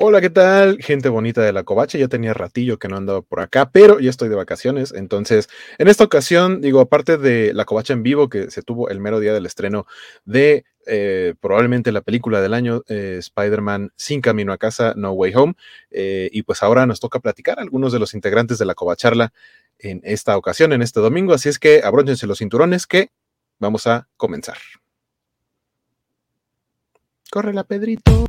[0.00, 0.80] Hola, ¿qué tal?
[0.80, 1.98] Gente bonita de la Covacha.
[1.98, 4.92] Ya tenía ratillo que no andaba por acá, pero ya estoy de vacaciones.
[4.92, 9.00] Entonces, en esta ocasión, digo, aparte de la Covacha en vivo que se tuvo el
[9.00, 9.86] mero día del estreno
[10.24, 15.32] de eh, probablemente la película del año, eh, Spider-Man Sin Camino a Casa, No Way
[15.34, 15.54] Home.
[15.90, 19.32] Eh, y pues ahora nos toca platicar a algunos de los integrantes de la Covacharla
[19.80, 21.34] en esta ocasión, en este domingo.
[21.34, 23.10] Así es que abróchense los cinturones que
[23.58, 24.58] vamos a comenzar.
[27.32, 28.28] Corre la Pedrito.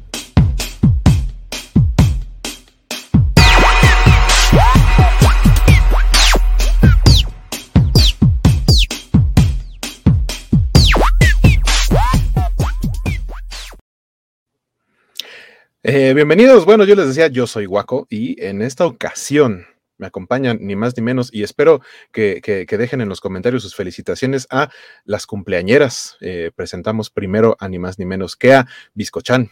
[15.92, 16.66] Eh, bienvenidos.
[16.66, 19.66] Bueno, yo les decía, yo soy Guaco y en esta ocasión
[19.98, 21.82] me acompañan ni más ni menos y espero
[22.12, 24.70] que, dejen en los comentarios sus felicitaciones a
[25.06, 26.16] las cumpleañeras.
[26.22, 29.50] Eh, presentamos primero a ni más ni menos que a Biscochan.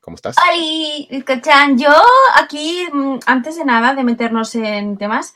[0.00, 0.36] ¿Cómo estás?
[0.48, 1.90] Ay, Biscochan, yo
[2.36, 5.34] aquí, mm, antes de nada de meternos en temas,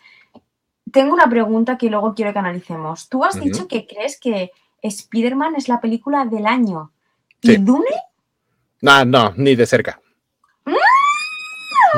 [0.93, 3.09] tengo una pregunta que luego quiero que analicemos.
[3.09, 6.93] Tú has dicho que crees que Spider-Man es la película del año.
[7.41, 7.91] ¿Y Dune?
[8.81, 10.01] No, no, ni de cerca.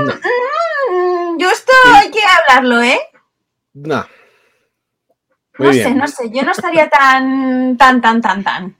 [0.04, 2.98] Mm, yo esto hay que hablarlo, ¿eh?
[3.74, 4.06] No.
[5.58, 6.30] no sé, no sé.
[6.30, 8.76] Yo no estaría tan, tan, tan, tan, tan.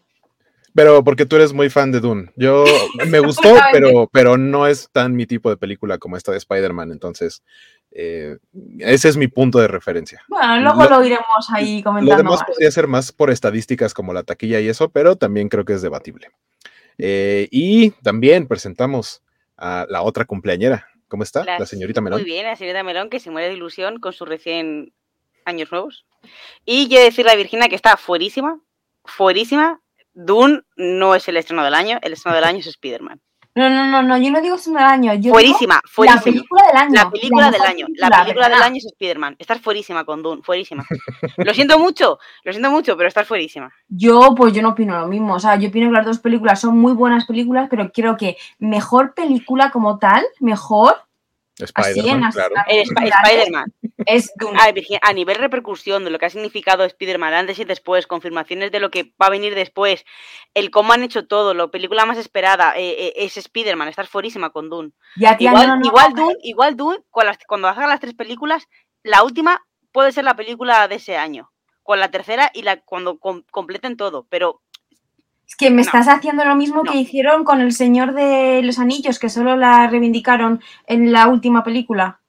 [0.75, 2.31] Pero porque tú eres muy fan de Dune.
[2.37, 2.65] Yo
[3.09, 6.93] me gustó, pero, pero no es tan mi tipo de película como esta de Spider-Man.
[6.93, 7.43] Entonces,
[7.91, 8.37] eh,
[8.79, 10.23] ese es mi punto de referencia.
[10.29, 12.13] Bueno, luego lo, iremos ahí comentando.
[12.13, 15.65] Lo demás podría ser más por estadísticas como la taquilla y eso, pero también creo
[15.65, 16.31] que es debatible.
[16.99, 19.23] Eh, y también presentamos
[19.57, 22.21] a la otra cumpleañera, ¿Cómo está la, señorita Melón?
[22.21, 24.93] Muy bien, la señorita Melón que se muere de ilusión con sus recién
[25.45, 26.07] años nuevos.
[26.65, 28.61] Y quiero decirle a Virginia que está fuerísima,
[29.05, 29.81] fuerísima.
[30.13, 33.21] Dune no es el estreno del año, el estreno del año es Spider-Man.
[33.59, 35.15] No, no, no, no, yo no digo estreno del año.
[35.15, 36.21] Yo fuerísima, fuerísima.
[36.21, 36.93] La película del año.
[36.95, 37.87] La película del año.
[37.97, 39.35] La película del año es Spider-Man.
[39.37, 40.87] Estás fuerísima con Dune, fuerísima.
[41.37, 43.73] lo siento mucho, lo siento mucho, pero estás fuerísima.
[43.89, 45.35] Yo, pues yo no opino lo mismo.
[45.35, 48.37] O sea, yo opino que las dos películas son muy buenas películas, pero creo que
[48.61, 50.95] mejor película como tal, mejor,
[51.65, 52.55] Spider-Man, claro.
[52.69, 53.73] Spider-Man.
[54.07, 54.33] Es
[55.03, 58.91] a, nivel repercusión de lo que ha significado Spider-Man antes y después, confirmaciones de lo
[58.91, 60.05] que va a venir después,
[60.55, 64.51] el cómo han hecho todo, la película más esperada eh, eh, es Spider-Man, estás fuerísima
[64.51, 64.93] con Dune.
[65.17, 68.69] igual, igual, Dune, igual Dune, cuando hagan las tres películas,
[69.03, 71.51] la última puede ser la película de ese año,
[71.83, 74.63] con la tercera y la cuando completen todo, pero
[75.49, 79.19] es que me estás haciendo lo mismo que hicieron con El Señor de los Anillos,
[79.19, 82.21] que solo la reivindicaron en la última película.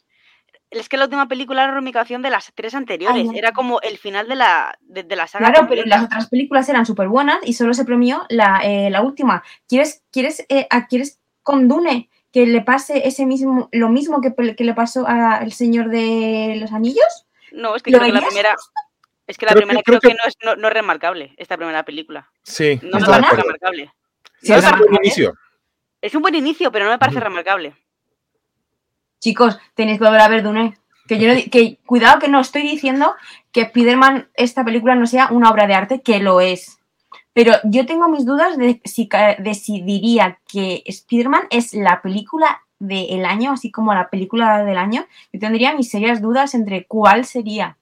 [0.71, 3.27] Es que la última película era la reivindicación de las tres anteriores.
[3.35, 5.51] Era como el final de la, de, la saga.
[5.51, 9.43] Claro, pero las otras películas eran súper buenas y solo se premió la, eh, última.
[9.67, 14.63] ¿Quieres, quieres, eh, ¿Quieres con Dune que le pase ese mismo, lo mismo que, que
[14.63, 17.25] le pasó al Señor de los Anillos?
[17.51, 18.55] No, es que creo que la primera.
[19.29, 22.27] Es que la primera creo, que, no, es, no, es, remarcable, esta primera película.
[22.41, 23.91] Sí, no me parece remarcable.
[24.41, 25.35] es un buen inicio.
[26.01, 27.75] Es un buen inicio, pero no me parece remarcable.
[29.19, 30.79] Chicos, tenéis que volver a ver Dune.
[31.07, 33.13] Que yo que cuidado que no estoy diciendo
[33.51, 36.79] que Spider-Man, esta película, no sea una obra de arte, que lo es.
[37.31, 39.07] Pero yo tengo mis dudas de si,
[39.37, 44.79] de si diría que Spider-Man es la película del año, así como la película del
[44.79, 45.05] año.
[45.31, 47.77] Yo tendría mis serias dudas entre cuál sería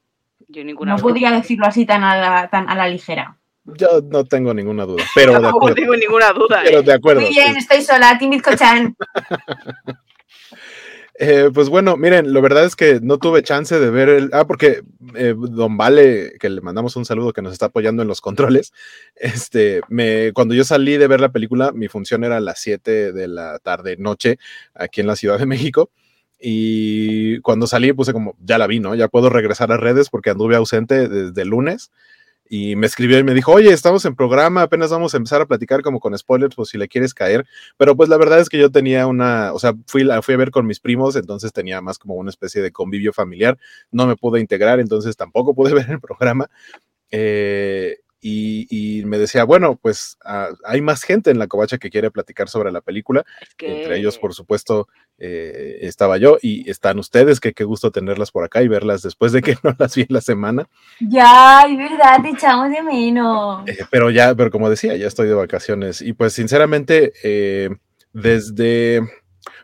[0.47, 3.37] no podría decirlo así tan a la, tan a la ligera.
[3.65, 5.69] Yo no tengo ninguna duda, pero de acuerdo.
[5.69, 6.61] No tengo ninguna duda.
[6.63, 7.21] Pero de acuerdo.
[7.21, 8.95] Muy bien, estoy sola, Timmy Cochan.
[11.19, 14.29] Eh, pues bueno, miren, la verdad es que no tuve chance de ver el.
[14.33, 14.83] Ah, porque
[15.15, 18.71] eh, Don Vale, que le mandamos un saludo que nos está apoyando en los controles.
[19.15, 23.13] Este, me, cuando yo salí de ver la película, mi función era a las 7
[23.13, 24.37] de la tarde, noche,
[24.75, 25.89] aquí en la Ciudad de México.
[26.39, 28.95] Y cuando salí puse como, ya la vi, ¿no?
[28.95, 31.91] Ya puedo regresar a redes porque anduve ausente desde lunes.
[32.49, 35.45] Y me escribió y me dijo, oye, estamos en programa, apenas vamos a empezar a
[35.45, 37.45] platicar como con spoilers, pues si le quieres caer.
[37.77, 40.51] Pero pues la verdad es que yo tenía una, o sea, fui, fui a ver
[40.51, 43.57] con mis primos, entonces tenía más como una especie de convivio familiar.
[43.91, 46.49] No me pude integrar, entonces tampoco pude ver el programa.
[47.11, 52.11] Eh, y, me decía, bueno, pues ah, hay más gente en la covacha que quiere
[52.11, 53.25] platicar sobre la película.
[53.59, 54.87] Entre ellos, por supuesto,
[55.17, 59.31] eh, estaba yo y están ustedes, que qué gusto tenerlas por acá y verlas después
[59.31, 60.67] de que no las vi en la semana.
[60.99, 63.67] Ya, es verdad, te echamos de menos.
[63.67, 67.69] Eh, pero ya, pero como decía, ya estoy de vacaciones y pues sinceramente, eh,
[68.13, 69.01] desde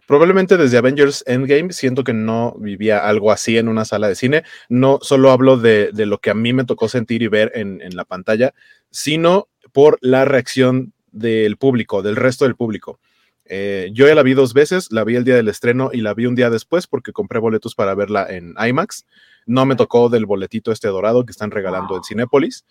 [0.06, 4.44] Probablemente desde Avengers Endgame siento que no vivía algo así en una sala de cine.
[4.68, 8.04] No solo hablo de, lo que a mí me tocó sentir y ver en, la
[8.04, 8.54] pantalla,
[8.90, 13.00] sino por la reacción del público, del resto del público.
[13.46, 16.14] Eh, yo ya la vi dos veces, la vi el día del estreno y la
[16.14, 19.06] vi un día después porque compré boletos para verla en IMAX.
[19.46, 22.66] No me tocó del boletito este dorado que están regalando en Cinépolis,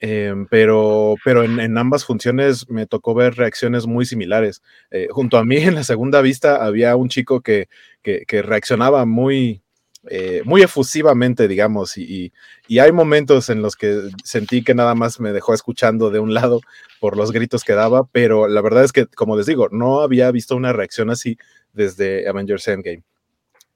[0.00, 4.62] em, pero, pero en, ambas funciones me tocó ver reacciones muy similares.
[4.90, 7.68] Eh, junto a mí en la segunda vista había un chico que,
[8.02, 9.62] que, reaccionaba muy,
[10.10, 12.32] eh, muy efusivamente, digamos, y,
[12.68, 16.34] y, hay momentos en los que sentí que nada más me dejó escuchando de un
[16.34, 16.60] lado
[17.00, 20.30] por los gritos que daba, pero la verdad es que, como les digo, no había
[20.30, 21.38] visto una reacción así
[21.72, 23.02] desde Avengers Endgame.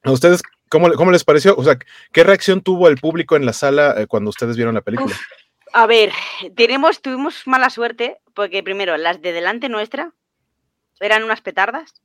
[0.03, 1.55] ¿A ustedes cómo, cómo les pareció?
[1.57, 1.77] O sea,
[2.11, 5.15] ¿qué reacción tuvo el público en la sala eh, cuando ustedes vieron la película?
[5.73, 6.11] A ver,
[6.55, 10.13] tenemos, tuvimos mala suerte porque primero las de delante nuestra
[10.99, 12.01] eran unas petardas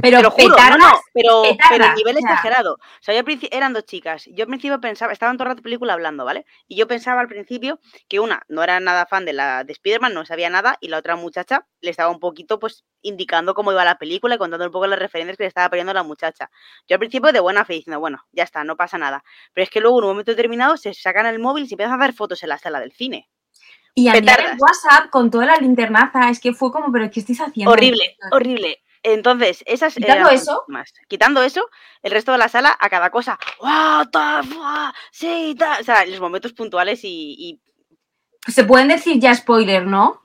[0.00, 2.74] pero, juro, no, no, pero, pero a nivel exagerado.
[2.74, 4.24] O sea, yo eran dos chicas.
[4.26, 6.46] Yo al principio pensaba, estaban todo el rato película hablando, ¿vale?
[6.68, 10.14] Y yo pensaba al principio que una no era nada fan de la de Spider-Man,
[10.14, 13.84] no sabía nada, y la otra muchacha le estaba un poquito, pues, indicando cómo iba
[13.84, 16.50] la película y contando un poco las referencias que le estaba poniendo la muchacha.
[16.88, 19.24] Yo al principio de buena fe diciendo, bueno, ya está, no pasa nada.
[19.52, 22.00] Pero es que luego en un momento determinado se sacan el móvil y se empiezan
[22.00, 23.28] a hacer fotos en la sala del cine.
[23.94, 27.40] Y a el WhatsApp con toda la linternaza, es que fue como, pero ¿qué estáis
[27.40, 27.72] haciendo?
[27.72, 28.82] Horrible, horrible.
[29.02, 29.94] Entonces, esas.
[29.94, 30.64] Quitando eso.
[30.68, 30.92] Más.
[31.08, 31.68] Quitando eso,
[32.02, 33.38] el resto de la sala a cada cosa.
[33.60, 34.10] ¡Wow!
[35.10, 37.60] sí, o sea, los momentos puntuales y,
[38.46, 40.22] Se pueden decir ya spoiler, ¿no?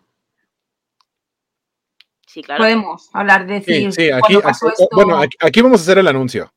[2.27, 2.63] Sí, claro.
[2.63, 3.93] Podemos hablar de decir.
[3.93, 4.37] Sí, aquí,
[4.91, 6.51] bueno, aquí, vamos a hacer el anuncio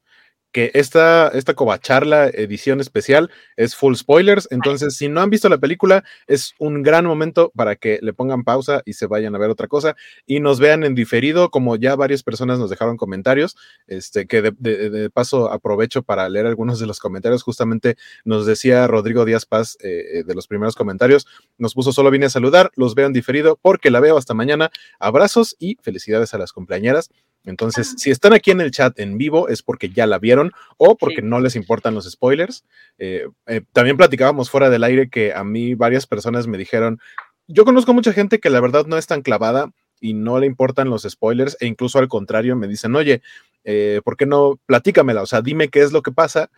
[0.53, 4.49] que esta, esta Covacharla edición especial es full spoilers.
[4.51, 8.45] Entonces, si no han visto la película, es un gran momento para que le pongan
[8.45, 9.97] pausa y se vayan a ver otra cosa
[10.27, 13.57] y nos vean en diferido, como ya varias personas nos dejaron comentarios.
[13.87, 17.43] Este, que de, paso aprovecho para leer algunos de los comentarios.
[17.43, 21.27] Justamente nos decía Rodrigo Díaz Paz eh, eh, de los primeros comentarios,
[21.59, 24.71] nos puso solo vine a saludar, los veo en diferido porque la veo hasta mañana.
[24.99, 27.11] Abrazos y felicidades a las compañeras.
[27.45, 30.97] Entonces, si están aquí en el chat en vivo es porque ya la vieron o
[30.97, 32.65] porque no les importan los spoilers.
[32.99, 37.01] Eh, eh, también platicábamos fuera del aire que a mí varias personas me dijeron,
[37.47, 39.71] yo conozco mucha gente que la verdad no es tan clavada
[40.01, 43.23] y no le importan los spoilers e incluso al contrario me dicen, oye,
[43.65, 45.23] eh, ¿por qué no platícamela?
[45.23, 46.51] O sea, dime qué es lo que pasa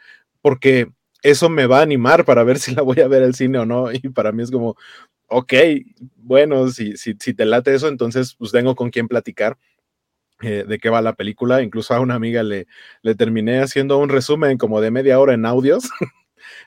[0.43, 0.88] porque
[1.23, 3.67] eso me va a animar para ver si la voy a ver al cine o
[3.67, 3.93] no.
[3.93, 4.77] Y para mí es como,
[5.29, 5.53] ok,
[6.17, 9.56] bueno, si, si, si te late eso, entonces pues tengo con quién platicar.
[10.42, 11.62] Eh, de qué va la película.
[11.62, 12.66] Incluso a una amiga le,
[13.02, 15.90] le terminé haciendo un resumen como de media hora en audios.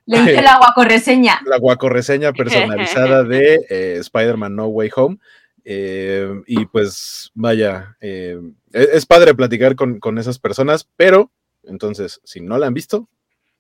[0.05, 1.41] Le hice la guacorreseña.
[1.45, 5.17] La guacorreseña personalizada de eh, Spider-Man No Way Home.
[5.65, 8.37] Eh, y pues vaya, e-,
[8.73, 11.31] es, padre platicar con, con, esas personas, pero
[11.63, 13.07] entonces, si no la han visto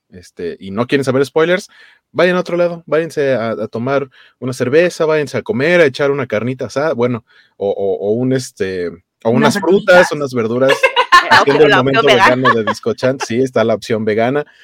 [0.09, 1.69] este, y no quieren saber spoilers,
[2.11, 4.09] vayan a otro lado, váyanse a, tomar
[4.39, 7.23] una cerveza, váyanse a comer, a echar una carnita asada, bueno,
[7.55, 8.91] o, o un este
[9.23, 10.71] o unas, frutas, unas verduras.
[11.29, 14.45] Haciendo el momento vegano de Discochan, sí, está la opción vegana.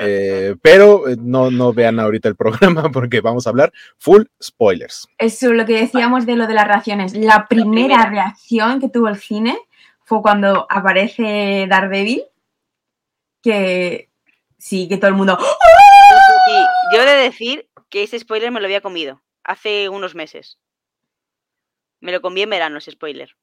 [0.00, 5.08] Eh, pero eh, no, no vean ahorita el programa porque vamos a hablar full spoilers.
[5.18, 7.16] Eso, lo que decíamos de lo de las reacciones.
[7.16, 9.58] La primera, reacción que tuvo el cine
[10.04, 12.22] fue cuando aparece Daredevil,
[13.42, 14.08] que
[14.56, 15.36] sí, que todo el mundo...
[16.94, 20.58] yo he de decir que ese spoiler me lo había comido hace unos meses.
[22.00, 23.34] Me lo comí en verano ese spoiler.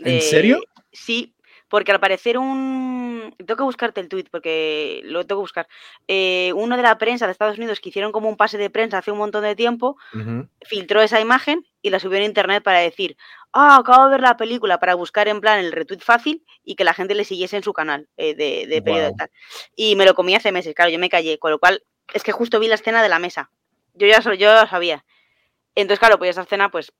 [0.00, 0.60] ¿En serio?
[0.92, 1.34] Sí,
[1.68, 3.34] porque al parecer un...
[3.38, 5.68] Tengo que buscarte el tweet porque lo tengo que buscar.
[6.06, 8.98] Eh, uno de la prensa de Estados Unidos que hicieron como un pase de prensa
[8.98, 9.96] hace un montón de tiempo,
[10.62, 13.16] filtró esa imagen y la subió en internet para decir,
[13.52, 16.84] ah, acabo de ver la película, para buscar en plan el retweet fácil y que
[16.84, 19.30] la gente le siguiese en su canal eh, de, de periodo tal.
[19.76, 21.82] Y me lo comí hace meses, claro, yo me callé, con lo cual
[22.14, 23.50] es que justo vi la escena de la mesa.
[23.94, 25.04] Yo ya, yo ya sabía.
[25.74, 26.92] Entonces, claro, pues esa escena, pues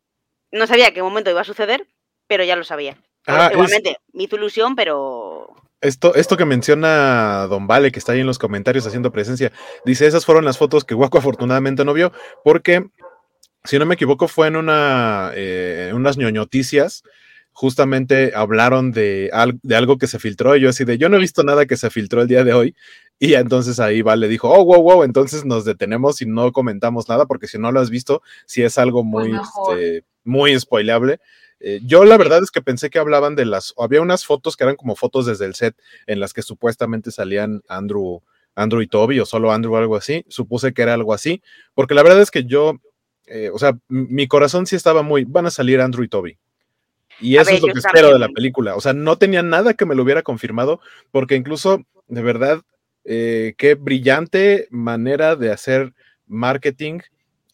[0.50, 1.86] no sabía qué momento iba a suceder,
[2.28, 2.96] pero ya lo sabía.
[3.26, 5.48] Ah, Igualmente, me hizo ilusión, pero.
[5.80, 9.52] Esto, esto que menciona Don Vale, que está ahí en los comentarios haciendo presencia,
[9.84, 12.12] dice: esas fueron las fotos que Waco afortunadamente no vio,
[12.44, 12.84] porque,
[13.64, 17.02] si no me equivoco, fue en una eh, unas ñoñoticias.
[17.52, 19.32] Justamente hablaron de,
[19.64, 21.76] de algo que se filtró, y yo así de, yo no he visto nada que
[21.76, 22.76] se filtró el día de hoy,
[23.18, 27.26] y entonces ahí Vale dijo, oh, wow, wow, entonces nos detenemos y no comentamos nada,
[27.26, 31.18] porque si no lo has visto, si es algo muy, este, muy spoileable.
[31.60, 34.64] Eh, yo la verdad es que pensé que hablaban de las, había unas fotos que
[34.64, 38.22] eran como fotos desde el set en las que supuestamente salían Andrew,
[38.54, 40.24] Andrew y Toby o solo Andrew o algo así.
[40.28, 41.42] Supuse que era algo así,
[41.74, 42.74] porque la verdad es que yo,
[43.26, 46.38] eh, o sea, mi corazón sí estaba muy, van a salir Andrew y Toby.
[47.20, 48.76] Y eso es lo que espero de la película.
[48.76, 52.62] O sea, no tenía nada que me lo hubiera confirmado, porque incluso, de verdad,
[53.04, 55.94] eh, qué brillante manera de hacer
[56.26, 57.00] marketing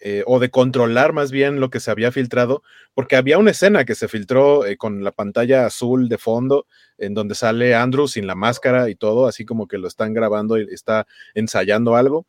[0.06, 3.86] eh, o de controlar más bien lo que se había filtrado, porque había una escena
[3.86, 6.66] que se filtró eh, con la pantalla azul de fondo,
[6.98, 10.58] en donde sale Andrew sin la máscara y todo, así como que lo están grabando
[10.58, 12.26] y está ensayando algo.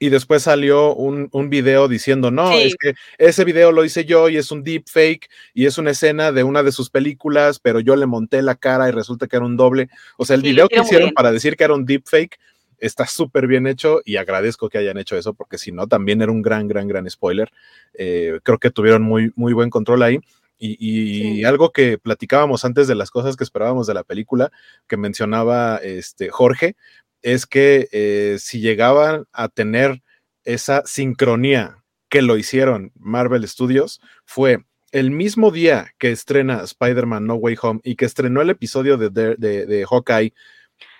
[0.00, 4.28] Y después salió un, un video diciendo, no, es que ese video lo hice yo
[4.28, 7.78] y es un deep fake y es una escena de una de sus películas, pero
[7.78, 9.90] yo le monté la cara y resulta que era un doble.
[10.16, 12.36] O sea, el video que hicieron para decir que era un deep fake
[12.80, 16.32] está súper bien hecho y agradezco que hayan hecho eso porque si no, también era
[16.32, 17.50] un gran, gran, gran spoiler.
[17.94, 20.18] Eh, creo que tuvieron muy, muy buen control ahí.
[20.62, 24.52] Y, algo que platicábamos antes de las cosas que esperábamos de la película,
[24.86, 26.76] que mencionaba este Jorge,
[27.22, 30.02] es que eh, si llegaban a tener
[30.44, 31.78] esa sincronía
[32.10, 37.80] que lo hicieron Marvel Studios, fue el mismo día que estrena Spider-Man No Way Home
[37.82, 40.34] y que estrenó el episodio de, de, de Hawkeye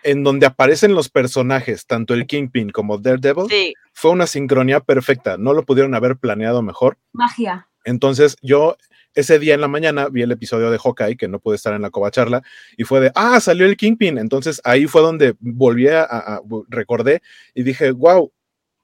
[0.03, 5.37] en donde aparecen los personajes, tanto el Kingpin como Daredevil, fue una sincronía perfecta.
[5.37, 6.99] No lo pudieron haber planeado mejor.
[7.13, 7.69] Magia.
[7.85, 8.77] Entonces yo
[9.15, 11.83] ese día en la mañana vi el episodio de Hawkeye, que no pude estar en
[11.83, 12.43] la covacharla,
[12.77, 14.19] y fue de, ah, salió el Kingpin.
[14.19, 17.23] Entonces ahí fue donde volví a, recordé
[17.55, 18.33] y dije, wow,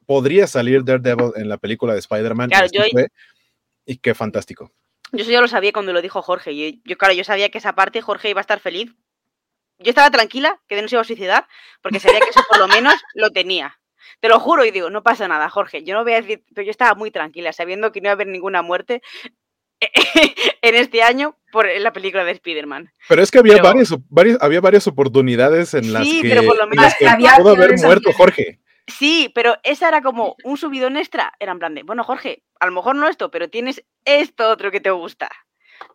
[0.07, 2.51] podría salir Daredevil en la película de Spider-Man.
[3.87, 4.73] y, qué fantástico.
[5.13, 6.53] Yo eso ya lo sabía cuando lo dijo Jorge.
[6.53, 8.93] Y yo, claro, yo sabía que esa parte Jorge iba a estar feliz
[9.79, 11.47] yo estaba tranquila que no se iba a suicidar
[11.83, 13.79] porque sabía que eso por lo menos lo tenía.
[14.21, 15.83] Te lo juro y digo, no pasa nada, Jorge.
[15.85, 18.15] Yo no voy a decir, pero yo estaba muy tranquila sabiendo que no iba a
[18.15, 19.03] haber ninguna muerte
[20.63, 22.91] en este año por la película de Spider-Man.
[23.09, 23.95] Pero es que había, varias,
[24.41, 26.95] había varias oportunidades en las que, pero por lo menos
[27.39, 28.61] pudo haber muerto Jorge.
[28.87, 31.33] Sí, pero esa era como un subidón extra.
[31.41, 34.71] Era en plan de, bueno, Jorge, a lo mejor no esto, pero tienes esto otro
[34.71, 35.29] que te gusta.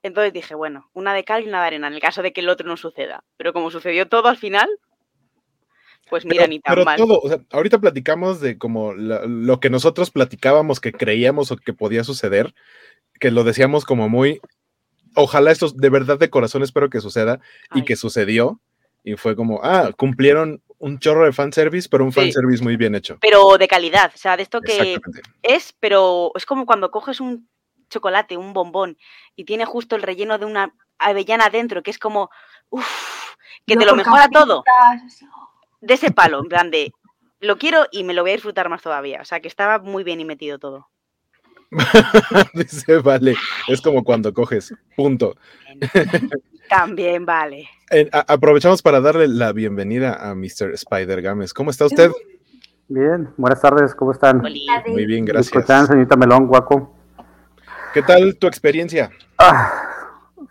[0.03, 2.41] Entonces dije, bueno, una de cal y una de arena, en el caso de que
[2.41, 3.23] el otro no suceda.
[3.37, 4.69] Pero como sucedió todo al final,
[6.09, 6.97] pues mira, ni tan pero mal.
[6.97, 11.73] Todo, o sea, ahorita platicamos de como lo que nosotros platicábamos que creíamos o que
[11.73, 12.53] podía suceder,
[13.19, 14.41] que lo decíamos como muy,
[15.15, 17.39] ojalá esto de verdad de corazón espero que suceda
[17.73, 18.59] y que sucedió.
[19.03, 23.17] Y fue como, ah, cumplieron un chorro de fanservice, pero un fanservice muy bien hecho.
[23.21, 24.99] Pero de calidad, o sea, de esto que
[25.41, 27.47] es, pero es como cuando coges un
[27.91, 28.97] chocolate, un bombón,
[29.35, 32.31] y tiene justo el relleno de una avellana dentro, que es como,
[32.69, 33.35] uff,
[33.67, 34.63] que te lo mejora todo.
[35.81, 36.91] De ese palo, en plan de,
[37.39, 39.19] lo quiero y me lo voy a disfrutar más todavía.
[39.21, 40.89] O sea, que estaba muy bien y metido todo.
[42.53, 43.35] Dice, vale,
[43.67, 45.35] es como cuando coges, punto.
[46.69, 47.69] También vale.
[48.11, 50.73] aprovechamos para darle la bienvenida a Mr.
[50.73, 51.53] Spider Games.
[51.53, 52.11] ¿Cómo está usted?
[52.87, 54.39] Bien, buenas tardes, ¿cómo están?
[54.39, 55.55] Muy bien, gracias.
[55.55, 57.00] ¿Escuchan, señorita Melón, guaco?
[57.93, 59.11] ¿Qué tal tu experiencia?
[59.37, 59.71] Ah,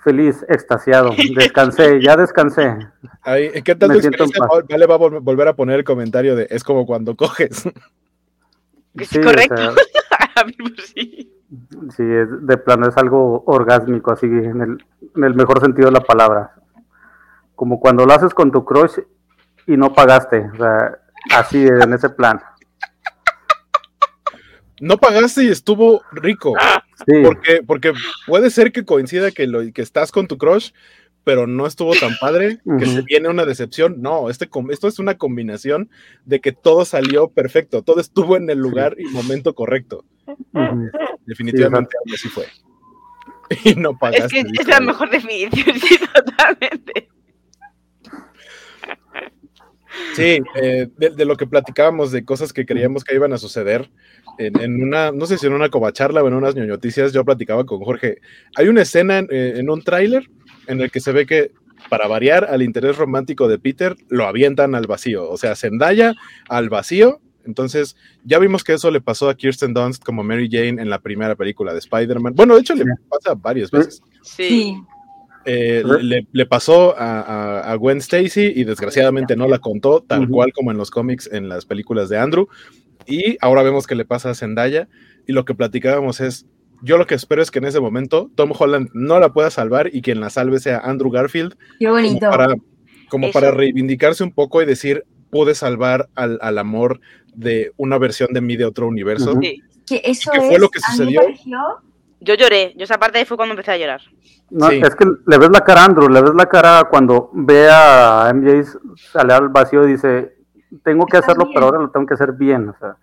[0.04, 1.10] feliz, extasiado.
[1.34, 2.76] Descansé, ya descansé.
[3.64, 4.46] ¿Qué tal tu experiencia?
[4.68, 7.68] Vale, va a volver a poner el comentario de es como cuando coges.
[8.98, 9.74] Sí, correcto.
[10.94, 11.32] sí.
[11.96, 14.84] sí, de plano es algo orgásmico, así en el,
[15.16, 16.54] en el mejor sentido de la palabra.
[17.54, 18.98] Como cuando lo haces con tu crush
[19.66, 20.50] y no pagaste.
[20.52, 20.98] O sea,
[21.34, 22.40] así en ese plan.
[24.80, 26.54] No pagaste y estuvo rico.
[27.06, 27.92] Porque, porque
[28.26, 30.70] puede ser que coincida que, lo, que estás con tu crush,
[31.24, 34.00] pero no estuvo tan padre, que se viene una decepción.
[34.00, 35.90] No, este, esto es una combinación
[36.24, 40.04] de que todo salió perfecto, todo estuvo en el lugar y momento correcto.
[41.26, 42.46] Definitivamente así fue.
[43.64, 44.38] Y no pagaste.
[44.38, 47.08] Es que es la mejor definición, sí, totalmente.
[50.14, 53.90] Sí, eh, de, lo que platicábamos de cosas que creíamos que iban a suceder,
[54.46, 57.80] en, una, no sé si en una covacharla o en unas ñoñoticias, yo platicaba con
[57.80, 58.18] Jorge.
[58.56, 60.30] Hay una escena en, eh, un tráiler
[60.66, 61.52] en el que se ve que,
[61.88, 65.28] para variar al interés romántico de Peter, lo avientan al vacío.
[65.28, 66.14] O sea, Zendaya
[66.48, 67.20] al vacío.
[67.44, 71.00] Entonces, ya vimos que eso le pasó a Kirsten Dunst como Mary Jane en la
[71.00, 72.34] primera película de Spider-Man.
[72.34, 74.02] Bueno, de hecho, le pasa varias veces.
[74.22, 74.76] Sí.
[75.46, 75.82] Eh,
[76.32, 80.90] le, pasó a, Gwen Stacy y desgraciadamente no la contó, tal cual como en los
[80.90, 82.48] cómics, en las películas de Andrew.
[83.10, 84.88] Y ahora vemos que le pasa a Zendaya.
[85.26, 86.46] Y lo que platicábamos es:
[86.82, 89.90] yo lo que espero es que en ese momento Tom Holland no la pueda salvar
[89.92, 91.56] y quien la salve sea Andrew Garfield.
[91.78, 92.20] Qué bonito.
[92.20, 92.54] Como para,
[93.08, 97.00] como para reivindicarse un poco y decir: pude salvar al, amor
[97.34, 99.38] de una versión de mí de otro universo.
[99.40, 101.22] Que eso fue lo que sucedió.
[102.22, 104.02] Yo lloré, yo esa parte fue cuando empecé a llorar.
[104.50, 107.66] No, es que le ves la cara a Andrew, le ves la cara cuando ve
[107.70, 108.78] a MJ
[109.10, 110.34] sale al vacío y dice,
[110.82, 112.68] tengo que hacerlo, pero ahora lo tengo que hacer bien.
[112.68, 112.96] O sea,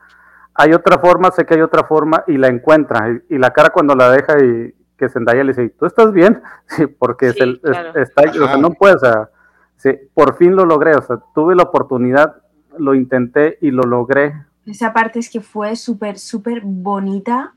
[0.53, 3.21] hay otra forma, sé que hay otra forma y la encuentra.
[3.29, 6.41] Y, la cara cuando la deja y que Zendaya le dice, ¿tú estás bien?
[6.67, 9.29] Sí, porque está, o sea, no puede, o sea,
[9.77, 12.37] sí, por fin lo logré, o sea, tuve la oportunidad,
[12.77, 14.33] lo intenté y lo logré,
[14.65, 17.53] Esa parte es que fue súper, súper bonita.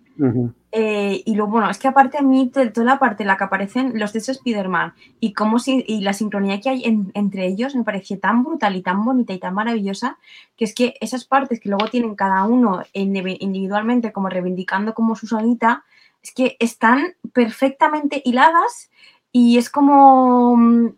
[0.72, 3.44] Eh, y luego, bueno, es que aparte a mí, toda la parte en la que
[3.44, 8.20] aparecen los de Spider-Man y, cómo y la sincronía que hay entre ellos me pareció
[8.20, 10.18] tan brutal y tan bonita y tan maravillosa
[10.56, 15.26] que es que esas partes que luego tienen cada uno individualmente como reivindicando como su
[15.26, 15.84] sonita,
[16.22, 18.90] es que están perfectamente hiladas
[19.32, 20.56] y es como...
[20.56, 20.88] Mm,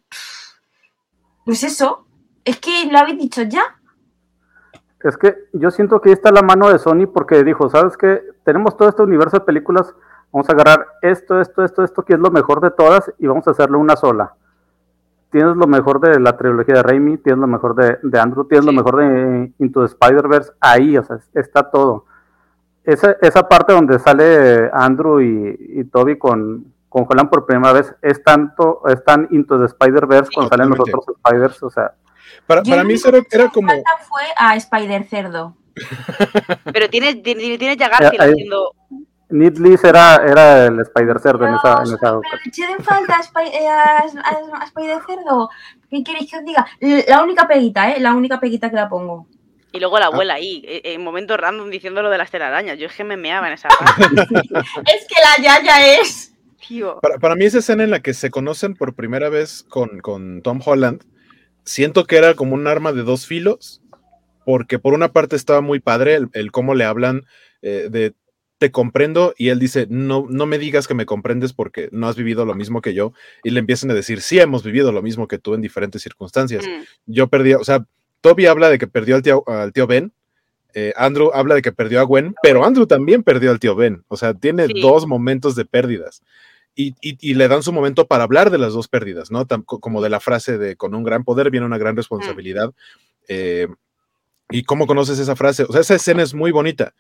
[1.45, 2.07] pues eso,
[2.45, 3.62] es que lo habéis dicho ya.
[5.02, 8.23] Es que yo siento que ahí está la mano de Sony porque dijo, ¿sabes qué?
[8.45, 9.95] Tenemos todo este universo de películas,
[10.33, 13.47] vamos a agarrar esto, esto, esto, esto, que es lo mejor de todas y vamos
[13.47, 14.35] a hacerle una sola.
[15.31, 18.73] Tienes lo mejor de la trilogía de Raimi, tienes lo mejor de, Andrew, tienes lo
[18.73, 22.05] mejor de Into the Spider-Verse, ahí, o sea, está todo.
[22.85, 27.95] Esa, esa parte donde sale Andrew y, y Toby con, con Holland por primera vez
[28.03, 31.95] es tanto, es tan Into the Spider-Verse cuando salen los otros Spiders, o sea,
[32.47, 33.69] para, para mí era, era como.
[34.09, 35.55] fue a Spider Cerdo.
[36.73, 38.75] Pero tienes, tienes ya Garfield haciendo.
[39.83, 44.05] Era, era el Spider Cerdo en esa, en esa eché falta eh, a,
[44.61, 45.49] a, Spider Cerdo.
[45.88, 46.67] ¿Qué queréis que os diga?
[47.09, 48.00] La única peguita, ¿eh?
[48.00, 49.26] La única peguita que la pongo.
[49.73, 50.11] Y luego la ah.
[50.12, 52.79] abuela ahí, eh, en momentos random diciendo lo de las telarañas.
[52.79, 54.05] Yo es que me meaba en esa parte.
[54.05, 56.29] es que la yaya es.
[57.02, 60.43] Para, para, mí esa escena en la que se conocen por primera vez con, con
[60.43, 61.02] Tom Holland
[61.64, 63.82] siento que era como un arma de dos filos,
[64.45, 67.25] porque por una parte estaba muy padre el, cómo le hablan
[67.63, 68.15] eh, de
[68.59, 72.15] te comprendo y él dice, no, no me digas que me comprendes porque no has
[72.15, 75.27] vivido lo mismo que yo y le empiezan a decir, sí, hemos vivido lo mismo
[75.27, 76.65] que tú en diferentes circunstancias.
[76.65, 76.83] Mm.
[77.07, 77.85] Yo perdí, o sea,
[78.21, 80.13] Toby habla de que perdió al tío, al tío Ben,
[80.75, 84.05] eh, Andrew habla de que perdió a Gwen, pero Andrew también perdió al tío Ben,
[84.07, 86.23] o sea, tiene dos momentos de pérdidas
[86.75, 89.47] y, le dan su momento para hablar de las dos pérdidas, ¿no?
[89.67, 92.73] como de la frase de con un gran poder viene una gran responsabilidad.
[93.29, 93.69] Eh,
[94.53, 95.65] ¿Y cómo conoces esa frase?
[95.65, 96.95] O sea, esa escena es muy bonita,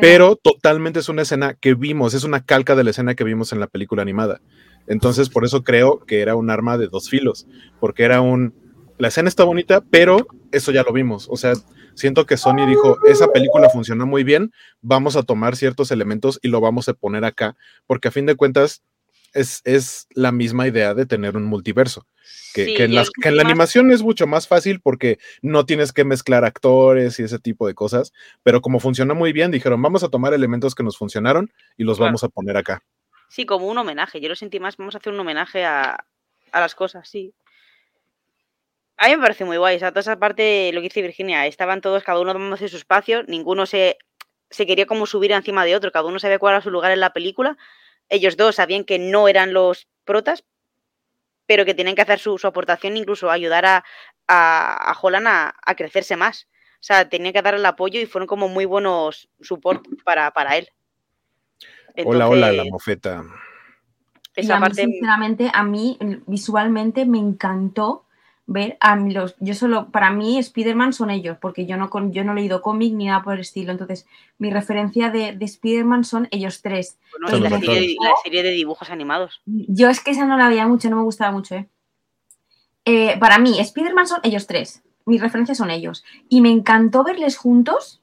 [0.00, 3.52] pero totalmente es una escena que vimos, es una calca de la escena que vimos
[3.52, 4.40] en la película animada.
[4.86, 7.46] Entonces, por eso creo que era un arma de dos filos,
[7.80, 8.54] porque era un...
[8.98, 11.26] La escena está bonita, pero eso ya lo vimos.
[11.30, 11.54] O sea,
[11.94, 16.48] siento que Sony dijo, esa película funcionó muy bien, vamos a tomar ciertos elementos y
[16.48, 18.82] lo vamos a poner acá, porque a fin de cuentas
[19.32, 22.06] es, la misma idea de tener un multiverso.
[22.54, 26.04] Que, en, las, que en, la animación es mucho más fácil porque no tienes que
[26.04, 30.08] mezclar actores y ese tipo de cosas, pero como funciona muy bien, dijeron, vamos a
[30.08, 32.82] tomar elementos que nos funcionaron y los vamos a poner acá.
[33.28, 36.04] Sí, como un homenaje, yo lo sentí más, vamos a hacer un homenaje a,
[36.52, 37.34] las cosas, sí.
[38.98, 41.46] A mí me parece muy guay, o sea, toda esa parte, lo que dice Virginia,
[41.46, 43.96] estaban todos, cada uno tomándose su espacio, ninguno se,
[44.50, 47.00] se quería como subir encima de otro, cada uno sabía cuál era su lugar en
[47.00, 47.56] la película,
[48.08, 50.44] ellos dos sabían que no eran los protas,
[51.46, 53.84] pero que tienen que hacer su, aportación, incluso ayudar a,
[54.28, 56.48] a, Holland a, crecerse más.
[56.74, 60.56] O sea, tenían que dar el apoyo y fueron como muy buenos support para, para
[60.56, 60.68] él.
[62.04, 63.24] hola, hola, la mofeta.
[64.34, 64.82] Esa parte...
[64.82, 68.06] sinceramente, a mí visualmente me encantó
[68.52, 69.34] ver a los.
[69.40, 72.92] Yo solo, para mí, Spider-Man son ellos, porque yo no, yo no he leído cómic
[72.94, 73.72] ni nada por el estilo.
[73.72, 74.06] Entonces,
[74.38, 76.98] mi referencia de, de Spider-Man son ellos tres.
[77.32, 77.60] y la
[78.22, 79.42] serie, de dibujos animados.
[79.46, 81.68] Yo es que esa no la veía mucho, no me gustaba mucho, ¿eh?
[82.84, 84.82] eh para mí, Spider-Man son ellos tres.
[85.04, 86.04] Mis referencias son ellos.
[86.28, 88.00] Y me encantó verles juntos.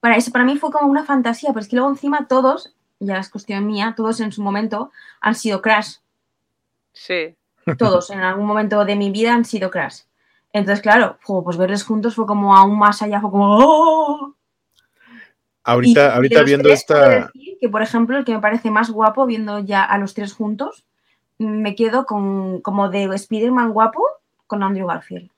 [0.00, 3.18] Para eso, para mí fue como una fantasía, pero es que luego encima todos, ya
[3.18, 5.96] es cuestión mía, todos en su momento han sido Crash.
[6.92, 7.34] Sí.
[7.78, 10.02] Todos en algún momento de mi vida han sido Crash.
[10.52, 13.58] Entonces, claro, pues verles juntos fue como aún más allá, fue como...
[13.58, 14.34] ¡oh!
[15.64, 17.30] Ahorita, ahorita viendo esta...
[17.60, 20.86] que, por ejemplo, el que me parece más guapo, viendo ya a los tres juntos,
[21.38, 24.02] me quedo con como de Spider-Man guapo
[24.46, 25.28] con Andrew Garfield.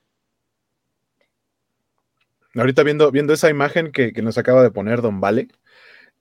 [2.55, 5.49] Ahorita viendo, viendo esa imagen que, nos acaba de poner Don Vale,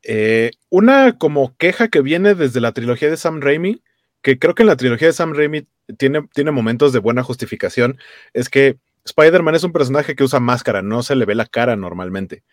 [0.03, 3.81] eh, una como queja que viene desde la trilogía de Sam Raimi,
[4.21, 7.97] que creo que en la trilogía de Sam Raimi tiene, tiene momentos de buena justificación,
[8.33, 11.75] es que Spider-Man es un personaje que usa máscara, no se le ve la cara
[11.75, 12.43] normalmente.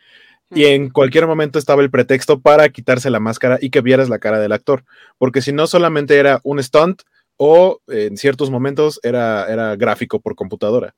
[0.50, 4.18] Y en cualquier momento estaba el pretexto para quitarse la máscara y que vieras la
[4.18, 4.84] cara del actor,
[5.18, 7.02] porque si no solamente era un stunt
[7.36, 10.94] o en ciertos momentos era, era gráfico por computadora.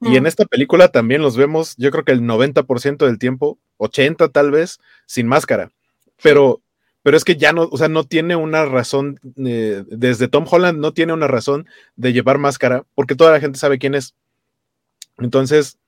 [0.00, 0.26] Y en mm.
[0.26, 4.80] esta película también los vemos, yo creo que el 90% del tiempo, 80 tal vez,
[5.06, 5.70] sin máscara.
[6.22, 6.60] Pero
[7.02, 10.78] pero es que ya no, o sea, no tiene una razón, eh, desde Tom Holland
[10.78, 14.14] no tiene una razón de llevar máscara, porque toda la gente sabe quién es.
[15.18, 15.78] Entonces,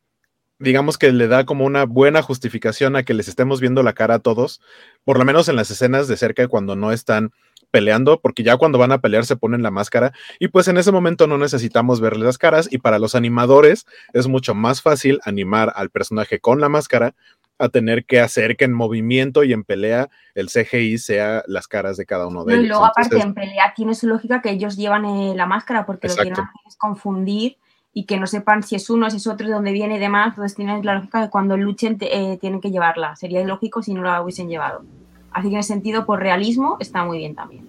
[0.58, 4.16] digamos que le da como una buena justificación a que les estemos viendo la cara
[4.16, 4.60] a todos,
[5.04, 7.32] por lo menos en las escenas de cerca cuando no están
[7.70, 10.92] peleando, porque ya cuando van a pelear se ponen la máscara y pues en ese
[10.92, 15.72] momento no necesitamos verles las caras y para los animadores es mucho más fácil animar
[15.74, 17.16] al personaje con la máscara
[17.64, 21.96] a tener que hacer que en movimiento y en pelea el CGI sea las caras
[21.96, 22.64] de cada uno de ellos.
[22.64, 26.08] Y luego, aparte, en pelea tiene su lógica que ellos llevan eh, la máscara porque
[26.08, 27.56] lo que quieren hacer es confundir
[27.92, 30.30] y que no sepan si es uno, si es otro, de dónde viene y demás.
[30.30, 33.14] Entonces tienen la lógica que cuando luchen eh, tienen que llevarla.
[33.16, 34.84] Sería ilógico si no la hubiesen llevado.
[35.30, 37.66] Así que en ese sentido, por realismo, está muy bien también.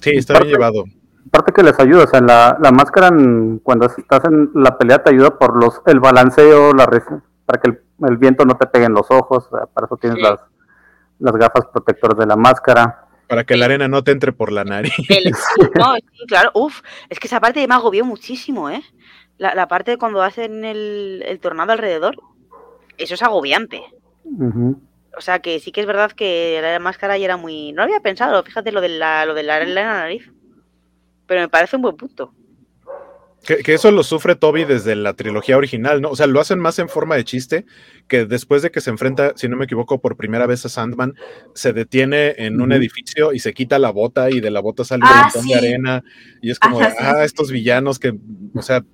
[0.00, 0.84] Sí, está bien llevado.
[1.28, 3.10] Aparte que les ayuda, o sea, la, la máscara
[3.62, 6.86] cuando estás en la pelea te ayuda por los el balanceo, la
[7.46, 7.70] para que
[8.06, 10.40] el, viento no te pegue en los ojos, para eso tienes las,
[11.18, 13.06] las gafas protectoras de la máscara.
[13.28, 14.92] Para que la arena no te entre por la nariz.
[15.74, 18.82] no, sí, claro, uf, es que esa parte me agobió muchísimo, ¿eh?
[19.38, 22.16] La, la parte de cuando hacen el, el, tornado alrededor,
[22.98, 23.82] eso es agobiante.
[25.16, 27.72] O sea que sí que es verdad que la máscara ya era muy...
[27.72, 30.32] No había pensado, fíjate lo de la, lo de la arena en la nariz
[31.32, 32.34] pero me parece un buen punto.
[33.44, 36.10] Que, eso lo sufre Toby desde la trilogía original, ¿no?
[36.10, 37.66] O sea, lo hacen más en forma de chiste,
[38.06, 41.14] que después de que se enfrenta, si no me equivoco, por primera vez a Sandman,
[41.54, 45.02] se detiene en un edificio y se quita la bota y de la bota sale
[45.02, 46.04] un ah, montón de arena
[46.40, 48.14] y es como, ah, estos villanos que,
[48.54, 48.84] o sea,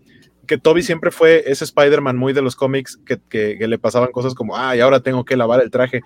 [0.47, 4.35] que Toby siempre fue ese Spider-Man muy de los cómics que, que, le pasaban cosas
[4.35, 6.01] como, ah, y ahora tengo que lavar el traje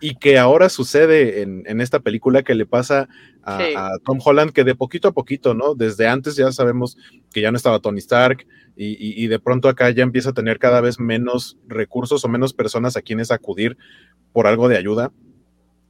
[0.00, 3.08] y que ahora sucede en, esta película que le pasa
[3.42, 5.74] a, Tom Holland, que de poquito a poquito, ¿no?
[5.74, 6.96] Desde antes ya sabemos
[7.32, 10.80] que ya no estaba Tony Stark y, de pronto acá ya empieza a tener cada
[10.80, 13.76] vez menos recursos o menos personas a quienes acudir
[14.32, 15.12] por algo de ayuda.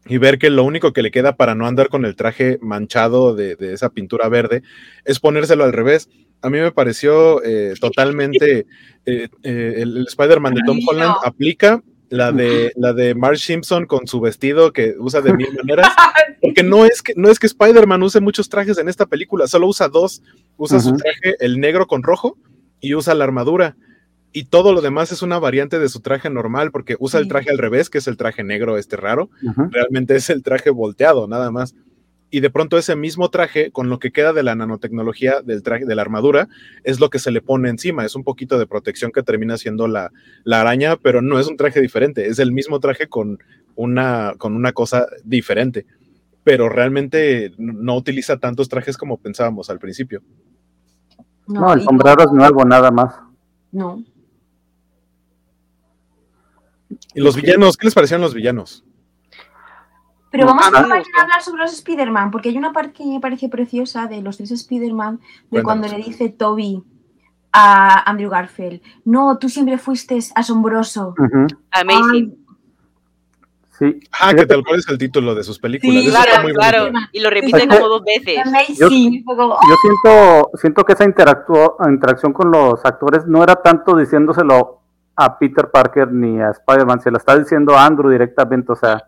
[0.07, 3.35] Y ver que lo único que le queda para no andar con el traje manchado
[3.35, 4.62] de, esa pintura verde
[5.05, 6.09] es ponérselo al revés.
[6.40, 8.66] A mí me pareció eh, totalmente
[9.05, 14.07] eh, eh, el Spider-Man de Tom Holland aplica la de, la de Marge Simpson con
[14.07, 15.88] su vestido que usa de mil maneras.
[16.42, 19.66] Porque no es que, no es que Spider-Man use muchos trajes en esta película, solo
[19.66, 20.23] usa dos.
[20.57, 22.37] Usa su traje, el negro con rojo,
[22.81, 23.77] y usa la armadura.
[24.33, 27.51] Y todo lo demás es una variante de su traje normal, porque usa el traje
[27.51, 29.31] al revés, que es el traje negro este raro.
[29.71, 31.75] Realmente es el traje volteado, nada más
[32.31, 35.87] y de pronto ese mismo traje, con lo que queda de la nanotecnología del traje,
[35.87, 36.49] de la armadura,
[36.85, 38.05] es lo que se le pone encima.
[38.05, 40.11] Es un poquito de protección que termina siendo la,
[40.51, 43.38] araña, pero no es un traje diferente, es el mismo traje con
[43.77, 45.87] una, con una cosa diferente.
[46.45, 50.23] Pero realmente no utiliza tantos trajes como pensábamos al principio.
[51.47, 53.14] No, el sombrero es nuevo, nada más.
[53.73, 54.05] No.
[57.14, 57.77] ¿Y los villanos?
[57.77, 58.85] ¿Qué les parecieron los villanos?
[60.31, 64.07] Pero vamos a, hablar sobre los Spider-Man, porque hay una parte que me parece preciosa
[64.07, 66.83] de los tres Spider-Man, de cuando le dice Toby
[67.53, 71.14] a Andrew Garfield, no, tú siempre fuiste asombroso.
[71.71, 72.45] Amazing.
[73.79, 74.01] Sí.
[74.21, 76.03] Ah, que tal cual es el título de sus películas.
[76.03, 76.91] Sí, claro, claro.
[77.12, 78.45] Y lo repiten como dos veces.
[78.45, 79.25] Amazing.
[79.25, 84.81] Yo, yo siento, siento que esa interacción con los actores no era tanto diciéndoselo
[85.14, 89.05] a Peter Parker ni a Spider-Man, se lo está diciendo a Andrew directamente, o sea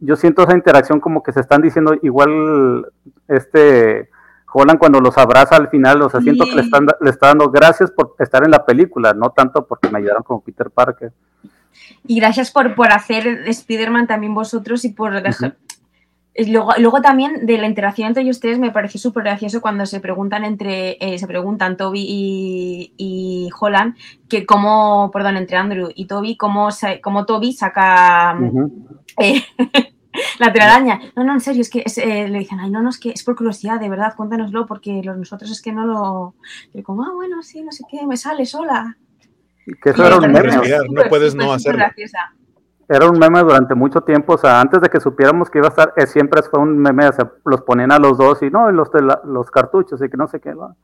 [0.00, 2.86] yo siento esa interacción como que se están diciendo igual
[3.26, 4.10] este
[4.52, 7.50] Holland cuando los abraza al final, o sea, siento que le, están, le está dando
[7.50, 11.12] gracias por estar en la película, no tanto porque me ayudaron como Peter Parker.
[12.06, 15.56] Y gracias por, por hacer Spider-Man también vosotros y por dejar...
[16.46, 19.98] Luego, luego, también de la interacción entre ellos tres me pareció súper gracioso cuando se
[19.98, 23.96] preguntan entre eh, se preguntan Toby y, y, Holland
[24.28, 26.68] que cómo, perdón, entre Andrew y Toby, cómo,
[27.02, 28.38] cómo Toby saca
[29.18, 29.42] eh,
[30.38, 31.00] la telaraña.
[31.16, 33.24] No, no, en serio, es que eh, le dicen, ay, no, no, es que es
[33.24, 36.34] por curiosidad, de verdad, cuéntanoslo, porque nosotros es que no lo.
[36.72, 38.96] Y como, ah, bueno, sí, no sé qué, me sale sola.
[39.82, 40.52] Que eso era un meme.
[40.90, 41.84] no puedes no hacerlo.
[42.88, 45.70] Era un meme durante mucho tiempo, o sea, antes de que supiéramos que iba a
[45.70, 48.70] estar, eh, siempre fue un meme, o sea, los ponían a los dos y no,
[48.70, 48.88] y los,
[49.24, 50.54] los cartuchos y que no sé qué.
[50.54, 50.74] ¿no?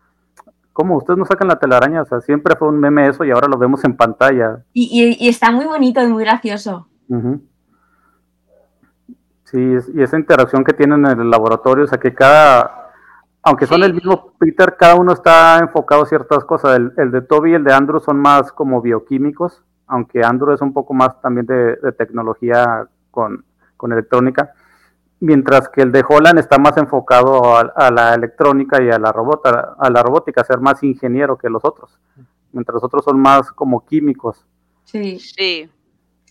[0.74, 0.96] ¿Cómo?
[0.96, 3.56] Ustedes no sacan la telaraña, o sea, siempre fue un meme eso y ahora lo
[3.56, 4.64] vemos en pantalla.
[4.72, 6.88] Y, y, está muy bonito y muy gracioso.
[9.44, 12.90] Sí, y esa interacción que tienen en el laboratorio, o sea, que cada,
[13.44, 16.80] aunque son el mismo Peter, cada uno está enfocado a ciertas cosas.
[16.96, 20.72] El, de Toby y el de Andrew son más como bioquímicos, aunque Andrew es un
[20.72, 23.44] poco más también de, tecnología con,
[23.82, 24.54] electrónica,
[25.20, 29.76] mientras que el de Holland está más enfocado a, la electrónica y a la, robota,
[29.78, 31.98] a la robótica, a ser más ingeniero que los otros,
[32.52, 34.46] mientras los otros son más como químicos.
[34.84, 35.68] Sí, sí.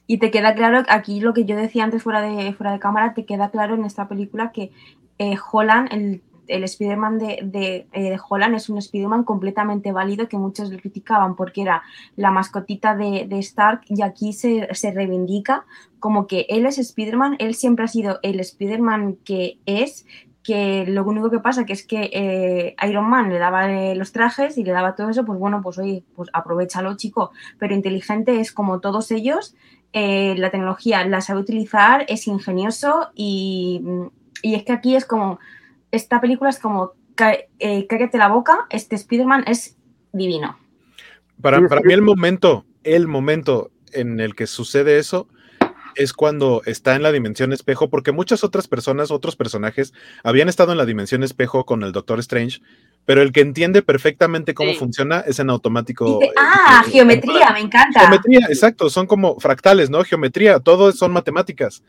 [0.07, 3.13] Y te queda claro, aquí lo que yo decía antes fuera de, fuera de cámara,
[3.13, 4.71] te queda claro en esta película que
[5.19, 10.37] eh, Holland, el, el Spider-Man de, eh, de, Holland es un Spider-Man completamente válido que
[10.37, 11.83] muchos le criticaban porque era
[12.15, 15.65] la mascotita de, de Stark y aquí se, se, reivindica
[15.99, 20.05] como que él es Spider-Man, él siempre ha sido el Spider-Man que es
[20.43, 24.11] que lo único que pasa que es que eh, Iron Man le daba eh, los
[24.11, 27.31] trajes y le daba todo eso, pues bueno, pues oye, pues aprovechalo, chico.
[27.57, 29.55] Pero inteligente es como todos ellos,
[29.93, 33.81] eh, la tecnología la sabe utilizar, es ingenioso y,
[34.41, 35.39] y, es que aquí es como,
[35.93, 39.77] esta película es como, cállate la boca, este Spider-Man es
[40.11, 40.57] divino.
[41.39, 45.27] Para, para mí el momento, el momento en el que sucede eso
[45.95, 50.71] es cuando está en la dimensión espejo, porque muchas otras personas, otros personajes, habían estado
[50.71, 52.61] en la dimensión espejo con el Doctor Strange,
[53.05, 56.19] pero el que entiende perfectamente cómo funciona es en automático.
[56.37, 57.99] ah, geometría, me encanta.
[57.99, 60.03] Geometría, exacto, son como fractales, ¿no?
[60.03, 61.83] Geometría, todo son matemáticas.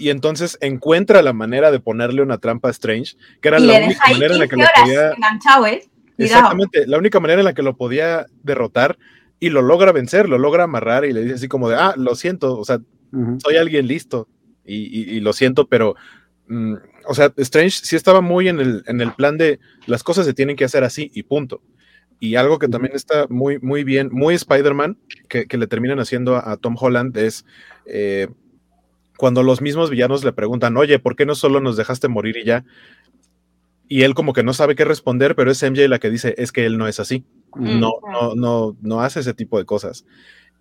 [0.00, 4.08] Y entonces encuentra la manera de ponerle una trampa a Strange, que era la única
[4.10, 5.10] manera en la que lo podía.
[5.10, 5.88] ¿eh?
[6.16, 8.96] Exactamente, la única manera en la que lo podía derrotar
[9.40, 12.14] y lo logra vencer, lo logra amarrar y le dice así como de, ah, lo
[12.14, 12.80] siento, o sea,
[13.42, 14.26] soy alguien listo
[14.64, 15.96] y, lo siento, pero,
[16.48, 20.24] mm, o sea, Strange sí estaba muy en el, en el plan de las cosas
[20.24, 21.60] se tienen que hacer así y punto.
[22.20, 24.96] Y algo que también está muy, muy bien, muy Spider-Man,
[25.28, 27.44] que, le terminan haciendo a, Tom Holland, es
[27.84, 28.28] eh,
[29.20, 32.44] cuando los mismos villanos le preguntan, oye, ¿por qué no solo nos dejaste morir y
[32.44, 32.64] ya?
[33.86, 36.52] Y él como que no sabe qué responder, pero es MJ la que dice, es
[36.52, 37.26] que él no es así.
[37.54, 40.06] No, no, no, no hace ese tipo de cosas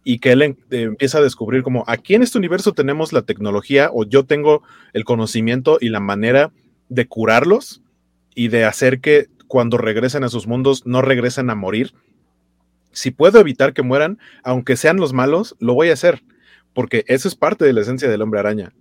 [0.03, 3.91] y que él eh, empieza a descubrir como aquí en este universo tenemos la tecnología
[3.93, 6.51] o yo tengo el conocimiento y la manera
[6.89, 7.81] de curarlos
[8.35, 11.93] y de hacer que cuando regresen a sus mundos no regresen a morir.
[12.91, 16.23] Si puedo evitar que mueran, aunque sean los malos, lo voy a hacer,
[16.73, 18.73] porque eso es parte de la esencia del hombre araña.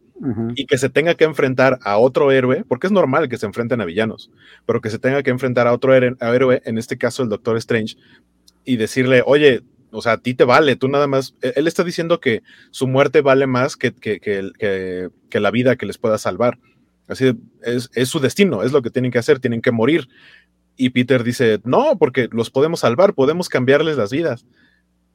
[0.57, 3.81] Y que se tenga que enfrentar a otro héroe, porque es normal que se enfrenten
[3.81, 4.33] a villanos,
[4.67, 7.97] pero que se tenga que enfrentar a otro héroe, en este caso el Doctor Strange,
[8.65, 11.85] y decirle, oye, o sea, a ti te vale, tú nada más, e-, él está
[11.85, 16.59] diciendo que su muerte vale más que, que, que, la vida que les pueda salvar.
[17.07, 20.09] Así es, es, su destino, es lo que tienen que hacer, tienen que morir.
[20.77, 24.45] Y Peter dice, no, porque los podemos salvar, podemos cambiarles las vidas.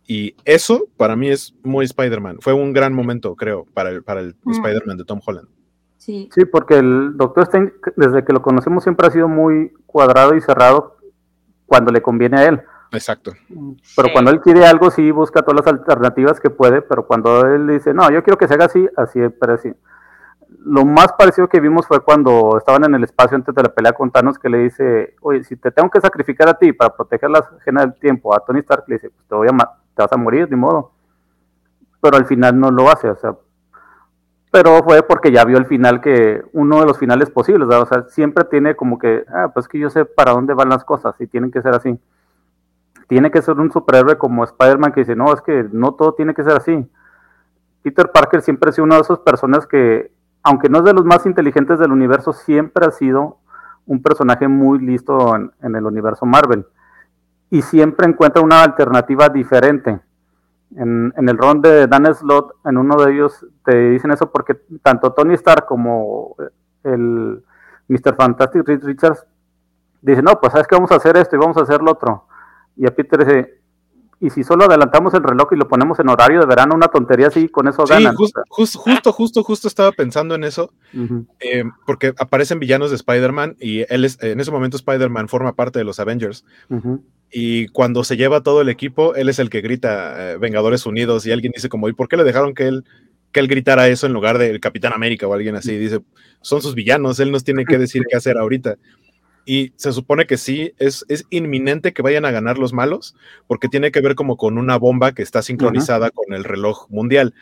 [0.06, 2.38] Y eso para mí es muy Spider-Man.
[2.42, 4.52] Fue un gran momento, creo, para el, para el mm.
[4.52, 5.48] Spider-Man de Tom Holland.
[5.98, 6.30] Sí.
[6.36, 10.42] sí, porque el Doctor Strange, desde que lo conocemos, siempre ha sido muy cuadrado y
[10.42, 10.98] cerrado
[11.66, 12.62] cuando le conviene a él.
[12.92, 13.32] Exacto.
[13.96, 17.68] Pero cuando él quiere algo, sí busca todas las alternativas que puede, pero cuando él
[17.68, 19.74] dice, no, yo quiero que se haga así, así, pero así.
[20.66, 23.94] Lo más parecido que vimos fue cuando estaban en el espacio antes de la pelea
[23.94, 27.30] con Thanos, que le dice, oye, si te tengo que sacrificar a ti para proteger
[27.32, 29.54] la ajena del tiempo, a Tony Stark le dice, pues te, voy a
[29.96, 30.92] te vas a morir, ni modo.
[32.02, 33.36] Pero al final no lo hace, o sea,
[34.52, 38.04] pero fue porque ya vio el final que uno de los finales posibles, o sea,
[38.10, 41.28] siempre tiene como que, ah, pues que yo sé para dónde van las cosas y
[41.28, 42.00] tienen que ser así
[43.08, 46.34] tiene que ser un superhéroe como Spider-Man que dice, no, es que no todo tiene
[46.34, 46.90] que ser así.
[47.82, 51.06] Peter Parker siempre ha sido una de esas personas que, aunque no es de los
[51.06, 53.38] más inteligentes del universo, siempre ha sido
[53.86, 56.66] un personaje muy listo en, el universo Marvel.
[57.54, 60.00] Y siempre encuentra una alternativa diferente.
[60.76, 65.14] En, el ron de Dan Slott, en uno de ellos te dicen eso porque tanto
[65.14, 66.36] Tony Stark como
[66.84, 67.44] el
[67.90, 68.16] Mr.
[68.16, 69.24] Fantastic Richards
[70.02, 72.26] dicen, no, pues sabes que vamos a hacer esto y vamos a hacer lo otro.
[72.76, 73.62] Y a Peter dice,
[74.20, 77.28] y si solo adelantamos el reloj y lo ponemos en horario de verano, una tontería
[77.28, 77.94] así, con eso sí,
[78.50, 80.72] justo, justo, justo, estaba pensando en eso,
[81.40, 85.78] eh, porque aparecen villanos de Spider-Man y él es, en ese momento Spider-Man forma parte
[85.78, 86.46] de los Avengers.
[87.34, 91.26] Y cuando se lleva todo el equipo, él es el que grita eh, Vengadores Unidos
[91.26, 92.86] y alguien dice como, ¿y por qué le dejaron que él,
[93.32, 95.76] que él gritara eso en lugar del Capitán América o alguien así?
[95.78, 96.00] Dice,
[96.42, 98.78] son sus villanos, él nos tiene que decir qué hacer ahorita.
[99.46, 103.16] Y se supone que sí, es, es, inminente que vayan a ganar los malos,
[103.48, 107.34] porque tiene que ver como con una bomba que está sincronizada con el reloj mundial.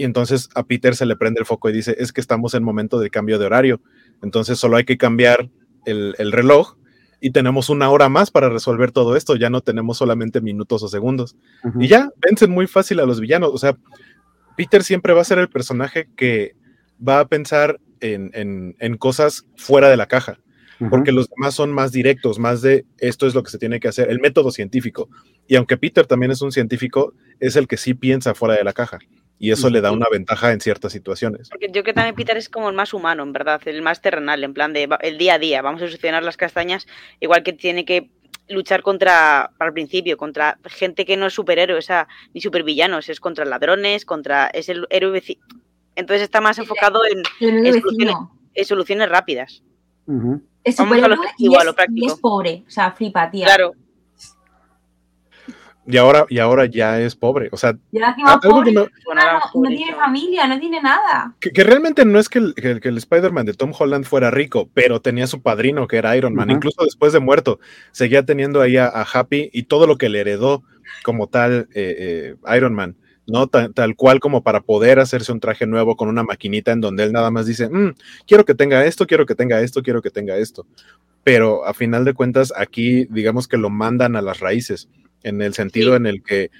[0.00, 2.64] Y entonces a Peter se le prende el foco y dice, es que estamos en
[2.64, 3.82] momento de cambio de horario.
[4.22, 5.50] Entonces solo hay que cambiar
[5.84, 6.76] el, reloj
[7.20, 9.36] y tenemos una hora más para resolver todo esto.
[9.36, 11.36] Ya no tenemos solamente minutos o segundos.
[11.78, 13.50] Y ya, vencen muy fácil a los villanos.
[13.52, 13.76] O sea,
[14.56, 16.54] Peter siempre va a ser el personaje que
[17.06, 18.30] va a pensar en,
[18.78, 20.38] en cosas fuera de la caja
[20.88, 23.88] porque los demás son más directos, más de esto es lo que se tiene que
[23.88, 25.10] hacer, el método científico.
[25.46, 28.72] Y aunque Peter también es un científico, es el que sí piensa fuera de la
[28.72, 28.98] caja.
[29.42, 31.48] Y eso le da una ventaja en ciertas situaciones.
[31.48, 34.02] Porque yo creo que también Peter es como el más humano, en verdad, el más
[34.02, 36.86] terrenal, en plan de el día a día, vamos a solucionar las castañas,
[37.20, 38.10] igual que tiene que
[38.50, 43.08] luchar contra, para el principio, contra gente que no es superhéroe, o sea, ni supervillanos,
[43.08, 45.22] es contra ladrones, contra, es el héroe
[45.96, 47.22] Entonces está más enfocado en,
[48.62, 49.62] soluciones, rápidas.
[50.64, 52.64] Es superhéroe y, es, y es pobre.
[52.66, 53.46] O sea, flipa, tía.
[53.46, 53.72] Claro.
[55.86, 57.48] Y ahora, y ahora ya es pobre.
[57.52, 58.14] O sea, no,
[59.68, 61.34] tiene familia, no tiene nada.
[61.40, 65.00] Que, realmente no es que el, que, el Spider-Man de Tom Holland fuera rico, pero
[65.00, 66.50] tenía su padrino que era Iron Man.
[66.50, 67.60] Incluso después de muerto,
[67.92, 70.62] seguía teniendo ahí a, Happy y todo lo que le heredó
[71.02, 72.96] como tal eh, eh, Iron Man.
[73.26, 73.46] ¿no?
[73.46, 77.12] Tal, cual como para poder hacerse un traje nuevo con una maquinita en donde él
[77.12, 77.94] nada más dice, mm,
[78.26, 80.66] quiero que tenga esto, quiero que tenga esto, quiero que tenga esto.
[81.22, 84.88] Pero a final de cuentas, aquí digamos que lo mandan a las raíces
[85.22, 86.50] en el sentido en el que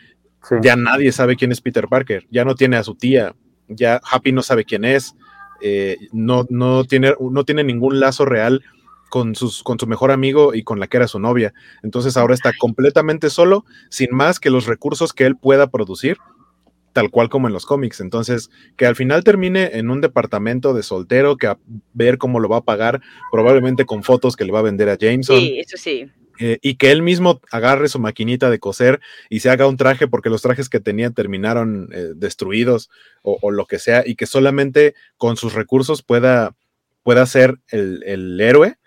[0.63, 3.35] ya nadie sabe quién es Peter Parker, ya no tiene a su tía,
[3.69, 5.15] ya Happy no sabe quién es,
[5.61, 8.63] eh, no, no, tiene, no tiene ningún lazo real
[9.11, 11.53] con, sus, con su mejor amigo y con la que era su novia.
[11.83, 16.17] Entonces ahora está completamente solo, sin más que los recursos que él pueda producir,
[16.93, 18.01] tal cual como en los cómics.
[18.01, 21.59] Entonces, que al final termine en un departamento de soltero que a
[21.93, 24.97] ver cómo lo va a pagar, probablemente con fotos que le va a vender a
[24.97, 25.39] Jameson.
[25.39, 26.11] Sí, eso sí.
[26.43, 30.09] Eh, y que él mismo agarre su maquinita de coser y se haga un traje
[30.09, 32.89] porque los trajes que tenía terminaron eh, destruidos
[33.21, 36.57] o, lo que sea y que solamente con sus recursos pueda,
[37.03, 38.79] pueda ser el, héroe,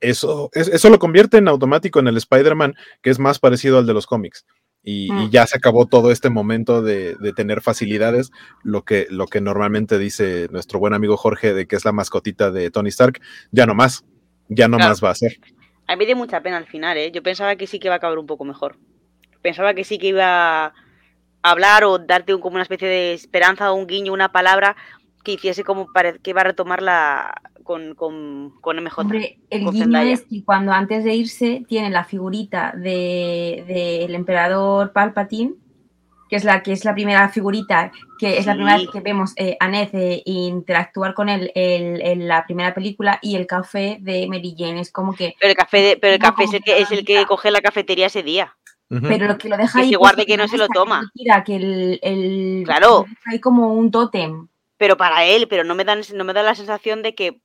[0.00, 3.92] eso, eso lo convierte en automático en el Spider-Man que es más parecido al de
[3.92, 4.46] los cómics.
[4.82, 5.28] Y, mm.
[5.28, 8.30] ya se acabó todo este momento de, tener facilidades,
[8.62, 12.50] lo que, lo que normalmente dice nuestro buen amigo Jorge de que es la mascotita
[12.50, 14.06] de Tony Stark, ya no más,
[14.48, 15.38] ya no más va a ser.
[15.86, 17.10] A mí me dio mucha pena al final, ¿eh?
[17.12, 18.76] Yo pensaba que sí que iba a acabar un poco mejor.
[19.42, 20.72] Pensaba que sí que iba a
[21.42, 24.76] hablar o darte como una especie de esperanza o un guiño, una palabra
[25.22, 25.88] que hiciese como
[26.22, 29.00] que iba a retomarla con, con, con MJ.
[29.00, 34.92] Hombre, el guiño es que cuando antes de irse tiene la figurita del de, emperador
[34.92, 35.54] Palpatine
[36.34, 39.34] que es la que es la primera figurita, que es la primera vez que vemos
[39.36, 44.26] eh, a Ned eh, interactuar con él en la primera película y el café de
[44.26, 44.80] Mary Jane.
[44.80, 47.24] Es como que pero el café pero el café es el que es el que
[47.26, 48.56] coge la cafetería ese día.
[48.88, 51.08] Pero lo que lo deja ahí que guarde que no se lo toma.
[51.46, 53.06] que el, el claro.
[53.26, 54.48] hay como un tótem.
[54.76, 57.38] Pero para él pero no me dan no me da la sensación de que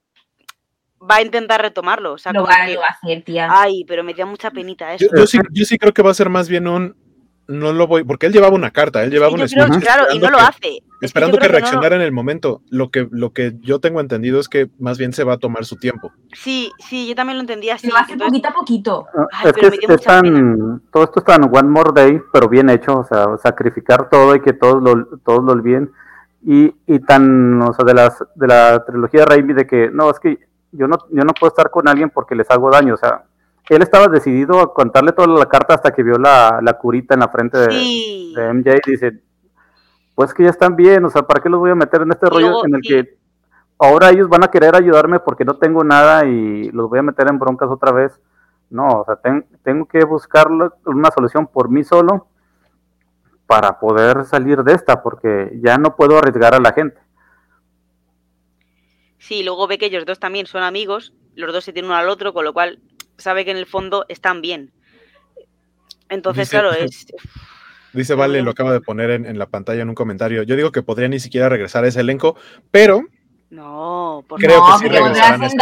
[0.99, 3.49] va a intentar retomarlo o sea, lo, va, a hacer tía.
[3.51, 6.15] Ay pero me da mucha penita eso yo, sí, yo sí creo que va a
[6.15, 7.08] ser más bien un
[7.49, 9.39] no lo voy, porque él llevaba una carta, él llevaba un
[9.79, 10.83] Claro, y no lo hace.
[11.01, 12.61] Esperando que, reaccionara en el momento.
[12.69, 15.65] Lo que, lo que yo tengo entendido es que más bien se va a tomar
[15.65, 16.11] su tiempo.
[16.31, 17.87] Sí, sí, yo también lo entendía así.
[17.87, 19.07] Se va a hacer poquito a poquito.
[19.15, 22.99] Ah, es que es tan, todo esto está en One More Day, pero bien hecho,
[22.99, 25.91] o sea, sacrificar todo y que todos lo, todos lo olviden.
[26.45, 30.11] Y, y tan, o sea, de, las, de la trilogía de Raimi de que, no,
[30.11, 30.37] es que
[30.71, 33.23] yo no, yo no puedo estar con alguien porque les hago daño, o sea,
[33.75, 37.29] él estaba decidido a contarle toda la carta hasta que vio la, curita en la
[37.29, 39.19] frente de, MJ y dice,
[40.15, 42.27] pues que ya están bien, o sea, ¿para qué los voy a meter en este
[42.27, 43.17] rollo en el que
[43.77, 47.27] ahora ellos van a querer ayudarme porque no tengo nada y los voy a meter
[47.29, 48.19] en broncas otra vez?
[48.69, 49.19] No, o sea,
[49.63, 50.47] tengo que buscar
[50.85, 52.27] una solución por mí solo
[53.47, 56.99] para poder salir de esta, porque ya no puedo arriesgar a la gente.
[59.17, 62.09] Sí, luego ve que ellos dos también son amigos, los dos se tienen uno al
[62.09, 62.79] otro, con lo cual
[63.19, 64.71] sabe que en el fondo están bien.
[66.09, 67.07] Entonces, claro, es...
[67.93, 70.43] Dice Vale, lo acaba de poner en, la pantalla en un comentario.
[70.43, 72.35] Yo digo que podría ni siquiera regresar a ese elenco,
[72.69, 73.03] pero...
[73.49, 74.87] No, por creo que
[75.49, 75.55] sí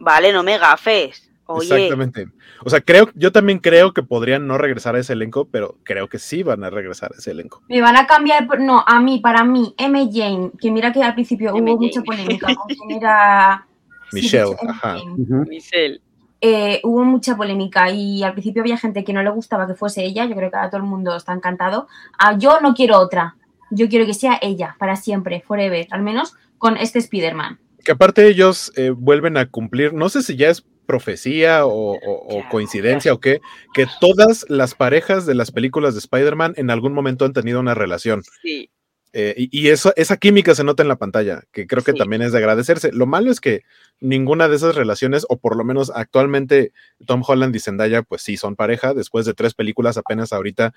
[0.00, 1.30] Vale, no me gafes.
[1.60, 2.28] Exactamente.
[2.64, 6.08] O sea, creo, yo también creo que podrían no regresar a ese elenco, pero creo
[6.08, 7.62] que sí van a regresar a ese elenco.
[7.68, 10.08] Me van a cambiar, no, a mí, para mí, M.
[10.12, 13.66] Jane, que mira que al principio hubo mucha polémica con quién era...
[14.12, 14.98] Michelle, ajá.
[15.48, 16.00] Michelle.
[16.44, 20.04] Eh, hubo mucha polémica y al principio había gente que no le gustaba que fuese
[20.04, 21.86] ella, yo creo que ahora todo el mundo está encantado.
[22.18, 23.36] Ah, yo no quiero otra,
[23.70, 27.60] yo quiero que sea ella, para siempre, forever, al menos con este Spider-Man.
[27.84, 31.96] Que aparte ellos eh, vuelven a cumplir, no sé si ya es profecía o,
[32.50, 33.40] coincidencia o qué,
[33.72, 37.74] que todas las parejas de las películas de Spider-Man en algún momento han tenido una
[37.74, 38.22] relación.
[38.42, 38.68] Sí.
[39.14, 42.32] Eh, y, eso, esa química se nota en la pantalla, que creo que también es
[42.32, 42.92] de agradecerse.
[42.92, 43.62] Lo malo es que
[44.00, 46.72] ninguna de esas relaciones, o por lo menos actualmente
[47.06, 48.94] Tom Holland y Zendaya, pues sí son pareja.
[48.94, 50.72] Después de tres películas, apenas ahorita,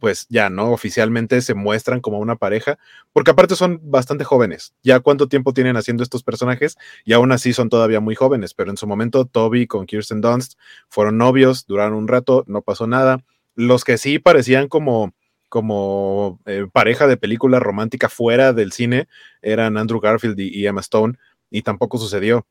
[0.00, 0.72] pues ya, ¿no?
[0.72, 2.76] Oficialmente se muestran como una pareja,
[3.12, 4.74] porque aparte son bastante jóvenes.
[4.82, 8.70] Ya cuánto tiempo tienen haciendo estos personajes, y aún así son todavía muy jóvenes, pero
[8.70, 10.54] en su momento Toby con Kirsten Dunst
[10.88, 13.24] fueron novios, duraron un rato, no pasó nada.
[13.54, 15.14] Los que sí parecían como
[15.56, 19.08] como eh, pareja de película romántica fuera del cine
[19.40, 21.14] eran Andrew Garfield y, Emma Stone
[21.50, 22.46] y tampoco sucedió.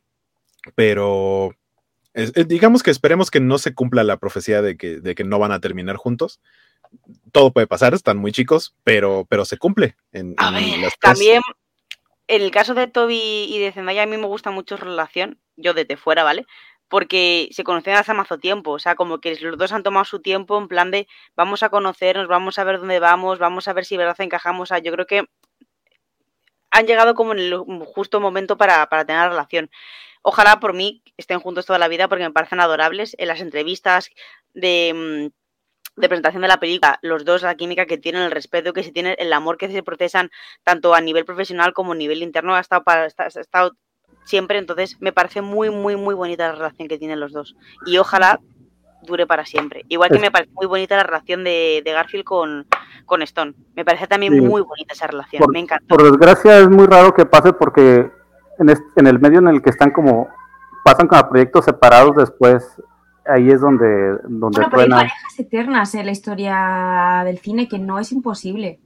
[0.74, 1.54] Pero
[2.16, 5.38] eh, digamos que esperemos que no se cumpla la profecía de que, de que, no
[5.38, 6.40] van a terminar juntos.
[7.32, 9.96] Todo puede pasar, están muy chicos, pero, pero se cumple.
[10.12, 10.34] En,
[11.00, 11.44] también,
[12.28, 15.40] en el caso de Toby y de Zendaya, a mí me gusta mucho su relación,
[15.58, 16.48] yo desde fuera, ¿vale?
[16.88, 20.22] Porque se conocían hace mazo tiempo, o sea, como que los dos han tomado su
[20.22, 23.86] tiempo en plan de vamos a conocernos, vamos a ver dónde vamos, vamos a ver
[23.86, 25.26] si verdad encajamos, o sea, yo creo que
[26.72, 29.70] han llegado como en el justo momento para, para tener la relación.
[30.28, 33.16] Ojalá por mí estén juntos toda la vida porque me parecen adorables.
[33.20, 34.10] En las entrevistas
[34.54, 35.32] de,
[35.96, 38.92] mm, presentación de la película, los dos, la química que tienen, el respeto que se
[38.92, 40.32] tienen, el amor que se procesan
[40.64, 43.78] tanto a nivel profesional como a nivel interno, ha estado, para, ha estado
[44.26, 44.60] siempre.
[44.60, 47.56] Entonces me parece muy, muy, muy bonita la relación que tienen los dos.
[47.86, 48.42] Y ojalá
[49.06, 49.86] dure para siempre.
[49.88, 52.66] Igual que me parece muy bonita la relación de, de Garfield con,
[53.06, 53.54] con, Stone.
[53.76, 55.40] Me parece también muy bonita esa relación.
[55.40, 55.86] Por, me encanta.
[55.88, 58.12] Por desgracia es muy raro que pase porque
[58.60, 60.28] en, este, en el medio en el que están como
[60.84, 62.64] pasan como proyectos separados después
[63.26, 67.80] ahí es donde donde bueno, pero hay parejas eternas en la historia del cine que
[67.80, 68.80] no es imposible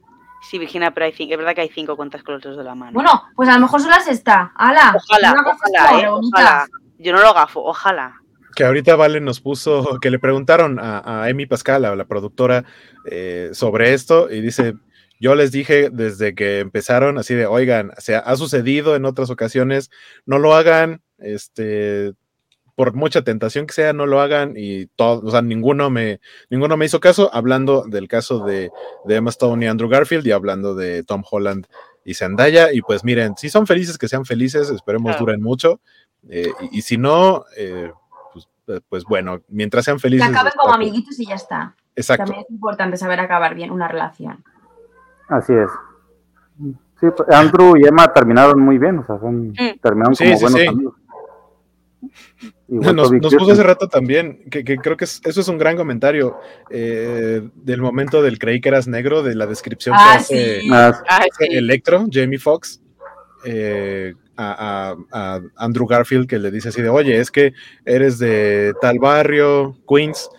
[0.48, 2.64] Sí, Virginia, pero hay cinco, es verdad que hay cinco cuentas con los dos de
[2.64, 2.92] la mano.
[2.92, 4.52] Bueno, pues a lo mejor solo las está.
[4.56, 4.94] ¡Hala!
[4.96, 6.66] Ojalá, ojalá, eh, ojalá.
[6.98, 8.14] Yo no lo gafo, ojalá.
[8.54, 12.64] Que ahorita Vale nos puso, que le preguntaron a, a Emi Pascal, a la productora,
[13.04, 14.74] eh, sobre esto, y dice,
[15.20, 19.90] yo les dije desde que empezaron, así de, oigan, se ha sucedido en otras ocasiones,
[20.26, 22.14] no lo hagan, este,
[22.80, 26.18] por mucha tentación que sea, no lo hagan y todo, o sea, ninguno me,
[26.48, 28.70] ninguno me hizo caso, hablando del caso de,
[29.04, 31.66] de, Emma Stone y Andrew Garfield y hablando de Tom Holland
[32.06, 35.26] y Zendaya, y pues miren, si son felices, que sean felices, esperemos claro.
[35.26, 35.82] duren mucho,
[36.30, 37.92] eh, y, y, si no, eh,
[38.32, 38.48] pues,
[38.88, 40.26] pues, bueno, mientras sean felices.
[40.26, 41.74] Que acaben como amiguitos y ya está.
[41.94, 42.24] Exacto.
[42.24, 44.42] También es importante saber acabar bien una relación.
[45.28, 45.68] Así es.
[46.98, 49.80] Sí, pues, Andrew y Emma terminaron muy bien, o sea, son, mm.
[49.82, 50.66] terminaron como sí, buenos sí.
[50.66, 50.94] amigos.
[52.68, 55.76] Nos, nos, puso hace rato también, que, que, creo que es, eso es un gran
[55.76, 56.38] comentario
[56.70, 60.68] eh, del momento del creí que eras negro, de la descripción ah, que hace, sí.
[60.72, 60.92] ah,
[61.38, 61.46] sí.
[61.50, 62.80] Electro, Jamie Foxx,
[63.44, 67.52] eh, a, a, a, Andrew Garfield, que le dice así de, oye, es que
[67.84, 70.30] eres de tal barrio, Queens,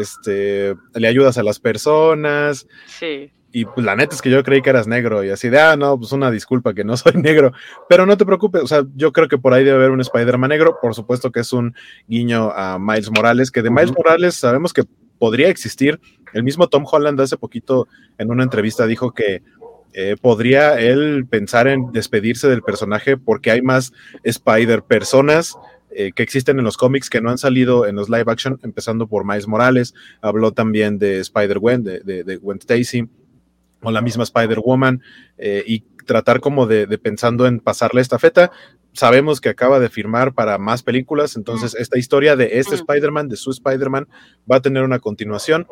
[0.00, 2.66] este, le ayudas a las personas.
[2.86, 5.58] Sí y pues la neta es que yo creí que eras negro y así de,
[5.58, 7.52] ah, no, pues una disculpa que no soy negro,
[7.88, 10.50] pero no te preocupes, o sea, yo creo que por ahí debe haber un Spider-Man
[10.50, 11.74] negro, por supuesto que es un
[12.06, 14.84] guiño a Miles Morales, que de Miles Morales sabemos que
[15.18, 16.00] podría existir,
[16.32, 17.88] el mismo Tom Holland hace poquito
[18.18, 19.42] en una entrevista dijo que
[19.92, 23.92] eh, podría él pensar en despedirse del personaje porque hay más
[24.22, 25.56] Spider personas
[25.90, 29.08] eh, que existen en los cómics que no han salido en los live action, empezando
[29.08, 33.08] por Miles Morales, habló también de Spider-Gwen, de, de, de Gwen Stacy,
[33.82, 35.02] o la misma Spider-Woman
[35.38, 38.50] eh, y tratar como de, de, pensando en pasarle esta feta.
[38.92, 43.36] Sabemos que acaba de firmar para más películas, entonces esta historia de este Spider-Man, de
[43.36, 44.08] su Spider-Man,
[44.50, 45.66] va a tener una continuación.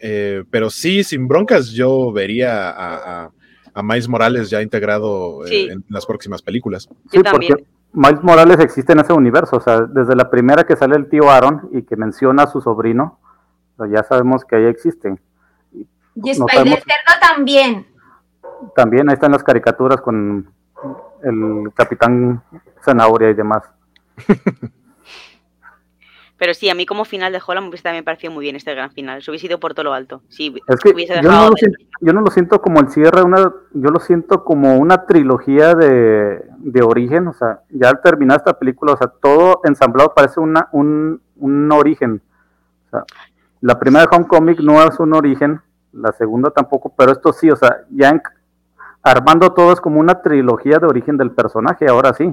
[0.00, 3.30] Eh, pero sí, sin broncas, yo vería a, a,
[3.72, 5.68] a Miles Morales ya integrado eh, sí.
[5.70, 6.88] en las próximas películas.
[7.10, 7.54] Sí, porque
[7.92, 11.30] Miles Morales existe en ese universo, o sea, desde la primera que sale el tío
[11.30, 13.20] Aaron y que menciona a su sobrino,
[13.90, 15.16] ya sabemos que ahí existe.
[16.16, 17.86] Y Spider Cerdo también.
[18.74, 20.50] También, ahí están las caricaturas con
[21.22, 22.42] el Capitán
[22.84, 23.62] Zanahoria y demás.
[26.36, 28.90] Pero sí, a mí como final de Holland también me pareció muy bien este gran
[28.90, 29.22] final.
[29.22, 30.20] Se hubiese ido por todo lo alto.
[30.28, 31.56] Sí, es que yo, no de...
[31.56, 35.74] siento, yo, no lo siento como el cierre, una, yo lo siento como una trilogía
[35.74, 37.28] de, de, origen.
[37.28, 41.72] O sea, ya al terminar esta película, o sea, todo ensamblado parece una, un, un
[41.72, 42.20] origen.
[42.86, 43.04] O sea,
[43.60, 45.62] la primera de Homecoming no es un origen,
[45.94, 48.22] la segunda tampoco, pero esto sí, o sea, ya en,
[49.02, 52.32] armando todo es como una trilogía de origen del personaje, ahora sí.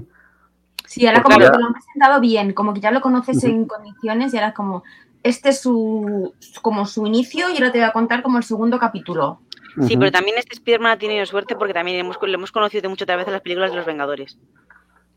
[0.88, 1.52] Sí, ahora como ya...
[1.52, 3.50] que lo han presentado bien, como que ya lo conoces uh -huh.
[3.50, 4.84] en condiciones y ahora como,
[5.24, 8.80] este es su, como su inicio y ahora te voy a contar como el segundo
[8.80, 9.42] capítulo.
[9.76, 10.00] Sí, uh -huh.
[10.00, 13.08] pero también este Spider-Man ha tenido suerte porque también hemos, lo hemos conocido de muchas
[13.08, 14.38] veces en las películas de los Vengadores.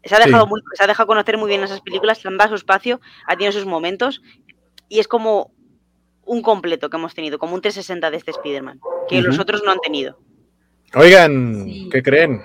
[0.04, 0.50] Se ha, dejado sí.
[0.50, 3.32] muy, se ha dejado conocer muy bien esas películas, se han dado su espacio, ha
[3.32, 4.20] tenido sus momentos
[4.88, 5.53] y es como
[6.26, 9.24] un completo que hemos tenido, como un 360 de este Spider-Man, que uh -huh.
[9.24, 10.18] los otros no han tenido.
[10.94, 11.88] Oigan, sí.
[11.90, 12.42] ¿qué creen?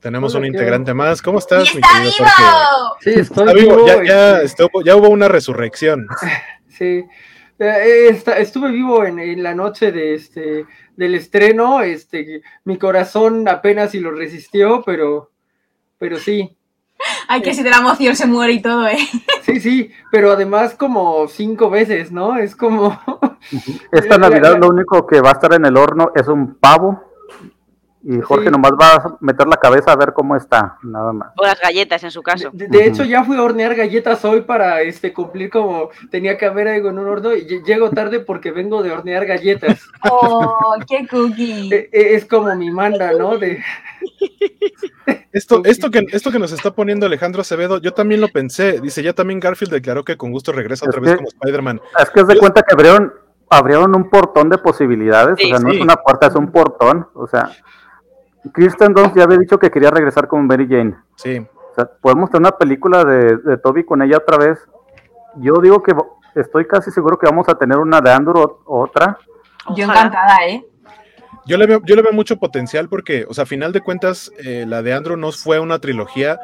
[0.00, 1.20] Tenemos un integrante más.
[1.20, 2.96] ¿Cómo estás, mi querido vivo!
[3.00, 3.76] Sí, estoy está vivo.
[3.76, 3.86] vivo.
[3.86, 6.06] Ya, ya, estuvo, ya, hubo una resurrección.
[6.68, 7.06] Sí.
[7.58, 11.80] Eh, estuve vivo en, en, la noche de este del estreno.
[11.80, 15.30] Este, mi corazón apenas si lo resistió, pero,
[15.98, 16.54] pero sí.
[17.28, 18.98] Ay, que si de la emoción se muere y todo, ¿eh?
[19.42, 22.36] Sí, sí, pero además como cinco veces, ¿no?
[22.36, 22.98] Es como...
[23.92, 27.00] Esta Navidad lo único que va a estar en el horno es un pavo
[28.08, 28.50] y Jorge sí.
[28.52, 31.32] nomás va a meter la cabeza a ver cómo está, nada más.
[31.36, 32.50] O las galletas en su caso.
[32.52, 32.84] De, de uh -huh.
[32.84, 36.90] hecho, ya fui a hornear galletas hoy para este cumplir como tenía que haber algo
[36.90, 39.80] en un horno y llego tarde porque vengo de hornear galletas.
[40.08, 41.68] ¡Oh, qué cookie!
[41.74, 43.38] E, e, es como mi manda, ¿no?
[43.38, 43.60] De...
[45.36, 48.80] Esto, esto, que, esto que nos está poniendo Alejandro Acevedo, yo también lo pensé.
[48.80, 51.78] Dice, ya también Garfield declaró que con gusto regresa otra vez como Spider-Man.
[51.98, 53.12] Es que es de cuenta que abrieron,
[53.50, 55.34] abrieron un portón de posibilidades.
[55.34, 57.06] o sea, no es una puerta, es un portón.
[57.12, 57.50] O sea,
[58.50, 60.96] Kristen Dunst ya había dicho que quería regresar con Mary Jane.
[61.16, 61.36] Sí.
[61.38, 64.58] O sea, podemos tener una película de, de Toby con ella otra vez.
[65.36, 65.94] Yo digo que
[66.34, 69.18] estoy casi seguro que vamos a tener una de Andrew otra.
[69.74, 70.64] Yo encantada, ¿eh?
[71.46, 74.32] Yo le, veo, yo le veo mucho potencial porque, o sea, a final de cuentas,
[74.38, 76.40] eh, la de Andrew no fue una trilogía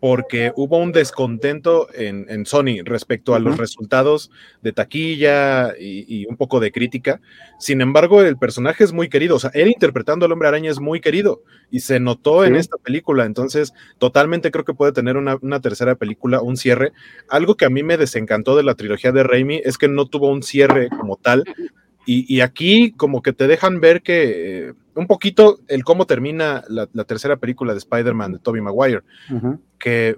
[0.00, 4.30] porque hubo un descontento en, en Sony respecto a los resultados
[4.62, 7.20] de taquilla y, un poco de crítica.
[7.58, 10.80] Sin embargo, el personaje es muy querido, o sea, él interpretando al hombre araña es
[10.80, 15.38] muy querido y se notó en esta película, entonces totalmente creo que puede tener una,
[15.40, 16.92] una, tercera película, un cierre.
[17.28, 20.30] Algo que a mí me desencantó de la trilogía de Raimi es que no tuvo
[20.30, 21.44] un cierre como tal,
[22.06, 26.86] y, aquí como que te dejan ver que eh, un poquito el cómo termina la,
[27.04, 29.02] tercera película de Spider-Man de Tobey Maguire,
[29.78, 30.16] que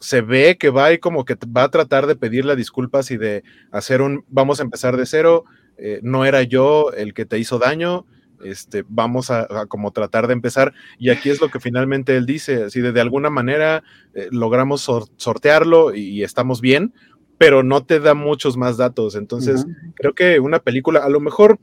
[0.00, 3.42] se ve que va y como que va a tratar de pedirle disculpas y de
[3.70, 5.44] hacer un vamos a empezar de cero,
[5.78, 8.04] eh, no era yo el que te hizo daño,
[8.42, 10.72] este, vamos a, como tratar de empezar.
[10.98, 13.82] Y aquí es lo que finalmente él dice, así de, de alguna manera
[14.14, 14.82] eh, logramos
[15.16, 16.94] sortearlo y, estamos bien,
[17.40, 19.14] pero no te da muchos más datos.
[19.14, 19.64] Entonces,
[19.94, 21.58] creo que una película, a lo mejor,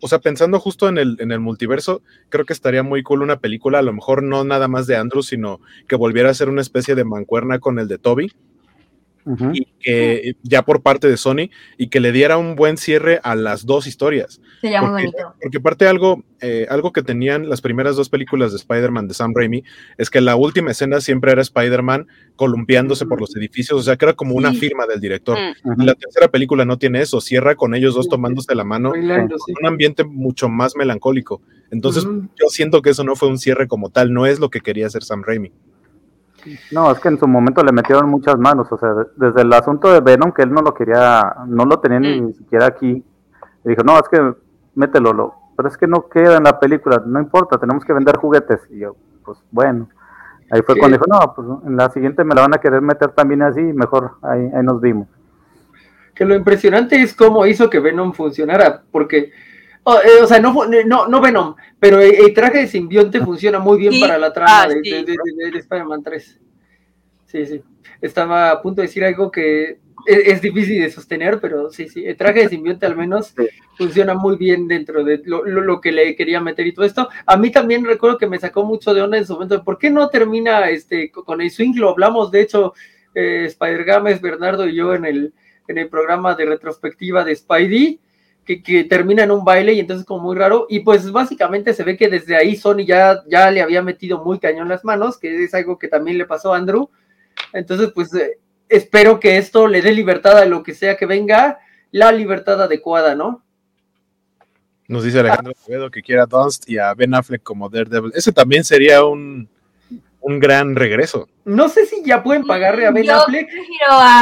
[0.00, 2.00] o sea, pensando justo en el, en el multiverso,
[2.30, 5.22] creo que estaría muy cool una película, a lo mejor no nada más de Andrew,
[5.22, 8.32] sino que volviera a ser una especie de mancuerna con el de Toby
[9.52, 13.34] y que ya por parte de Sony y que le diera un buen cierre a
[13.34, 14.40] las dos historias.
[14.60, 15.34] Sería porque, muy bonito.
[15.40, 19.32] Porque aparte algo, eh, algo que tenían las primeras dos películas de Spider-Man de Sam
[19.34, 19.64] Raimi
[19.98, 24.04] es que la última escena siempre era Spider-Man columpiándose por los edificios, o sea que
[24.06, 25.38] era como una firma del director.
[25.78, 29.66] Y la tercera película no tiene eso, cierra con ellos dos tomándose la mano, un
[29.66, 31.42] ambiente mucho más melancólico.
[31.70, 34.60] Entonces yo siento que eso no fue un cierre como tal, no es lo que
[34.60, 35.52] quería hacer Sam Raimi.
[36.70, 39.92] No, es que en su momento le metieron muchas manos, o sea, desde el asunto
[39.92, 42.34] de Venom, que él no lo quería, no lo tenía ni mm.
[42.34, 43.04] siquiera aquí,
[43.64, 44.34] le dijo, no, es que
[44.74, 48.16] mételo, lo, pero es que no queda en la película, no importa, tenemos que vender
[48.16, 48.60] juguetes.
[48.70, 49.88] Y yo, pues bueno,
[50.50, 53.10] ahí fue cuando dijo, no, pues en la siguiente me la van a querer meter
[53.10, 55.08] también así, mejor ahí, ahí nos vimos.
[56.14, 59.32] Que lo impresionante es cómo hizo que Venom funcionara, porque
[59.82, 60.54] Oh, eh, o sea, no,
[60.84, 64.68] no, no Venom, pero el, traje de simbionte funciona muy bien para la trama ah,
[64.68, 66.40] de, Spider-Man 3.
[67.24, 67.62] Sí, sí.
[68.00, 72.04] Estaba a punto de decir algo que es, difícil de sostener, pero sí, sí.
[72.04, 73.34] El traje de simbionte al menos
[73.76, 77.08] funciona muy bien dentro de lo, que le quería meter y todo esto.
[77.24, 79.64] A mí también recuerdo que me sacó mucho de onda en su momento.
[79.64, 81.74] ¿Por qué no termina este con el swing?
[81.76, 82.74] Lo hablamos, de hecho,
[83.14, 85.32] eh, Spider Games, Bernardo y yo en el,
[85.68, 88.00] en el programa de retrospectiva de Spidey
[88.58, 90.66] que, termina en un baile y entonces como muy raro.
[90.68, 94.38] Y pues básicamente se ve que desde ahí Sony ya, ya le había metido muy
[94.38, 96.90] cañón las manos, que es algo que también le pasó a Andrew.
[97.52, 98.38] Entonces pues eh,
[98.68, 101.58] espero que esto le dé libertad a lo que sea que venga,
[101.90, 103.44] la libertad adecuada, ¿no?
[104.88, 108.10] Nos dice Alejandro Acevedo que quiera a Dunst y a Ben Affleck como Daredevil.
[108.14, 109.48] Ese también sería un,
[110.20, 111.28] un gran regreso.
[111.44, 113.46] No sé si ya pueden pagarle a Ben yo Affleck.
[113.46, 114.20] Prefiero a,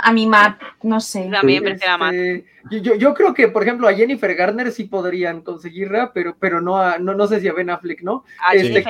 [0.00, 1.28] a mi Matt, no sé.
[1.30, 2.14] También prefiero a Matt.
[2.14, 6.60] Este, yo, yo, creo que, por ejemplo, a Jennifer Garner sí podrían conseguirla, pero, pero
[6.60, 8.24] no, a, no, no sé si a Ben Affleck, ¿no?
[8.46, 8.84] Ah, este,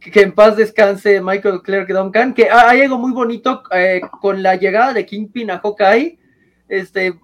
[0.00, 4.56] que, en paz descanse Michael Clark Duncan, que hay algo muy bonito eh, con la
[4.56, 6.18] llegada de Kingpin a Hawkeye.
[6.68, 7.14] Este,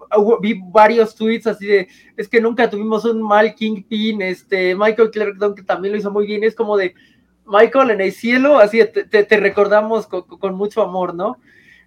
[0.41, 1.87] vi varios tweets así de,
[2.17, 6.25] es que nunca tuvimos un mal Kingpin, este, Michael Clark Duncan también lo hizo muy
[6.25, 6.95] bien, es como de,
[7.45, 11.37] Michael, en el cielo, así te, recordamos con, mucho amor, ¿no?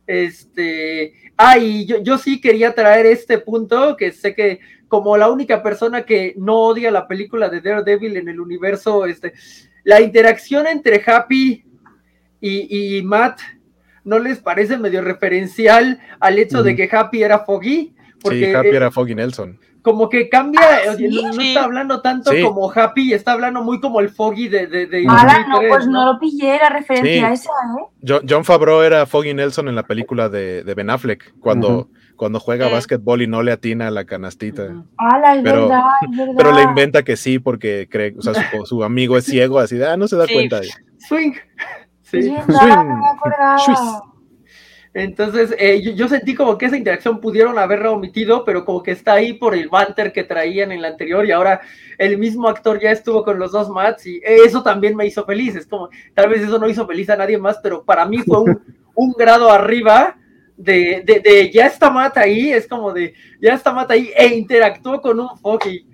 [0.06, 5.30] Este, ah, y yo, yo sí quería traer este punto, que sé que como la
[5.30, 9.34] única persona que no odia la película de Daredevil en el universo, este,
[9.84, 11.64] la interacción entre Happy
[12.40, 13.40] y, Matt,
[14.04, 17.94] ¿no les parece medio referencial al hecho de que Happy era Foggy?
[18.22, 22.70] Porque, sí, Happy era Foggy Nelson como que cambia, ah, no, está hablando tanto como
[22.70, 24.66] Happy, está hablando muy como el Foggy de...
[24.66, 25.14] de, de no,
[25.68, 28.20] pues no, lo pillé, la referencia esa, ¿eh?
[28.28, 32.68] John, Favreau era Foggy Nelson en la película de, de Ben Affleck, cuando, cuando juega
[32.68, 34.64] básquetbol y no le atina a la canastita.
[34.64, 34.72] es
[35.42, 36.34] pero, verdad, es verdad.
[36.36, 39.86] pero le inventa que sí, porque cree, o sea, su, amigo es ciego, así de,
[39.86, 40.60] ah, no se da cuenta.
[41.08, 41.32] Swing.
[42.10, 42.22] Sí.
[42.22, 42.38] Swing.
[44.98, 49.12] Entonces, eh, yo, sentí como que esa interacción pudieron haberla omitido, pero como que está
[49.12, 51.60] ahí por el banter que traían en la anterior y ahora
[51.98, 55.54] el mismo actor ya estuvo con los dos Mats y eso también me hizo feliz.
[55.54, 58.40] Es como, tal vez eso no hizo feliz a nadie más, pero para mí fue
[58.40, 60.16] un, grado arriba
[60.56, 65.00] de, de, ya está Matt ahí, es como de ya está Matt ahí e interactuó
[65.00, 65.86] con un Foggy.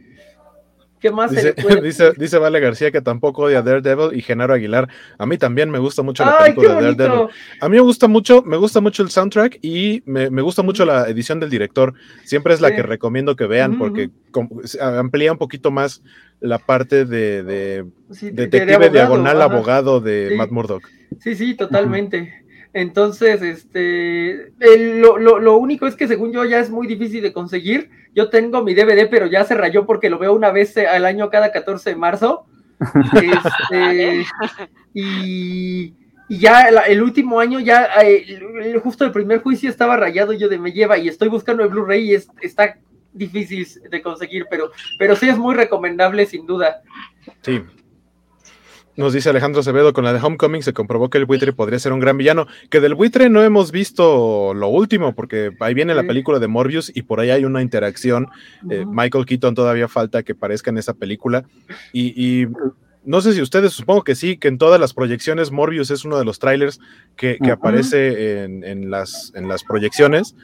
[1.05, 4.89] ¿Qué más dice, dice, dice, Vale García que tampoco odia Daredevil y Genaro Aguilar.
[5.19, 7.29] A mí también me gusta mucho la película de Daredevil.
[7.61, 10.87] A mí me gusta mucho, me gusta mucho el soundtrack y me, me gusta mucho
[10.87, 11.93] la edición del director.
[12.25, 14.09] Siempre es la que recomiendo que vean porque
[14.81, 16.03] amplía un poquito más
[16.41, 17.85] la parte de, de
[18.33, 20.89] detective diagonal abogado de Matt Murdock.
[21.21, 22.33] Sí, sí, totalmente.
[22.73, 27.91] Entonces, este, lo, lo, único es que según yo ya es muy difícil de conseguir.
[28.15, 31.31] Yo tengo mi DVD, pero ya se rayó porque lo veo una vez al año
[31.31, 32.47] cada 14 de marzo.
[33.15, 34.27] Este,
[34.93, 35.95] y,
[36.29, 37.89] ya el último año, ya
[38.83, 42.13] justo el primer juicio estaba rayado yo de me lleva y estoy buscando el Blu-ray
[42.13, 42.79] y está
[43.13, 46.83] difícil de conseguir, pero, pero sí es muy recomendable sin duda.
[47.43, 47.63] Sí,
[48.97, 51.93] nos dice Alejandro Acevedo, con la de Homecoming se comprobó que el buitre podría ser
[51.93, 56.05] un gran villano, que del buitre no hemos visto lo último, porque ahí viene la
[56.05, 58.29] película de Morbius y por ahí hay una interacción.
[58.71, 61.45] Eh, Michael Keaton todavía falta que aparezca en esa película.
[61.93, 62.47] Y,
[63.07, 66.19] no sé si ustedes, supongo que sí, que en todas las proyecciones Morbius es uno
[66.19, 66.81] de los trailers
[67.17, 70.35] que, aparece en, las, en las proyecciones.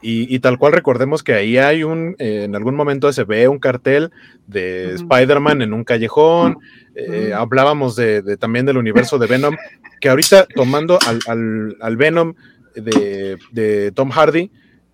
[0.00, 3.58] Y, tal cual recordemos que ahí hay un, eh, en algún momento se ve un
[3.58, 4.12] cartel
[4.46, 6.58] de Spider-Man en un callejón,
[6.94, 9.56] eh, hablábamos de, también del universo de Venom,
[10.00, 12.34] que ahorita tomando al, Venom
[12.74, 14.50] de, Tom Hardy,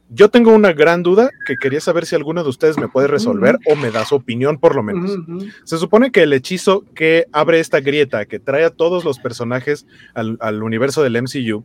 [0.08, 3.58] yo tengo una gran duda que quería saber si alguno de ustedes me puede resolver
[3.66, 5.18] o me da su opinión por lo menos.
[5.64, 9.86] Se supone que el hechizo que abre esta grieta, que trae a todos los personajes
[10.14, 11.64] al, al universo del MCU,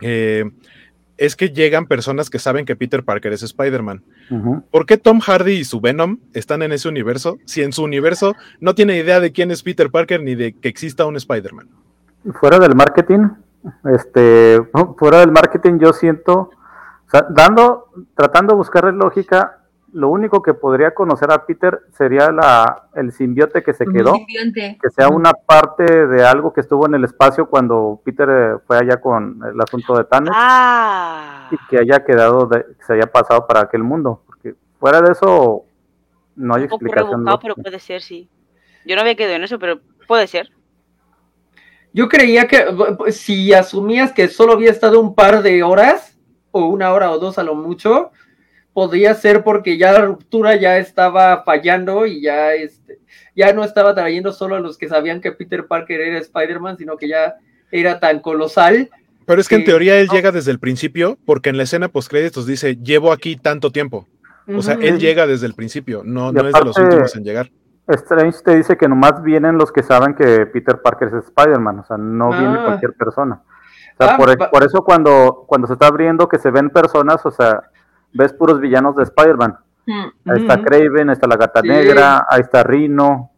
[0.00, 0.44] eh,
[1.20, 4.02] es que llegan personas que saben que Peter Parker es Spider-Man.
[4.70, 8.34] ¿Por qué Tom Hardy y su Venom están en ese universo si en su universo
[8.58, 11.68] no tiene idea de quién es Peter Parker ni de que exista un Spider-Man?
[12.40, 13.28] Fuera del marketing,
[13.84, 14.62] este,
[14.96, 16.52] fuera del marketing yo siento,
[17.28, 19.59] dando, tratando de buscarle lógica,
[19.92, 24.90] lo único que podría conocer a Peter sería la, el simbiote que se quedó, que
[24.90, 29.00] sea una parte de algo que estuvo en el espacio cuando Peter eh, fue allá
[29.00, 31.48] con el asunto de Thanos ah.
[31.50, 35.64] y que haya quedado, que se haya pasado para aquel mundo, porque fuera de eso
[36.36, 37.24] no hay explicación.
[37.40, 38.28] pero puede ser, sí.
[38.84, 40.50] Yo no había quedado en eso, pero puede ser.
[41.92, 42.64] Yo creía que
[43.10, 46.16] si asumías que solo había estado un par de horas,
[46.52, 48.10] o una hora o dos a lo mucho,
[48.80, 52.98] podría ser porque ya la ruptura ya estaba fallando y ya, este,
[53.36, 56.96] ya no estaba trayendo solo a los que sabían que Peter Parker era Spider-Man, sino
[56.96, 57.34] que ya
[57.70, 58.88] era tan colosal.
[59.26, 62.46] Pero es que, en teoría él llega desde el principio, porque en la escena post-créditos
[62.46, 64.08] dice, llevo aquí tanto tiempo.
[64.48, 67.50] O sea, él llega desde el principio, no, no es de los últimos en llegar.
[67.86, 71.84] Strange te dice que nomás vienen los que saben que Peter Parker es Spider-Man, o
[71.84, 72.64] sea, no viene ah.
[72.64, 73.42] cualquier persona.
[73.98, 77.26] O sea, ah, por, por, eso cuando, cuando se está abriendo que se ven personas,
[77.26, 77.69] o sea,
[78.12, 79.56] ves puros villanos de Spider-Man.
[79.86, 80.30] Mm.
[80.30, 83.30] Ahí está Craven, está la gata negra, ahí está Rino,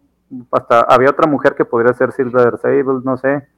[0.50, 3.48] hasta había otra mujer que podría ser Silver Sable, no sé.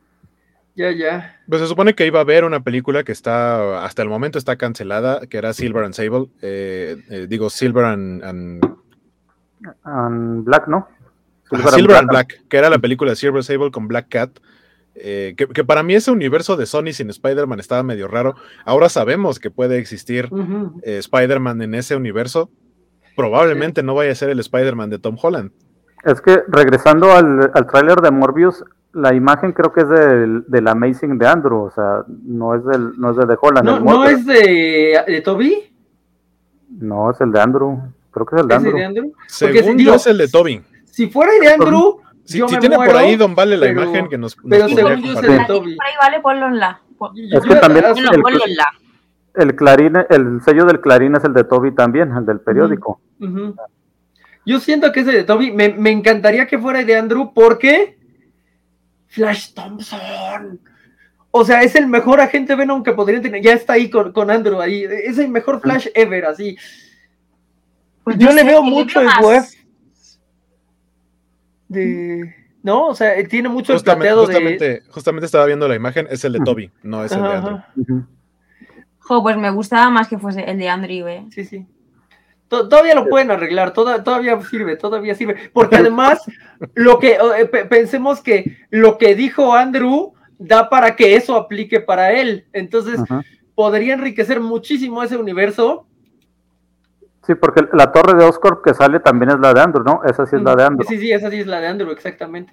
[0.77, 1.37] Ya, ya.
[1.49, 4.57] Pues se supone que iba a haber una película que está, hasta el momento está
[4.57, 8.61] cancelada, que era Silver and Sable, eh, eh, digo Silver and,
[10.45, 10.89] Black, ¿no?
[11.49, 14.39] Silver, and Black, que era la película de Silver Sable con Black Cat.
[14.97, 18.37] Eh, que, para mí ese universo de Sony sin Spider-Man estaba medio raro.
[18.65, 20.29] Ahora sabemos que puede existir
[20.83, 22.51] eh, Spider-Man en ese universo.
[23.17, 25.51] Probablemente no vaya a ser el Spider-Man de Tom Holland.
[26.05, 30.69] Es que regresando al, al tráiler de Morbius, la imagen creo que es del, del,
[30.69, 33.67] Amazing de Andrew, o sea, no es del, no es de, Holland.
[33.67, 35.75] ¿No, ¿no es de, de, Toby?
[36.69, 37.81] No, es el de Andrew.
[38.11, 38.79] Creo que es el de Andrew.
[38.79, 39.13] Andrew?
[39.27, 40.63] Según yo es el de Toby.
[40.85, 44.37] Si fuera el de Andrew, si, tiene por ahí, Don Vale, la imagen que nos.
[44.49, 46.81] Pero según yo Por ahí vale, ponlo en la.
[47.33, 47.85] Es que también
[49.35, 53.01] el, clarín, el sello del clarín es el de Toby también, el del periódico.
[54.47, 57.99] Yo siento que ese de Toby, me, me, encantaría que fuera de Andrew, porque
[59.09, 60.61] Flash Thompson.
[61.31, 63.43] O sea, es el mejor agente Venom que podría tener.
[63.43, 64.85] Ya está ahí con, con Andrew ahí.
[64.85, 66.57] Es el mejor Flash ever, así.
[68.05, 69.43] Pues yo, le veo mucho el web
[71.69, 72.35] de...
[72.63, 76.41] No, o sea, tiene mucho justamente, justamente, Justamente estaba viendo la imagen, es el de
[76.41, 78.07] Toby, no es el de Andrew.
[79.01, 81.27] Jo, pues me gustaba más que fuese el de Andrew, ¿eh?
[81.31, 81.67] Sí, sí.
[82.49, 85.51] Todavía lo pueden arreglar, todavía sirve, todavía sirve.
[85.53, 86.23] Porque además,
[86.75, 92.13] lo que eh, pensemos que lo que dijo Andrew da para que eso aplique para
[92.13, 92.47] él.
[92.53, 93.01] Entonces,
[93.55, 95.87] podría enriquecer muchísimo ese universo
[97.27, 100.03] Sí, porque la torre de Oscorp que sale también es la de Andrew, ¿no?
[100.05, 100.87] Esa sí es la de Andrew.
[100.87, 102.53] Sí, sí, esa sí es la de Andrew, exactamente.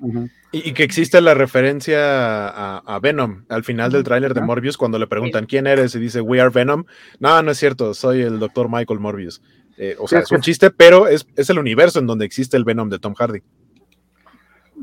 [0.54, 5.08] y, que existe la referencia a, Venom al final del tráiler de Morbius cuando le
[5.08, 6.86] preguntan quién eres y dice We are Venom.
[7.20, 9.42] No, no es cierto, soy el doctor Michael Morbius.
[9.78, 12.90] Eh, o sea, es un chiste, pero es, el universo en donde existe el Venom
[12.90, 13.42] de Tom Hardy.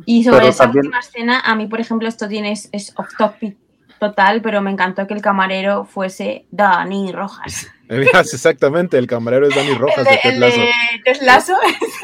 [0.04, 3.56] Y sobre esa última escena, a mí, por ejemplo, esto tiene, es, off topic
[3.98, 7.68] total, pero me encantó que el camarero fuese Dani Rojas.
[8.12, 10.60] Exactamente, el camarero es Dani Rojas de, Ted Lasso.
[11.04, 11.54] Ted Lasso,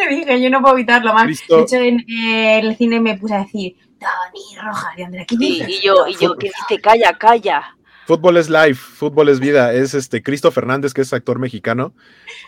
[0.09, 1.27] dije, yo no puedo evitarlo más.
[1.27, 5.81] De hecho, en eh, el cine me puse a decir, Dani Rojas, de Andrea, y
[5.83, 7.77] yo, y yo, que dice, calla, calla.
[8.07, 9.73] Fútbol es life, fútbol es vida.
[9.73, 11.95] Es este Cristo Fernández, que es actor mexicano.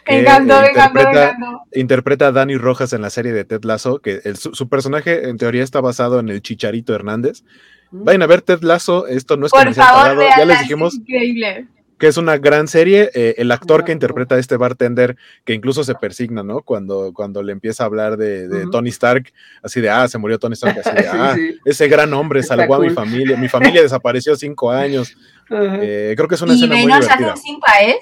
[0.05, 1.37] Que interpreta,
[1.73, 5.63] interpreta a Dani Rojas en la serie de Ted Lasso, que su, personaje en teoría
[5.63, 7.43] está basado en el Chicharito Hernández.
[7.91, 8.05] Mm.
[8.05, 10.95] Vayan a ver Ted Lasso, esto no es Por favor, ya les dijimos.
[10.95, 11.69] increíble
[11.99, 13.11] que es una gran serie.
[13.15, 16.63] Eh, el actor que interpreta a este bartender, que incluso se persigna, ¿no?
[16.63, 19.33] Cuando, cuando le empieza a hablar de, Tony Stark,
[19.63, 22.81] así de, ah, se murió Tony Stark, así de, ah, ese gran hombre salvó a
[22.81, 25.17] mi familia, mi familia desapareció cinco años.
[25.51, 27.35] Eh, creo que es una escena muy divertida.
[27.83, 27.97] ¿eh?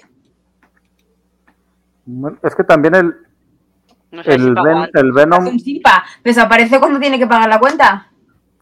[2.42, 3.14] Es que también el,
[4.10, 4.54] el,
[4.94, 5.56] el, Venom...
[6.22, 8.10] ¿Desaparece cuando tiene que pagar la cuenta?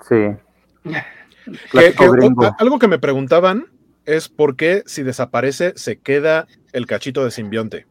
[0.09, 0.17] Sí.
[2.59, 3.67] algo que me preguntaban
[4.07, 7.87] es por qué si desaparece se queda el cachito de simbionte.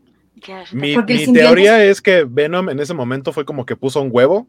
[0.73, 0.95] Mi,
[1.33, 4.47] teoría es que Venom en ese momento fue como que puso un huevo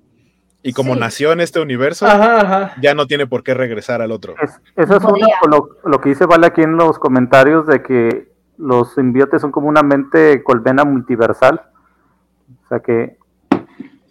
[0.62, 2.06] y como nació en este universo,
[2.80, 4.34] ya no tiene por qué regresar al otro.
[4.40, 5.02] eso es
[5.84, 9.82] lo, que dice Vale aquí en los comentarios de que los simbiontes son como una
[9.82, 11.62] mente colmena multiversal.
[12.64, 13.18] O sea que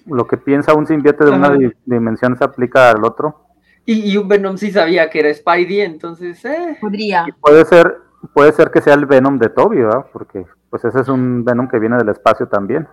[0.06, 3.41] lo que piensa un simbionte de una dimensión se aplica al otro.
[3.86, 6.78] Y, un Venom sí sabía que era Spidey, entonces, eh.
[6.80, 7.26] Podría.
[7.42, 7.98] puede ser,
[8.34, 10.06] puede ser que sea el Venom de Toby, ¿verdad?
[10.14, 12.88] Porque pues ese es un Venom que viene del espacio también.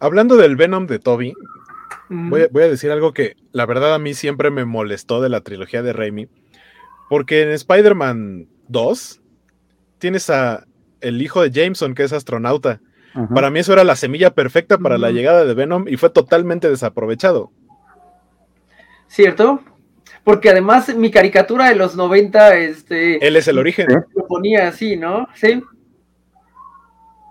[0.00, 1.34] Hablando del Venom de Toby,
[2.08, 5.82] voy, a, decir algo que la verdad a mí siempre me molestó de la trilogía
[5.82, 6.28] de Raimi.
[7.08, 9.20] Porque en Spider-Man 2
[9.98, 10.64] tienes a
[11.00, 12.80] el hijo de Jameson, que es astronauta.
[13.34, 16.68] Para mí eso era la semilla perfecta para la llegada de Venom y fue totalmente
[16.68, 17.50] desaprovechado.
[19.10, 19.60] ¿Cierto?
[20.24, 23.26] Porque además mi caricatura de los 90, este...
[23.26, 23.88] Él es el origen.
[24.14, 25.26] Lo ponía así, ¿no?
[25.34, 25.60] Sí.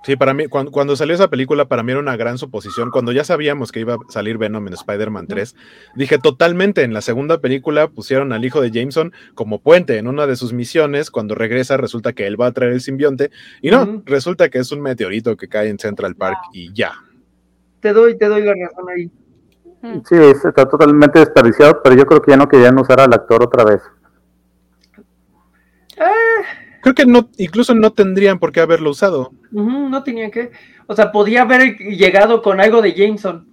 [0.04, 2.90] Sí, para mí, cuando, salió esa película, para mí era una gran suposición.
[2.90, 5.56] Cuando ya sabíamos que iba a salir Venom en Spider-Man 3,
[5.96, 10.26] dije totalmente, en la segunda película pusieron al hijo de Jameson como puente en una
[10.26, 11.12] de sus misiones.
[11.12, 13.30] Cuando regresa, resulta que él va a traer el simbionte.
[13.62, 16.94] Y no, resulta que es un meteorito que cae en Central Park y ya.
[17.82, 19.12] Te doy, te doy la razón ahí.
[19.82, 23.64] Sí, está totalmente desperdiciado, pero yo creo que ya no querían usar al actor otra
[23.64, 23.82] vez.
[25.98, 26.46] Eh.
[26.82, 29.32] Creo que no, incluso no tendrían por qué haberlo usado.
[29.52, 30.52] no tenían que.
[30.88, 33.48] O sea, podía haber llegado con algo de Jameson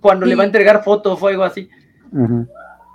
[0.00, 1.68] cuando le va a entregar fotos o algo así.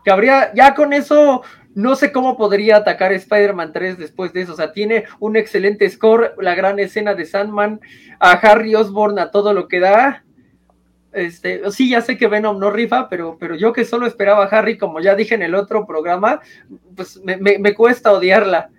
[0.04, 1.44] Que habría, ya con eso,
[1.76, 4.54] no sé cómo podría atacar Spider-Man 3 después de eso.
[4.54, 7.80] O sea, tiene un excelente score, la gran escena de Sandman,
[8.20, 10.25] a Harry Osborn a todo lo que da.
[11.16, 14.48] Este, sí, ya sé que Venom no rifa, pero, pero yo que solo esperaba a
[14.48, 16.42] Harry, como ya dije en el otro programa,
[16.94, 18.70] pues me, cuesta odiarla.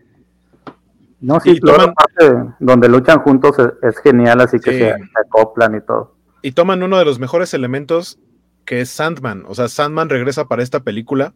[1.19, 6.15] No, sí, toda parte donde luchan juntos es, genial, así que se, acoplan y todo.
[6.43, 8.19] Y toman uno de los mejores elementos
[8.67, 9.45] que es Sandman.
[9.49, 11.33] O sea, Sandman regresa para esta película.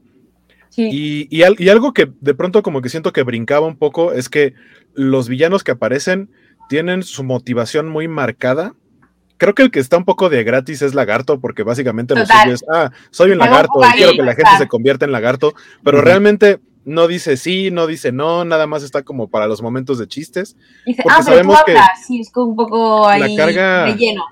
[0.77, 4.53] Y, y, algo que de pronto como que siento que brincaba un poco es que
[4.93, 6.31] los villanos que aparecen
[6.69, 8.75] tienen su motivación muy marcada
[9.41, 12.53] creo que el que está un poco de gratis es lagarto, porque básicamente lo suyo
[12.53, 16.03] es, ah, soy un lagarto y quiero que la gente se convierta en lagarto, pero
[16.03, 20.07] realmente no dice sí, no dice no, nada más está como para los momentos de
[20.07, 20.57] chistes.
[20.85, 21.75] Dice, ah, pero sabemos que
[22.07, 24.23] sí, es un poco ahí la carga, relleno.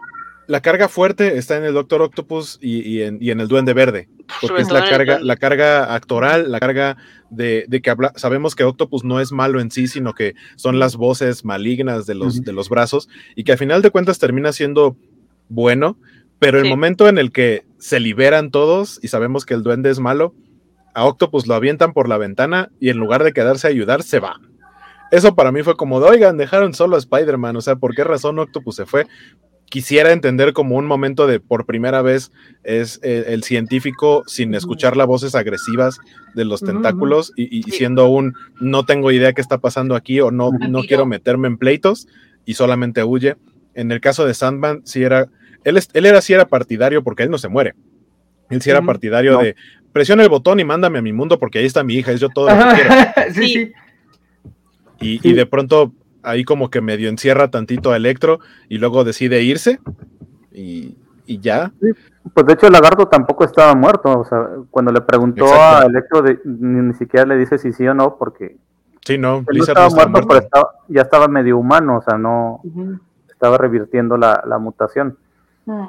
[0.48, 4.08] La carga fuerte está en el Doctor Octopus y, en, el Duende Verde,
[4.40, 6.96] porque es la carga, la carga actoral, la carga
[7.28, 10.96] de, que habla, sabemos que Octopus no es malo en sí, sino que son las
[10.96, 14.96] voces malignas de los, de los brazos y que a final de cuentas termina siendo
[15.50, 15.98] bueno,
[16.38, 20.00] pero el momento en el que se liberan todos y sabemos que el duende es
[20.00, 20.34] malo,
[20.94, 24.18] a Octopus lo avientan por la ventana y en lugar de quedarse a ayudar, se
[24.18, 24.40] va.
[25.10, 28.04] Eso para mí fue como, de, oigan, dejaron solo a Spider-Man, o sea, ¿por qué
[28.04, 29.06] razón Octopus se fue?
[29.68, 32.30] Quisiera entender como un momento de por primera vez
[32.64, 35.98] es eh, el científico sin escuchar las voces agresivas
[36.34, 40.50] de los tentáculos y, siendo un no tengo idea qué está pasando aquí o no,
[40.68, 42.08] no quiero meterme en pleitos
[42.44, 43.36] y solamente huye.
[43.74, 45.28] En el caso de Sandman, sí era,
[45.64, 47.74] él, él era sí era partidario porque él no se muere.
[48.50, 49.54] Él sí era partidario de
[49.92, 52.28] presiona el botón y mándame a mi mundo porque ahí está mi hija, es yo
[52.30, 53.34] todo lo que quiero.
[53.34, 53.72] sí,
[55.00, 55.92] Y, y de pronto
[56.28, 59.80] ahí como que medio encierra tantito a Electro y luego decide irse
[60.52, 61.72] y, ya.
[62.34, 66.24] pues de hecho el lagarto tampoco estaba muerto, o sea, cuando le preguntó a Electro
[66.44, 68.56] ni, siquiera le dice si sí o no, porque
[69.04, 72.60] sí, no, estaba muerto, pero ya estaba medio humano, o sea, no...
[73.28, 75.16] estaba revirtiendo la, mutación.
[75.66, 75.86] Mm.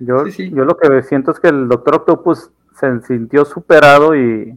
[0.00, 4.56] Yo, yo lo que siento es que el Doctor Octopus se sintió superado y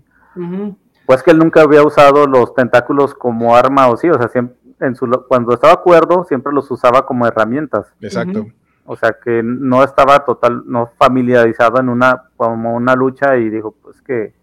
[1.12, 4.56] pues que él nunca había usado los tentáculos como arma o sí, o sea, siempre,
[4.80, 7.94] en su, cuando estaba acuerdo siempre los usaba como herramientas.
[8.00, 8.46] Exacto.
[8.86, 13.76] O sea que no estaba total, no familiarizado en una, como una lucha y dijo
[13.84, 14.34] pues que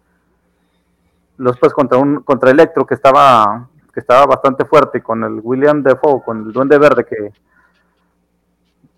[1.37, 5.81] los pues contra un, contra Electro que estaba, que estaba bastante fuerte, con el William
[5.81, 7.33] Defoe, con el Duende Verde que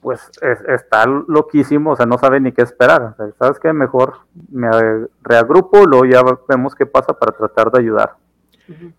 [0.01, 0.31] pues
[0.67, 3.15] está loquísimo, o sea, no sabe ni qué esperar.
[3.37, 3.71] ¿Sabes qué?
[3.71, 4.15] Mejor
[4.49, 4.67] me
[5.21, 8.15] reagrupo, luego ya vemos qué pasa para tratar de ayudar.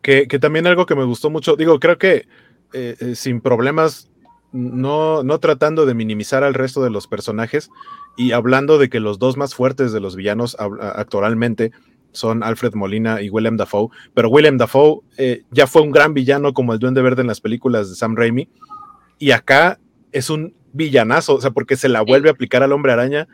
[0.01, 2.29] Que, también algo que me gustó mucho, digo, creo que
[2.73, 4.11] eh, eh, sin problemas,
[4.53, 7.71] no, no tratando de minimizar al resto de los personajes
[8.17, 11.73] y hablando de que los dos más fuertes de los villanos actualmente
[12.13, 16.53] son Alfred Molina y William Dafoe, pero William Dafoe eh, ya fue un gran villano
[16.53, 18.49] como el Duende Verde en las películas de Sam Raimi
[19.19, 19.79] y acá
[20.13, 23.29] es un villanazo, o sea, porque se la vuelve a aplicar al hombre araña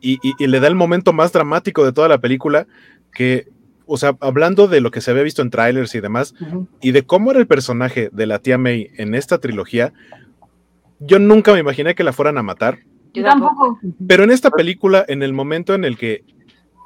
[0.00, 2.66] Y, le da el momento más dramático de toda la película,
[3.12, 3.48] que,
[3.86, 6.34] o sea, hablando de lo que se había visto en trailers y demás,
[6.80, 9.92] y de cómo era el personaje de la tía May en esta trilogía,
[11.00, 12.78] yo nunca me imaginé que la fueran a matar.
[13.12, 13.78] Yo tampoco.
[14.06, 16.24] Pero en esta película, en el momento en el que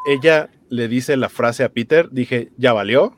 [0.07, 3.15] ella le dice la frase a Peter, dije, ya valió,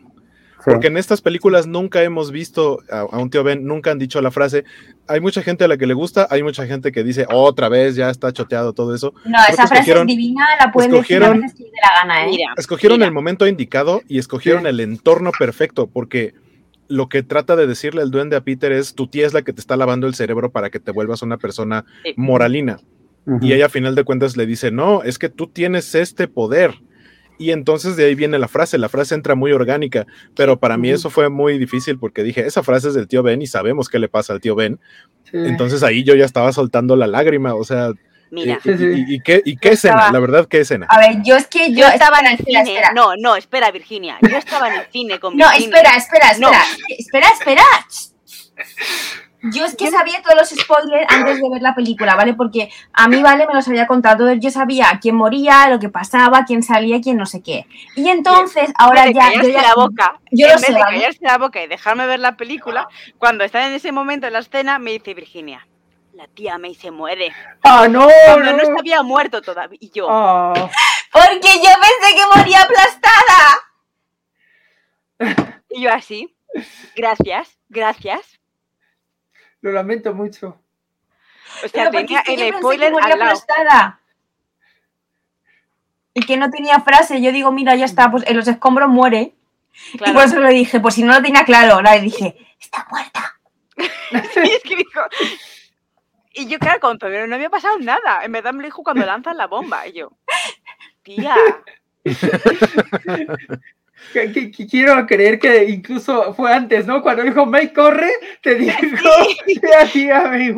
[0.64, 4.30] porque en estas películas nunca hemos visto a, un tío Ben, nunca han dicho la
[4.30, 4.64] frase.
[5.06, 7.96] Hay mucha gente a la que le gusta, hay mucha gente que dice otra vez,
[7.96, 9.14] ya está choteado todo eso.
[9.24, 12.38] No, esa frase es divina, la pueden decir a veces que de la gana, ¿eh?
[12.56, 16.34] escogieron el momento indicado y escogieron el entorno perfecto, porque
[16.88, 19.52] lo que trata de decirle el duende a Peter es: tu tía es la que
[19.52, 21.84] te está lavando el cerebro para que te vuelvas una persona
[22.16, 22.78] moralina.
[23.42, 26.74] Y ella, a final de cuentas, le dice: No, es que tú tienes este poder
[27.38, 30.90] y entonces de ahí viene la frase, la frase entra muy orgánica, pero para mí
[30.90, 33.98] eso fue muy difícil porque dije, esa frase es del tío Ben y sabemos qué
[33.98, 34.78] le pasa al tío Ben.
[35.32, 37.92] Entonces ahí yo ya estaba soltando la lágrima, o sea,
[38.30, 38.58] Mira.
[38.62, 40.10] Y, qué, y qué escena?
[40.12, 40.86] La verdad, ¿qué escena?
[40.90, 42.82] A ver, yo es que yo, estaba en el cine.
[42.94, 44.18] No, no, espera, Virginia.
[44.20, 46.62] Yo estaba en el cine con No, espera, espera, espera.
[46.98, 47.64] Espera, espera.
[49.42, 52.34] Yo es que sabía todos los spoilers antes de ver la película, ¿vale?
[52.34, 53.46] Porque a mí, ¿vale?
[53.46, 54.32] Me los había contado.
[54.32, 57.66] Yo sabía quién moría, lo que pasaba, quién salía, quién no sé qué.
[57.94, 59.32] Y entonces, ahora ya.
[59.34, 62.36] Yo ya la boca, yo en vez de callarse la boca y dejarme ver la
[62.36, 65.66] película, cuando está en ese momento en la escena, me dice Virginia.
[66.14, 67.32] La tía May se muere.
[67.62, 68.08] ¡Ah, no!
[68.26, 69.78] Cuando no, no había muerto todavía.
[69.80, 70.08] Y yo.
[70.10, 70.52] Ah.
[71.12, 73.64] Porque yo pensé que moría aplastada.
[75.70, 76.34] Y yo así.
[76.96, 78.37] Gracias, gracias.
[79.60, 80.60] Lo lamento mucho.
[81.64, 83.98] O sea, tenía el spoiler al lado.
[86.14, 87.20] Y que no tenía frase.
[87.20, 89.34] Yo digo, mira, ya está, pues en los escombros muere.
[89.94, 93.38] Y por eso le dije, pues si no lo tenía claro, le dije, está muerta.
[94.34, 95.00] sí, es que dijo.
[96.32, 98.24] Y yo, claro, con pero no había pasado nada.
[98.24, 99.86] En verdad me lo dijo cuando lanzan la bomba.
[99.86, 100.12] Y yo,
[101.02, 101.36] tía.
[104.70, 107.02] quiero creer que incluso fue antes, ¿no?
[107.02, 108.10] Cuando dijo May corre,
[108.42, 108.78] te dijo,
[109.92, 110.10] sí.
[110.10, 110.54] a May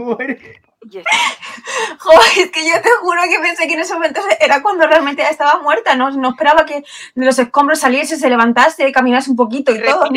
[1.99, 5.23] Joder, es que yo te juro que pensé que en ese momento era cuando realmente
[5.23, 6.83] ya estaba muerta, no, no esperaba que
[7.15, 10.09] de los escombros saliese, se levantase, caminase un poquito y todo.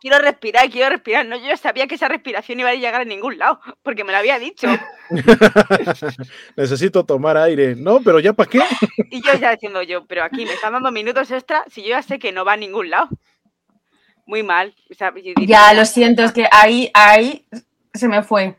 [0.00, 1.26] quiero respirar, quiero respirar.
[1.26, 4.18] No, yo sabía que esa respiración iba a llegar a ningún lado, porque me lo
[4.18, 4.66] había dicho.
[6.56, 7.76] Necesito tomar aire.
[7.76, 8.60] No, pero ya para qué.
[9.10, 12.02] y yo ya diciendo yo, pero aquí me están dando minutos extra si yo ya
[12.02, 13.08] sé que no va a ningún lado.
[14.26, 14.74] Muy mal.
[15.46, 17.46] ya, lo siento, es que ahí, ahí
[17.94, 18.56] se me fue.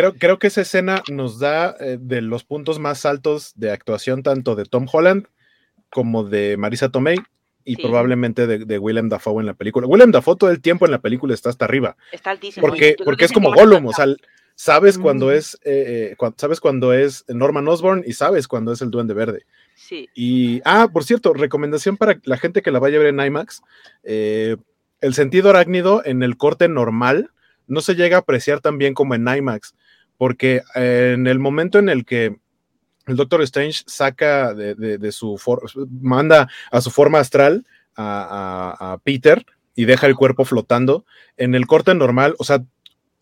[0.00, 4.22] Creo, creo que esa escena nos da eh, de los puntos más altos de actuación
[4.22, 5.26] tanto de Tom Holland
[5.90, 7.18] como de Marisa Tomei
[7.66, 9.86] y probablemente de, Willem Dafoe en la película.
[9.86, 11.98] Willem Dafoe todo el tiempo en la película está hasta arriba.
[12.12, 12.66] Está altísimo.
[12.66, 14.06] Porque, porque es como Gollum, o sea,
[14.54, 18.90] sabes cuando es eh, eh, sabes cuando es Norman Osborn y sabes cuando es el
[18.90, 19.44] Duende Verde.
[19.74, 20.08] Sí.
[20.14, 23.60] Y, ah, por cierto, recomendación para la gente que la vaya a ver en IMAX,
[24.02, 27.32] el sentido arácnido en el corte normal
[27.70, 29.74] no se llega a apreciar tan bien como en IMAX,
[30.20, 32.36] porque en el momento en el que
[33.06, 35.40] el Doctor Strange saca de, su
[35.98, 37.64] manda a su forma astral
[37.96, 41.06] a, Peter y deja el cuerpo flotando,
[41.38, 42.62] en el corte normal, o sea,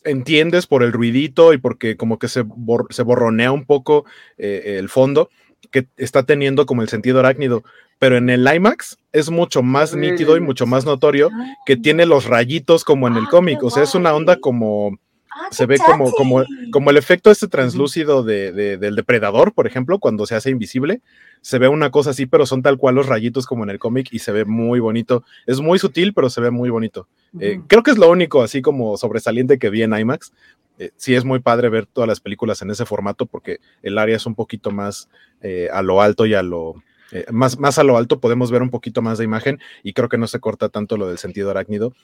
[0.02, 2.44] entiendes por el ruidito y porque como que se,
[2.90, 4.04] se borronea un poco
[4.36, 5.30] eh, el fondo
[5.70, 7.62] que está teniendo como el sentido arácnido,
[8.00, 11.30] pero en el IMAX es mucho más nítido y mucho más notorio
[11.64, 14.98] que tiene los rayitos como en el ah, cómic, o sea, es una onda como
[15.38, 19.98] ah, se ve como, como, como el efecto este translúcido de, del depredador, por ejemplo,
[19.98, 21.00] cuando se hace invisible,
[21.40, 24.08] se ve una cosa así, pero son tal cual los rayitos como en el cómic
[24.10, 25.24] y se ve muy bonito.
[25.46, 27.08] Es muy sutil, pero se ve muy bonito.
[27.40, 30.32] Eh, creo que es lo único así como sobresaliente que vi en IMAX,
[30.78, 34.16] eh, sí es muy padre ver todas las películas en ese formato porque el área
[34.16, 35.08] es un poquito más
[35.42, 36.82] eh, a lo alto y a lo...
[37.10, 40.08] Eh, más, más a lo alto podemos ver un poquito más de imagen y creo
[40.08, 41.94] que no se corta tanto lo del sentido arácnido.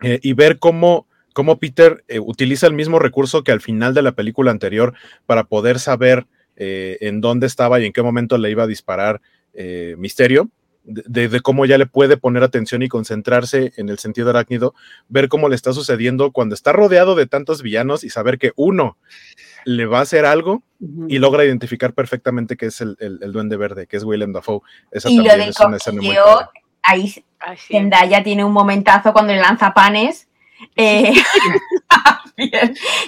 [0.00, 4.50] y ver cómo, cómo Peter utiliza el mismo recurso que al final de la película
[4.50, 4.94] anterior
[5.26, 6.26] para poder saber
[6.56, 9.20] en dónde estaba y en qué momento le iba a disparar
[9.98, 10.48] Misterio
[10.84, 14.74] de, cómo ya le puede poner atención y concentrarse en el sentido arácnido,
[15.08, 18.98] ver cómo le está sucediendo cuando está rodeado de tantos villanos y saber que uno
[19.64, 20.62] le va a hacer algo
[21.08, 22.96] y logra identificar perfectamente que es el,
[23.32, 24.60] duende verde, que es Willem Dafoe.
[24.90, 26.16] Esa y lo del es una escena muy
[26.82, 27.14] ahí
[27.56, 30.28] Zendaya tiene un momentazo cuando le lanza panes.
[30.76, 31.12] Eh,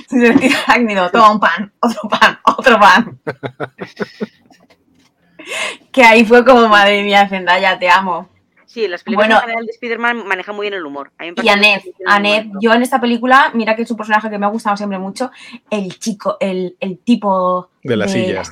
[0.08, 3.18] sentido arácnido, toma un pan, otro pan, otro pan.
[5.92, 8.28] que ahí fue como, madre mía, Zendaya, te amo.
[8.66, 11.12] Sí, las películas de Spider-Man manejan muy bien el humor.
[11.42, 14.50] y Annette, Annette yo en esta película, mira que es un personaje que me ha
[14.50, 15.30] gustado siempre mucho,
[15.70, 18.42] el chico, el, tipo de la, silla.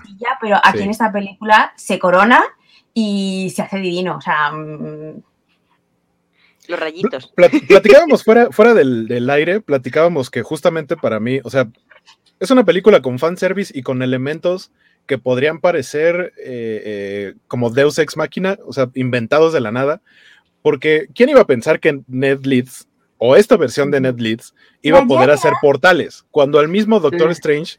[0.41, 2.43] pero aquí en esta película se corona
[2.95, 4.51] y se hace divino, o sea...
[4.53, 5.23] Mm,
[6.69, 7.33] los rayitos.
[7.35, 11.69] platicábamos fuera, fuera del, del, aire, platicábamos que justamente para mí, o sea,
[12.41, 14.71] es una película con fanservice y con elementos
[15.07, 20.01] que podrían parecer eh, eh, como Deus Ex Máquina, o sea, inventados de la nada,
[20.62, 22.89] porque ¿quién iba a pensar que Ned Leeds,
[23.19, 26.25] o esta versión de Ned Leeds, iba a poder hacer portales?
[26.31, 27.79] Cuando al mismo Doctor Strange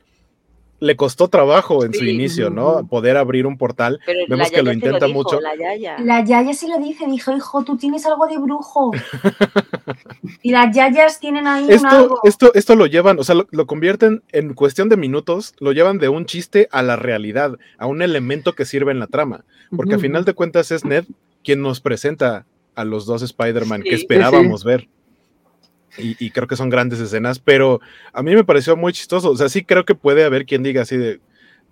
[0.80, 2.86] le costó trabajo en su inicio, ¿no?
[2.88, 4.00] Poder abrir un portal.
[4.28, 5.40] Vemos que lo intenta mucho.
[5.40, 5.98] La yaya.
[6.00, 8.92] la yaya se lo dice, dijo, hijo, tú tienes algo de brujo.
[10.42, 12.20] y las yayas tienen ahí esto, algo.
[12.24, 16.10] Esto, esto lo llevan, o sea, lo, convierten en cuestión de minutos, lo llevan de
[16.10, 19.46] un chiste a la realidad, a un elemento que sirve en la trama.
[19.76, 21.06] Porque a final de cuentas es Ned
[21.44, 22.46] quien nos presenta
[22.76, 24.88] a los dos Spider-Man que esperábamos ver
[25.98, 27.80] y, creo que son grandes escenas, pero
[28.14, 29.32] a mí me pareció muy chistoso.
[29.32, 31.20] O sea, sí creo que puede haber quien diga así de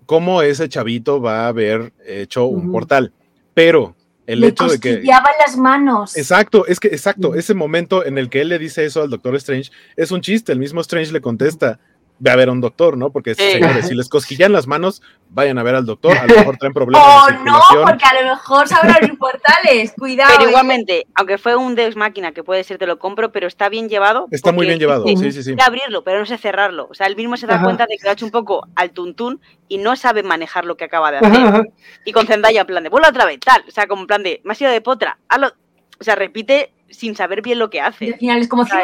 [0.06, 3.12] cómo ese chavito va a haber hecho un portal,
[3.54, 3.96] pero
[4.26, 6.18] el hecho de que las manos.
[6.18, 9.36] Exacto, es que exacto, ese momento en el que él le dice eso al Doctor
[9.36, 11.80] Strange es un chiste, el mismo Strange le contesta,
[12.20, 13.12] ve a ver a un doctor, ¿no?
[13.12, 16.58] Porque señores, si les cosquillan las manos, vayan a ver al doctor, a lo mejor
[16.58, 17.06] traen problemas.
[17.06, 20.32] Oh, no, porque a lo mejor sabrán abrir portales, cuidado.
[20.34, 20.50] Pero ¿eh?
[20.50, 23.90] igualmente, aunque fue un Deus Máquina, que puede ser, te lo compro, pero está bien
[23.90, 24.28] llevado.
[24.32, 25.56] Está muy bien llevado, sí, sí, sí.
[25.64, 26.88] abrirlo, pero no sé cerrarlo.
[26.90, 28.92] O sea, él mismo se da cuenta de que lo ha hecho un poco al
[28.92, 31.72] tuntún y no sabe manejar lo que acaba de hacer.
[32.06, 33.64] Y con Zendaya, en plan de, vuelvo otra vez, tal.
[33.68, 35.52] O sea, como en plan de, me ha sido de potra, hazlo.
[36.00, 38.14] O sea, repite sin saber bien lo que hace.
[38.14, 38.84] al final es como, cielo,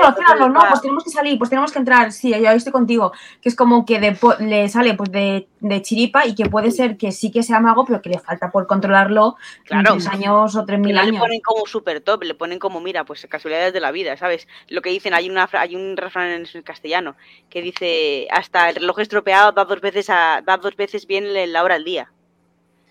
[0.49, 3.55] no, pues tenemos que salir, pues tenemos que entrar, sí, ya estoy contigo, que es
[3.55, 3.99] como que
[4.39, 5.47] le sale pues de,
[5.82, 8.68] chiripa y que puede ser que sí que sea mago, pero que le falta por
[8.68, 9.93] controlarlo claro.
[9.93, 11.14] tres años o tres mil años.
[11.14, 14.47] Le ponen como súper top, le ponen como, mira, pues casualidades de la vida, ¿sabes?
[14.68, 17.16] Lo que dicen, hay, una, hay un refrán en castellano
[17.49, 21.64] que dice, hasta el reloj estropeado da dos veces, a, da dos veces bien la
[21.64, 22.12] hora al día.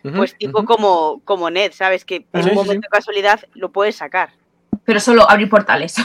[0.02, 2.04] pues tipo como, como Ned, ¿sabes?
[2.04, 4.30] Que en un momento de casualidad lo puedes sacar
[4.88, 5.96] pero solo abrir portales.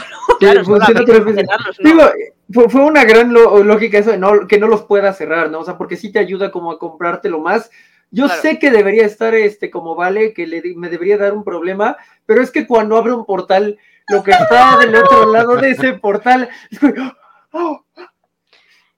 [2.52, 5.60] fue, una gran lógica eso de no, que no los pueda cerrar, ¿no?
[5.60, 7.70] O sea, porque sí te ayuda como a comprártelo más.
[8.10, 11.96] Yo sé que debería estar este como vale, que le, me debería dar un problema,
[12.26, 13.78] pero es que cuando abre un portal,
[14.08, 17.14] lo que está del otro lado de ese portal es como,
[17.52, 17.86] ¡oh!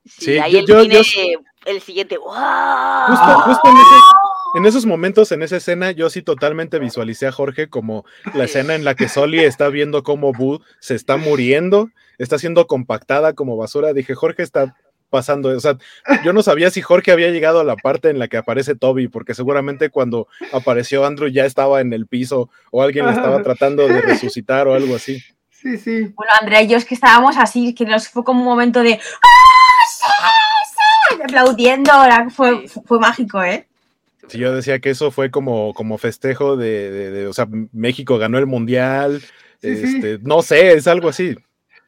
[0.04, 1.00] Sí, ahí yo, tiene
[1.64, 2.16] el siguiente.
[2.16, 4.25] Justo, justo en ese
[4.56, 8.74] en esos momentos, en esa escena, yo sí totalmente visualicé a Jorge como la escena
[8.74, 13.58] en la que Soli está viendo cómo Boo se está muriendo, está siendo compactada como
[13.58, 13.92] basura.
[13.92, 14.74] Dije, Jorge está
[15.10, 15.76] pasando, o sea,
[16.24, 19.08] yo no sabía si Jorge había llegado a la parte en la que aparece Toby,
[19.08, 23.86] porque seguramente cuando apareció Andrew ya estaba en el piso o alguien le estaba tratando
[23.86, 25.22] de resucitar o algo así.
[25.50, 26.00] Sí, sí.
[26.14, 28.94] Bueno, Andrea y yo es que estábamos así, que nos fue como un momento de
[28.94, 30.06] ¡Ah, sí,
[30.70, 31.22] sí!
[31.22, 31.92] aplaudiendo,
[32.30, 33.68] fue, fue mágico, ¿eh?
[34.28, 38.46] Sí, yo decía que eso fue como, como festejo de, o sea, México ganó el
[38.46, 39.22] mundial,
[39.62, 41.36] este, no sé, es algo así.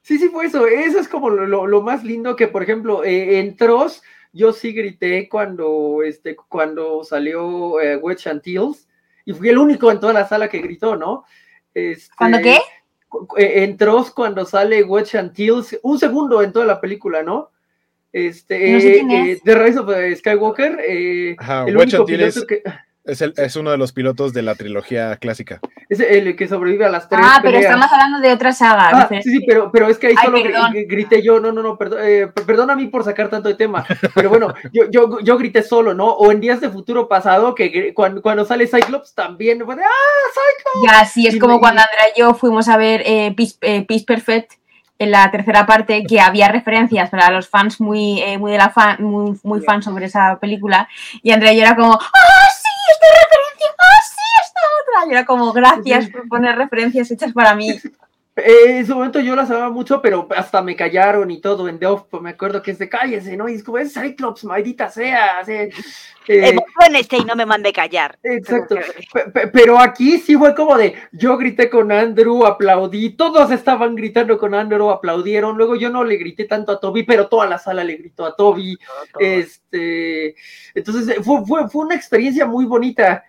[0.03, 3.57] Sí, sí, fue eso, eso es como lo, más lindo que, por ejemplo, eh, en
[3.57, 8.89] Tross, yo sí grité cuando, este, cuando salió eh, Wedge Antilles,
[9.25, 11.25] y fui el único en toda la sala que gritó, ¿no?
[11.75, 12.57] Este, ¿Cuándo qué?
[13.37, 17.51] Eh, en Tross, cuando sale Wedge Antilles, un segundo en toda la película, ¿no?
[18.13, 21.37] Este, eh, de Rise of Skywalker, eh,
[21.67, 22.63] el único piloto que...
[23.09, 25.61] Es, el, es, uno de los pilotos de la trilogía clásica.
[25.89, 27.23] Es el que sobrevive a las tres.
[27.25, 28.91] Ah, pero estamos hablando de otra saga.
[28.93, 30.39] Ah, sí, sí, pero, pero es que ahí solo
[30.87, 31.41] grité yo.
[31.41, 33.87] No, no, no, perdón, eh, perdona a mí por sacar tanto de tema.
[34.15, 36.11] Pero bueno, yo, yo, yo grité solo, ¿no?
[36.11, 40.31] O en días de futuro pasado, que cuando, cuando sale Cyclops también fue de ¡Ah,
[40.35, 40.93] Cyclops!
[40.93, 43.57] Ya, sí, es como cuando Andrea y yo fuimos a ver eh, Peace,
[43.89, 44.53] Peace Perfect
[44.99, 48.71] en la tercera parte que había referencias para los fans muy, eh, muy de la
[48.71, 50.89] fan, muy, muy fans sobre esa película.
[51.23, 52.69] Y Andrea yo era como, ¡ah, sí!
[52.93, 53.69] ¡Esta referencia!
[53.79, 54.17] ¡ah, sí!
[54.45, 55.09] ¡Esta otra!
[55.09, 57.71] Y era como, gracias por poner referencias hechas para mí.
[58.37, 61.79] Eh, en su momento yo las amaba mucho, pero hasta me callaron y todo en
[61.79, 62.05] The Off.
[62.21, 63.49] Me acuerdo que es de cállese, ¿no?
[63.49, 65.41] Y es como, es Cyclops, maldita sea.
[65.47, 65.71] eh,
[66.95, 68.19] este y no me mande callar.
[68.23, 68.77] Exacto.
[69.53, 74.55] Pero aquí sí fue como de, yo grité con Andrew, aplaudí, todos estaban gritando con
[74.55, 75.57] Andrew, aplaudieron.
[75.57, 78.37] Luego yo no le grité tanto a Toby, pero toda la sala le gritó a
[78.37, 78.79] Toby.
[79.19, 80.35] este,
[80.75, 83.25] entonces fue, fue, fue una experiencia muy bonita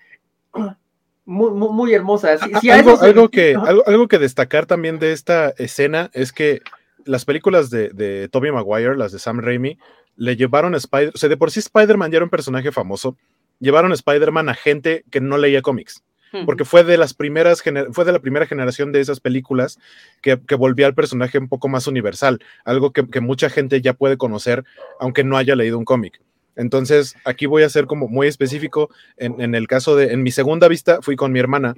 [1.25, 2.37] muy, muy, hermosa.
[2.71, 6.61] algo, que, algo, que destacar también de esta escena es que
[7.05, 9.77] las películas de, de Tobey Maguire, las de Sam Raimi,
[10.19, 13.17] le llevaron a Spider, o sea, de por sí Spider-Man ya era un personaje famoso,
[13.59, 16.03] llevaron a Spider-Man a gente que no leía cómics.
[16.45, 19.79] Porque fue de las primeras fue de la primera generación de esas películas
[20.21, 23.93] que, que volvía al personaje un poco más universal, algo que, que mucha gente ya
[23.93, 24.63] puede conocer,
[24.99, 26.21] aunque no haya leído un cómic.
[26.55, 28.89] Entonces, aquí voy a ser como muy específico.
[29.17, 31.73] En, el caso de, en mi segunda vista, fui con mi hermana.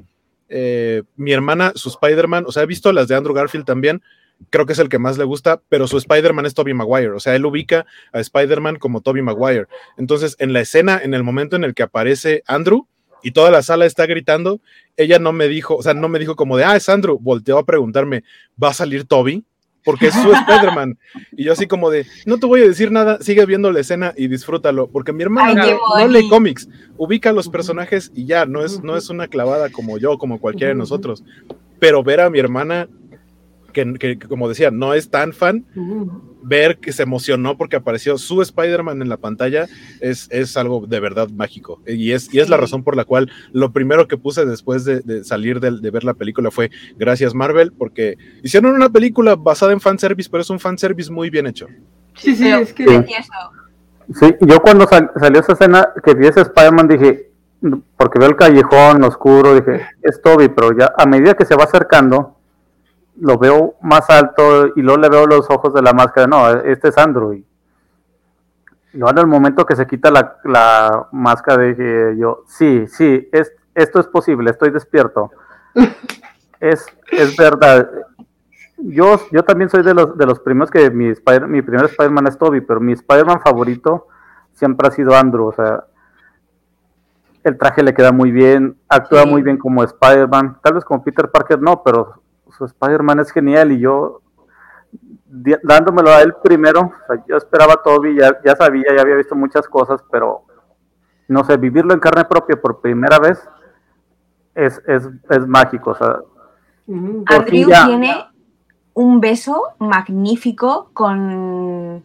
[0.50, 4.02] Eh, mi hermana, su Spider-Man, o sea, he visto las de Andrew Garfield también,
[4.50, 7.20] creo que es el que más le gusta, pero su Spider-Man es Tobey Maguire, o
[7.20, 9.68] sea, él ubica a Spider-Man como Tobey Maguire.
[9.98, 12.88] Entonces, en la escena, en el momento en el que aparece Andrew
[13.24, 14.60] y toda la sala está gritando,
[14.98, 17.58] ella no me dijo, o sea, no me dijo como de, ah, es Andrew, volteó
[17.58, 18.24] a preguntarme,
[18.62, 19.46] ¿va a salir Toby?
[19.84, 20.98] porque es su Spider-Man.
[21.32, 24.14] Y yo así como de, no te voy a decir nada, sigue viendo la escena
[24.16, 26.68] y disfrútalo, porque mi hermano no, lee cómics,
[26.98, 30.70] ubica los personajes y ya, no es, no es una clavada como yo, como cualquiera
[30.70, 31.24] de nosotros.
[31.80, 32.88] Pero ver a mi hermana
[33.72, 35.66] que, como decía, no es tan fan,
[36.44, 39.68] ver que se emocionó porque apareció su Spider-Man en la pantalla
[40.00, 41.82] es, es algo de verdad mágico.
[41.88, 45.24] Y es, y es la razón por la cual lo primero que puse después de,
[45.24, 50.30] salir de, ver la película fue gracias Marvel, porque hicieron una película basada en fanservice,
[50.30, 51.68] pero es un fanservice muy bien hecho.
[52.16, 52.86] Sí, sí, es que...
[54.20, 57.32] Sí, yo cuando salió esa escena que vi ese Spider-Man dije,
[57.98, 61.66] porque veo el callejón oscuro, dije, es Toby, pero ya a medida que se va
[61.66, 62.38] acercando,
[63.22, 66.26] lo veo más alto y luego le veo los ojos de la máscara.
[66.26, 67.34] No, este es Andrew.
[67.34, 67.46] Y
[68.94, 73.54] luego en el momento que se quita la, la máscara, dije yo, sí, sí, es,
[73.76, 75.30] esto es posible, estoy despierto.
[76.60, 77.90] es, es verdad.
[78.78, 81.14] Yo, yo también soy de los, de los primeros que mi,
[81.48, 84.08] mi primer Spider-Man es Toby, pero mi Spider-Man favorito
[84.54, 85.46] siempre ha sido Andrew.
[85.46, 85.84] O sea,
[87.44, 90.58] el traje le queda muy bien, actúa muy bien como Spider-Man.
[90.64, 92.21] Tal vez como Peter Parker no, pero
[92.62, 94.22] su Spider-Man es genial y yo
[95.64, 96.92] dándomelo a él primero,
[97.28, 100.44] yo esperaba a Toby, ya, ya sabía, ya había visto muchas cosas, pero
[101.28, 103.40] no sé, vivirlo en carne propia por primera vez
[104.54, 105.92] es, es, es mágico.
[105.92, 106.20] O sea,
[106.88, 108.28] Andrew tiene
[108.94, 112.04] un beso magnífico con,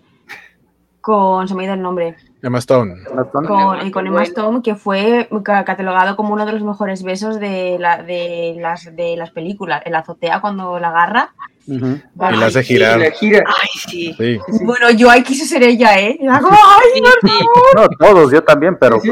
[1.02, 2.16] con, se me ha ido el nombre,
[2.46, 3.02] Emma Stone.
[3.32, 8.02] Con, con Emma Stone, que fue catalogado como uno de los mejores besos de, la,
[8.02, 9.82] de, las, de las películas.
[9.84, 11.34] En la azotea cuando la agarra.
[11.66, 11.78] Y
[12.16, 13.00] la hace girar.
[13.00, 13.12] Ay,
[13.88, 14.16] sí.
[14.62, 16.16] Bueno, yo ahí quise ser ella, ¿eh?
[16.20, 17.02] Ay,
[17.74, 19.00] no, todos, yo también, pero.
[19.00, 19.10] Sí,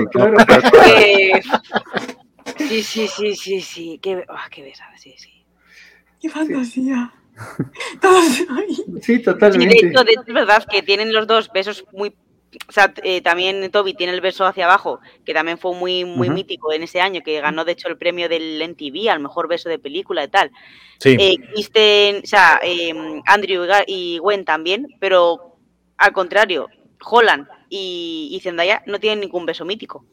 [2.82, 3.98] sí, sí, sí, sí.
[4.00, 5.44] Qué, oh, qué besada, sí, sí.
[6.20, 7.12] Qué fantasía.
[8.00, 8.24] Todos
[9.02, 9.74] Sí, totalmente.
[9.74, 12.14] Sí, de hecho, de hecho, es verdad que tienen los dos besos muy
[12.68, 16.30] o sea, eh, también Toby tiene el verso hacia abajo, que también fue muy, muy
[16.30, 19.68] mítico en ese año, que ganó de hecho el premio del NTV al mejor verso
[19.68, 20.50] de película y tal.
[20.98, 21.16] Sí.
[21.18, 25.58] Eh, o sea, em, Andrew y Gwen también, pero
[25.98, 26.68] al contrario,
[27.04, 30.04] Holland y, Zendaya no tienen ningún beso mítico.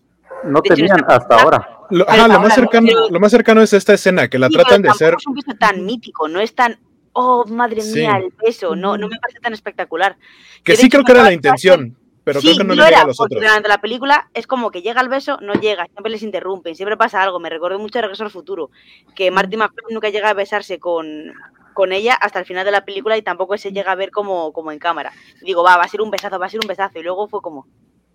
[0.44, 1.78] No tenían hasta ahora.
[1.89, 5.12] Lo, más cercano, lo más cercano es esta escena, que la tratan de ser.
[5.12, 6.80] No es un beso tan mítico, no es tan
[7.14, 10.18] oh, madre mía, el beso, no, no me parece tan espectacular.
[10.64, 13.19] Que, sí creo que era la intención, pero creo que no, le llega a los
[13.19, 13.41] otros.
[13.41, 16.97] Durante la película es como que llega el beso, no llega, siempre les interrumpen, siempre
[16.97, 17.39] pasa algo.
[17.39, 18.70] Me recuerdo mucho de Regreso al Futuro,
[19.16, 21.33] que Marty McFly nunca llega a besarse con,
[21.74, 24.54] con ella hasta el final de la película y tampoco se llega a ver como,
[24.54, 25.12] como en cámara.
[25.41, 27.00] digo, va, va a ser un besazo, va a ser un besazo.
[27.00, 27.66] Y luego fue como,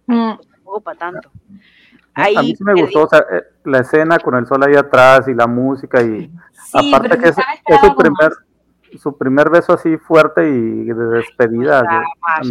[0.06, 0.34] mm.
[0.50, 1.30] tampoco para tanto.
[2.14, 5.46] a mí sí me gustó eh, la escena con el sol ahí atrás y la
[5.46, 6.30] música y
[6.72, 7.36] aparte que es,
[7.80, 8.32] su primer
[8.98, 11.82] su primer beso así fuerte y de despedida.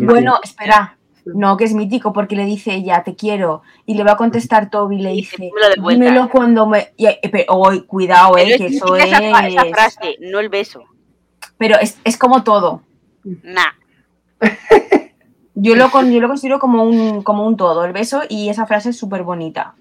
[0.03, 3.63] bueno, espera, no, que es mítico porque le dice ella, te quiero.
[3.85, 5.51] Y le va a contestar Toby y le dice,
[5.87, 6.93] dímelo cuando me.
[6.97, 7.19] Eh,
[7.87, 9.05] cuidado, eh, que eso es.
[9.05, 10.83] Esa, frase, no el beso.
[11.57, 12.83] Pero es, como todo.
[13.23, 13.71] Nah.
[15.57, 18.89] Yo lo, yo lo considero como un, como un todo, el beso, y esa frase
[18.89, 19.75] es súper bonita.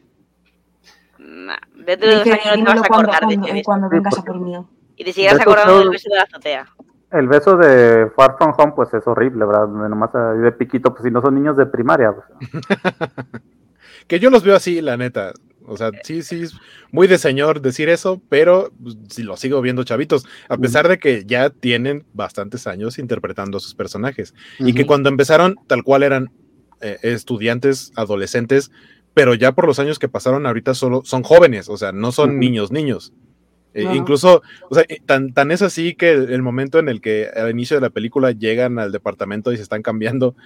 [1.19, 1.57] Nah.
[1.75, 4.39] Dentro de dos años no te vas a acordar cuando, de cuando vengas a por
[4.39, 4.57] mí.
[4.97, 6.69] Y te seguirás acordando del beso de la azotea.
[7.15, 9.69] El beso de Far From Home, pues es horrible, ¿verdad?
[9.69, 12.13] Nomás de piquito, pues si no son niños de primaria.
[12.13, 12.51] Pues.
[14.07, 15.33] que yo los veo así, la neta.
[15.67, 16.55] O sea, sí, sí, es
[16.93, 20.99] muy de señor decir eso, pero pues, sí lo sigo viendo chavitos, a pesar de
[20.99, 24.35] que ya tienen bastantes años interpretando a sus personajes.
[24.59, 26.31] Y que cuando empezaron, tal cual eran
[26.83, 28.71] eh, estudiantes, adolescentes,
[29.15, 32.39] pero ya por los años que pasaron ahorita solo son jóvenes, o sea, no son
[32.39, 33.15] niños, niños.
[33.75, 34.41] E incluso,
[34.71, 37.81] o sea, tan, tan es así que el, momento en el que al inicio de
[37.81, 40.37] la película llegan al departamento y se están cambiando,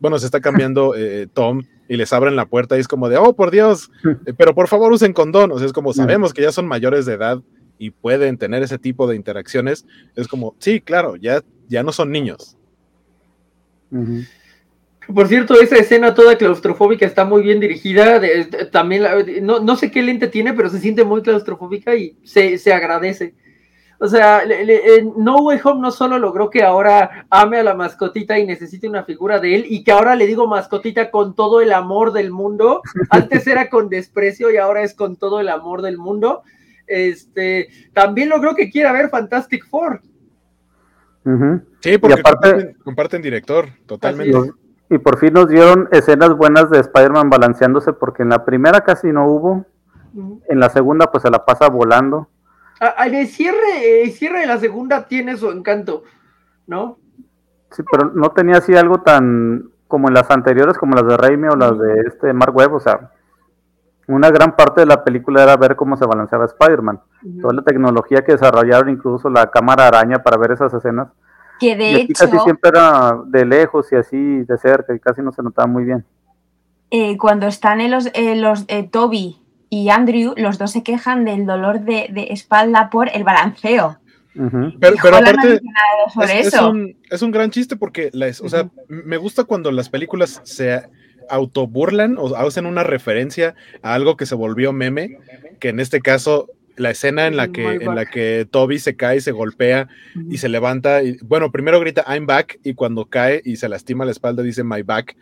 [0.00, 3.18] bueno, se está cambiando eh, Tom y les abren la puerta y es como de,
[3.18, 3.92] oh, por Dios,
[4.26, 7.06] eh, pero por favor usen condón, o sea, es como sabemos que ya son mayores
[7.06, 7.40] de edad
[7.78, 9.86] y pueden tener ese tipo de interacciones,
[10.16, 12.56] es como, sí, claro, ya, ya no son niños.
[15.12, 18.20] Por cierto, esa escena toda claustrofóbica está muy bien dirigida.
[18.70, 19.04] también,
[19.42, 23.34] no, sé qué lente tiene, pero se siente muy claustrofóbica y se, agradece.
[23.98, 24.42] O sea,
[25.16, 29.04] No Way Home no solo logró que ahora ame a la mascotita y necesite una
[29.04, 32.82] figura de él, y que ahora le digo mascotita con todo el amor del mundo.
[33.10, 36.42] Antes era con desprecio y ahora es con todo el amor del mundo.
[36.86, 40.00] Este, también logró que quiera ver Fantastic Four.
[41.80, 44.52] Sí, porque aparte, comparten, director, totalmente.
[44.92, 49.10] Y por fin nos dieron escenas buenas de Spider-Man balanceándose, porque en la primera casi
[49.10, 49.64] no hubo.
[50.50, 52.28] En la segunda, pues se la pasa volando.
[53.02, 56.02] el, cierre, el cierre de la segunda tiene su encanto,
[56.66, 56.98] ¿no?
[57.70, 61.48] Sí, pero no tenía así algo tan como en las anteriores, como las de Raimi
[61.48, 62.74] o las de este Mark Webb.
[62.74, 63.12] O sea,
[64.08, 67.00] una gran parte de la película era ver cómo se balanceaba Spider-Man.
[67.40, 71.08] Toda la tecnología que desarrollaron, incluso la cámara araña para ver esas escenas
[71.62, 72.26] que de hecho.
[72.26, 75.84] Casi siempre era de lejos y así de cerca y casi no se notaba muy
[75.84, 76.04] bien.
[76.90, 79.38] Eh, cuando están en los, los eh, Toby
[79.70, 83.98] y Andrew, los dos se quejan del dolor de, espalda por el balanceo.
[84.34, 85.60] Pero, aparte,
[86.40, 88.10] es, un, es, un, gran chiste porque
[88.42, 90.82] o sea, me gusta cuando las películas se
[91.28, 95.18] autoburlan o hacen una referencia a algo que se volvió meme,
[95.60, 99.20] que en este caso la escena en la que, en la que Toby se cae,
[99.20, 99.88] se golpea
[100.30, 101.02] y se levanta.
[101.02, 104.64] Y, bueno, primero grita I'm back y cuando cae y se lastima la espalda dice
[104.64, 105.16] my back.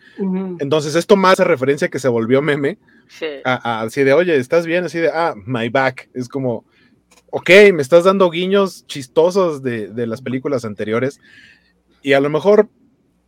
[0.59, 2.77] Entonces esto más hace referencia que se volvió meme.
[3.43, 4.85] así de, oye, ¿estás bien?
[4.85, 6.09] Así de, ah, my back.
[6.13, 6.65] Es como,
[7.29, 11.19] ok, me estás dando guiños chistosos de, de las películas anteriores.
[12.01, 12.69] Y a lo mejor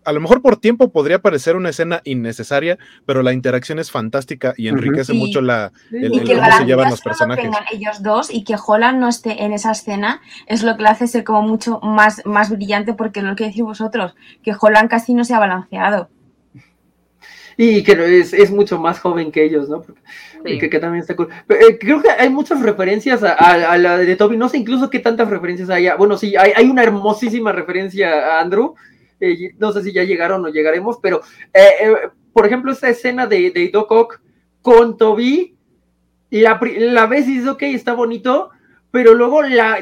[0.05, 4.53] a lo mejor por tiempo podría parecer una escena innecesaria, pero la interacción es fantástica
[4.57, 7.49] y enriquece mucho la, el, cómo se llevan los personajes.
[7.71, 11.07] ellos dos y que Holland no esté en esa escena es lo que le hace
[11.07, 15.23] ser como mucho más, más brillante porque lo que decís vosotros, que Holland casi no
[15.23, 16.09] se ha balanceado.
[17.55, 19.83] Y que es, mucho más joven que ellos, ¿no?
[20.43, 21.29] que, también está cool.
[21.49, 25.29] Eh, creo que hay muchas referencias a, la de Toby, no sé incluso qué tantas
[25.29, 25.87] referencias hay.
[25.97, 28.73] Bueno, sí, hay, hay una hermosísima referencia a Andrew,
[29.23, 31.21] eh, no sé si ya llegaron o llegaremos, pero
[31.53, 31.93] eh, eh,
[32.33, 34.21] por ejemplo, esta escena de, de Doc Ock
[34.61, 35.55] con Toby,
[36.29, 38.49] la, la ves y dices, ok, está bonito,
[38.91, 39.79] pero luego la,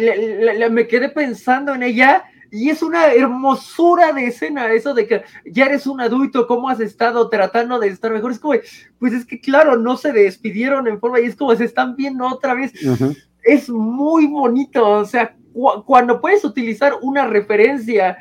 [0.69, 5.65] me quedé pensando en ella y es una hermosura de escena, eso de que ya
[5.65, 8.31] eres un adulto, ¿cómo has estado tratando de estar mejor?
[8.31, 8.55] Es como,
[8.99, 12.27] pues es que claro, no se despidieron en forma y es como se están viendo
[12.27, 12.73] otra vez.
[13.43, 15.35] Es muy bonito, o sea,
[15.85, 18.17] cuando puedes utilizar una referencia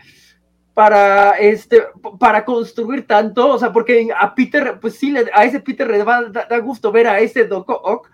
[0.81, 1.83] para este
[2.19, 6.17] para construir tanto, o sea, porque a Peter, pues sí, a ese Peter le va
[6.17, 8.11] a dar gusto ver a ese Doc Ock.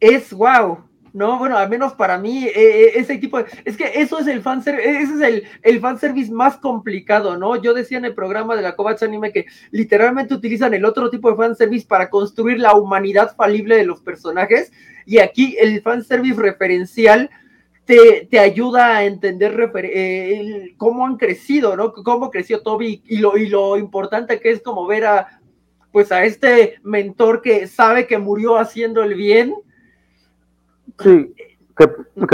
[0.00, 1.38] Es wow, ¿no?
[1.38, 5.00] Bueno, al menos para mí, eh, ese tipo de, es que eso es el fanservice,
[5.00, 7.56] ese es el, el fanservice más complicado, ¿no?
[7.56, 11.30] Yo decía en el programa de la Kovacs Anime que literalmente utilizan el otro tipo
[11.30, 14.72] de fanservice para construir la humanidad falible de los personajes,
[15.06, 17.30] y aquí el fanservice referencial
[17.88, 21.94] te, ayuda a entender eh, cómo han crecido, ¿no?
[21.94, 25.40] Cómo creció Toby y lo, y lo importante que es como ver a,
[25.90, 29.54] pues a este mentor que sabe que murió haciendo el bien.
[30.98, 31.34] Sí,
[31.76, 31.88] que,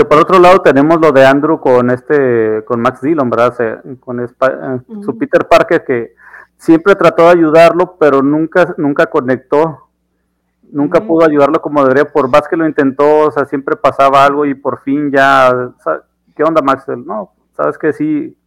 [0.05, 3.81] por otro lado tenemos lo de Andrew con este, con Max Dillon, ¿verdad?
[4.01, 4.27] con eh,
[5.05, 6.15] su Peter Parker que
[6.57, 9.84] siempre trató de ayudarlo, pero nunca, nunca conectó
[10.71, 14.45] nunca pudo ayudarlo como debería, por más que lo intentó, o sea, siempre pasaba algo
[14.45, 15.71] y por fin ya,
[16.35, 17.05] ¿qué onda Maxwell?
[17.05, 18.37] No, sabes que sí,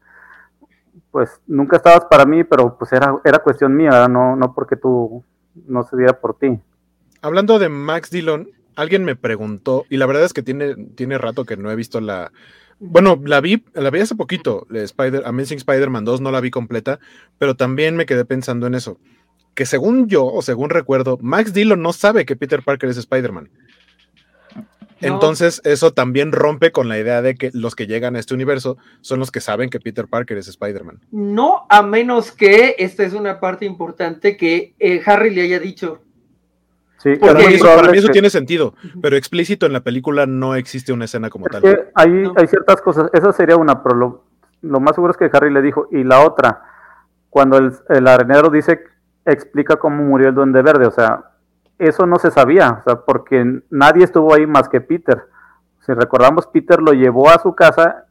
[1.10, 5.24] pues nunca estabas para mí, pero pues era, era cuestión mía, no, no porque tú
[5.66, 6.58] no se diera por ti.
[7.22, 11.44] Hablando de Max Dillon, alguien me preguntó, y la verdad es que tiene, tiene rato
[11.44, 12.32] que no he visto la...
[12.80, 17.00] Bueno, la vi, la vi hace poquito, Spider, Amazing Spider-Man 2, no la vi completa,
[17.36, 18.98] pero también me quedé pensando en eso
[19.58, 23.50] que según yo, o según recuerdo, Max Dillon no sabe que Peter Parker es Spider-Man.
[25.00, 28.76] Entonces, eso también rompe con la idea de que los que llegan a este universo
[29.00, 31.00] son los que saben que Peter Parker es Spider-Man.
[31.10, 36.02] No, a menos que esta es una parte importante que eh, Harry le haya dicho.
[36.98, 41.30] Sí, para mí eso tiene sentido, pero explícito en la película no existe una escena
[41.30, 41.64] como tal.
[41.96, 44.22] hay, hay ciertas cosas, esa sería una, pero
[44.62, 46.62] lo, más seguro es que Harry le dijo, y la otra,
[47.28, 48.84] cuando el, el arenero dice,
[49.32, 51.32] explica cómo murió el duende verde, o sea,
[51.78, 55.24] eso no se sabía, o sea, porque nadie estuvo ahí más que Peter.
[55.86, 58.06] Si recordamos, Peter lo llevó a su casa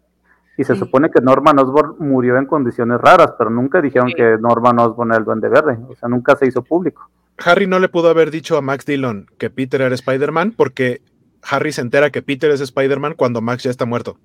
[0.58, 4.80] y se supone que Norman Osborn murió en condiciones raras, pero nunca dijeron que Norman
[4.80, 7.10] Osborn era el duende verde, o sea, nunca se hizo público.
[7.44, 11.02] Harry no le pudo haber dicho a Max Dillon que Peter era Spider-Man porque
[11.44, 14.18] Harry se entera que Peter es Spider-Man cuando Max ya está muerto.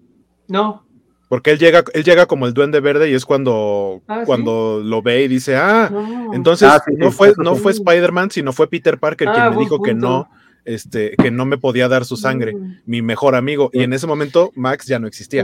[0.48, 0.84] No.
[1.32, 5.00] Porque él llega, él llega como el duende verde y es cuando, ah, cuando lo
[5.00, 5.90] ve y dice, ah,
[6.34, 9.80] entonces ah, no fue, no fue Spider-Man, sino fue Peter Parker quien ah, me dijo
[9.80, 10.28] que no,
[10.66, 12.80] este, que no me podía dar su sangre, mm.
[12.84, 13.70] mi mejor amigo.
[13.72, 15.42] Y en ese momento Max ya no existía.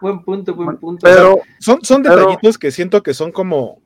[0.00, 1.04] buen punto, buen punto.
[1.04, 3.80] Pero, son, son detallitos que siento que son como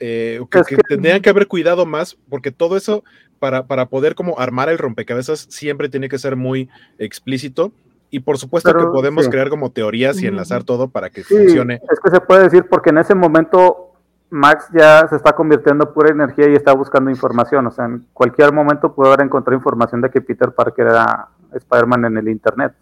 [0.00, 3.04] eh, que, tendrían que haber cuidado más, porque todo eso,
[3.38, 6.68] para, para poder como armar el rompecabezas, siempre tiene que ser muy
[6.98, 7.72] explícito
[8.10, 11.80] y por supuesto que podemos crear como teorías y enlazar todo para que funcione.
[11.90, 13.90] Es que se puede decir porque en ese momento
[14.30, 17.66] Max ya se está convirtiendo en pura energía y está buscando información.
[17.66, 22.06] O sea, en cualquier momento puede haber encontrado información de que Peter Parker era Spider-Man
[22.06, 22.72] en el Internet.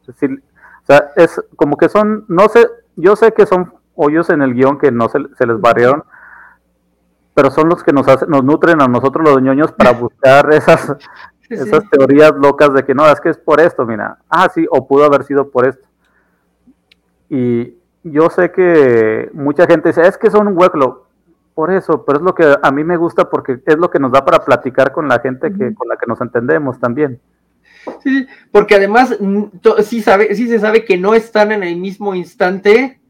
[0.00, 0.42] Es decir,
[0.82, 4.54] o sea, es como que son, no sé, yo sé que son hoyos en el
[4.54, 6.02] guion que no se, se les barrieron,
[7.34, 10.96] pero son los que nos, hacen, nos nutren a nosotros los ñoños para buscar esas,
[11.54, 14.86] esas teorías locas de que no, es que es por esto, mira, ah, sí, o
[14.86, 15.86] pudo haber sido por esto.
[17.28, 21.06] Y yo sé que mucha gente dice, es que son un hueco,
[21.54, 24.12] por eso, pero es lo que a mí me gusta porque es lo que nos
[24.12, 27.20] da para platicar con la gente que, con la que nos entendemos también.
[28.02, 29.18] Sí, porque además
[29.84, 33.00] sí, sabe, sí se sabe que no están en el mismo instante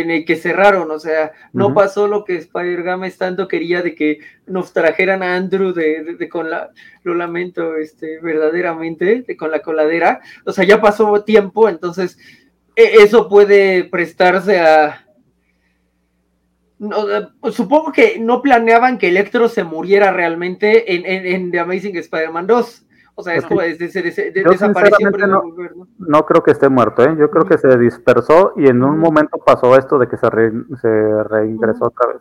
[0.00, 4.18] en el que cerraron, o sea, no pasó lo que Spider-Games tanto quería de que
[4.46, 6.70] nos trajeran a Andrew de, con la,
[7.02, 12.18] lo lamento, este, verdaderamente, de, con la coladera, o sea, ya pasó tiempo, entonces
[12.74, 15.06] e, eso puede prestarse a...
[17.50, 22.46] supongo que no planeaban que Electro se muriera realmente en, en, en The Amazing Spider-Man
[22.46, 22.85] 2.
[23.18, 24.42] O sea, esto es de, de,
[25.26, 25.42] no,
[25.98, 27.16] no, creo que esté muerto, ¿eh?
[27.18, 30.26] Yo creo que se dispersó y en un momento pasó esto de que se,
[30.82, 32.20] se reingresó otra vez.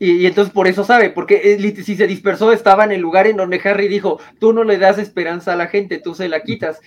[0.00, 3.36] Y, entonces por eso sabe, porque eh, si se dispersó estaba en el lugar en
[3.36, 6.80] donde Harry dijo, tú no le das esperanza a la gente, tú se la quitas.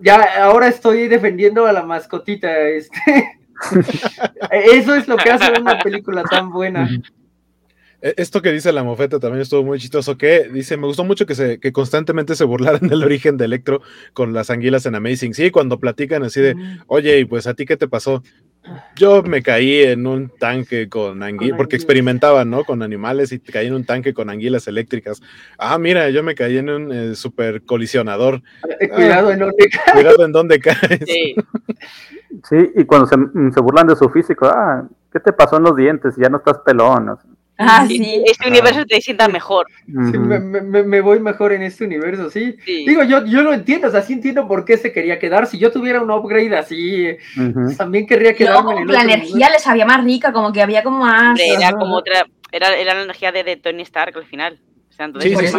[0.00, 2.98] Ya, ahora estoy defendiendo a la mascotita, este.
[4.50, 6.88] eso es lo que hace una película tan buena.
[8.02, 11.34] Esto que dice la mofeta también estuvo muy chistoso, que dice, me gustó mucho que,
[11.34, 13.82] se, que constantemente se burlaran del origen de Electro
[14.12, 15.34] con las anguilas en Amazing.
[15.34, 16.56] Sí, cuando platican así de,
[16.86, 18.22] oye, y pues a ti qué te pasó?
[18.96, 22.64] Yo me caí en un tanque con anguilas, porque experimentaban, ¿no?
[22.64, 25.22] Con animales y caí en un tanque con anguilas eléctricas.
[25.58, 28.42] Ah, mira, yo me caí en un eh, super colisionador.
[28.80, 29.92] Eh, cuidado ah, en dónde caes.
[29.92, 31.00] Cuidado en dónde caes.
[31.06, 31.34] Sí.
[32.48, 33.16] sí, y cuando se,
[33.54, 36.14] se, burlan de su físico, ah, ¿qué te pasó en los dientes?
[36.16, 37.18] Ya no estás pelón.
[37.60, 38.22] Ah, sí.
[38.24, 39.66] Este universo te sienta mejor.
[39.86, 42.56] me, voy mejor en este universo, ¿sí?
[42.66, 45.46] Digo, yo, yo lo entiendo, o sea, sí entiendo por qué se quería quedar.
[45.46, 47.16] Si yo tuviera un upgrade así,
[47.76, 48.86] también querría quedarme.
[48.86, 51.38] la energía les había más rica, como que había como más.
[51.38, 52.26] Era como otra.
[52.52, 54.58] Era, era la energía de, Tony Stark al final.
[55.20, 55.56] sí, sí, sí,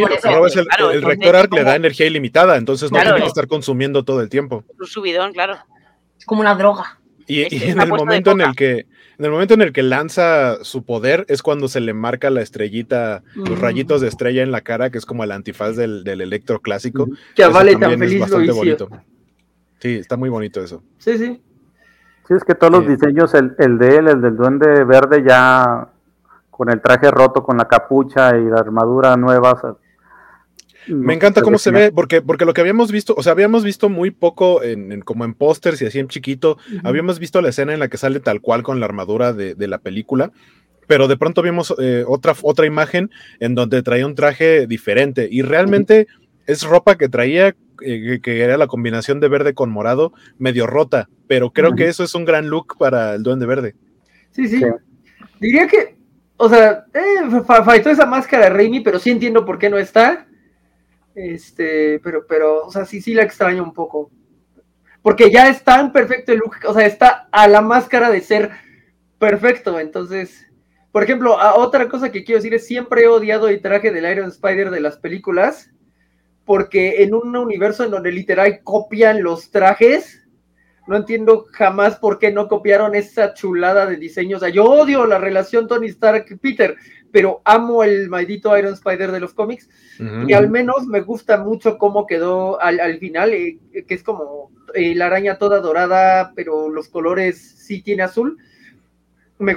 [0.93, 4.29] el, rector Arc le da energía ilimitada, entonces no tiene que estar consumiendo todo el
[4.29, 4.65] tiempo.
[4.77, 5.57] Un subidón, claro.
[6.17, 6.99] Es como una droga.
[7.27, 8.85] Y, este, en el momento en el que
[9.21, 12.41] en el momento en el que lanza su poder es cuando se le marca la
[12.41, 13.61] estrellita, los mm.
[13.61, 17.07] rayitos de estrella en la cara, que es como el antifaz del, del electro clásico.
[17.35, 18.89] Que vale tan feliz bastante bonito.
[19.77, 20.81] Sí, está muy bonito eso.
[20.97, 21.39] Sí, sí.
[22.27, 25.87] Sí, es que todos los diseños, el, el de él, el del duende verde, ya
[26.49, 29.77] con el traje roto, con la capucha y la armadura nueva,
[30.87, 33.89] me encanta cómo se ve, porque, porque lo que habíamos visto, o sea, habíamos visto
[33.89, 37.79] muy poco en, como en pósters y así en chiquito, habíamos visto la escena en
[37.79, 40.31] la que sale tal cual con la armadura de, la película,
[40.87, 45.41] pero de pronto vimos eh, otra, otra imagen en donde traía un traje diferente y
[45.41, 46.07] realmente
[46.47, 51.09] es ropa que traía, eh, que era la combinación de verde con morado, medio rota,
[51.27, 53.75] pero creo que eso es un gran look para el duende verde.
[54.31, 54.61] Sí, sí.
[55.39, 55.95] Diría que,
[56.37, 60.27] o sea, eh, faltó esa máscara de Raimi, pero sí entiendo por qué no está.
[61.15, 64.11] Este, pero, pero, o sea, sí, sí la extraño un poco.
[65.01, 68.51] Porque ya es tan perfecto el look, o sea, está a la máscara de ser
[69.17, 69.79] perfecto.
[69.79, 70.47] Entonces,
[70.91, 74.29] por ejemplo, otra cosa que quiero decir es siempre he odiado el traje del Iron
[74.29, 75.71] Spider de las películas,
[76.45, 80.27] porque en un universo en donde literal copian los trajes,
[80.87, 84.37] no entiendo jamás por qué no copiaron esa chulada de diseño.
[84.37, 86.75] O sea, yo odio la relación Tony Stark-Peter,
[87.11, 89.69] pero amo el maldito Iron Spider de los cómics.
[90.27, 94.95] Y al menos me gusta mucho cómo quedó al, final, eh, que es como eh,
[94.95, 98.37] la araña toda dorada, pero los colores sí tiene azul.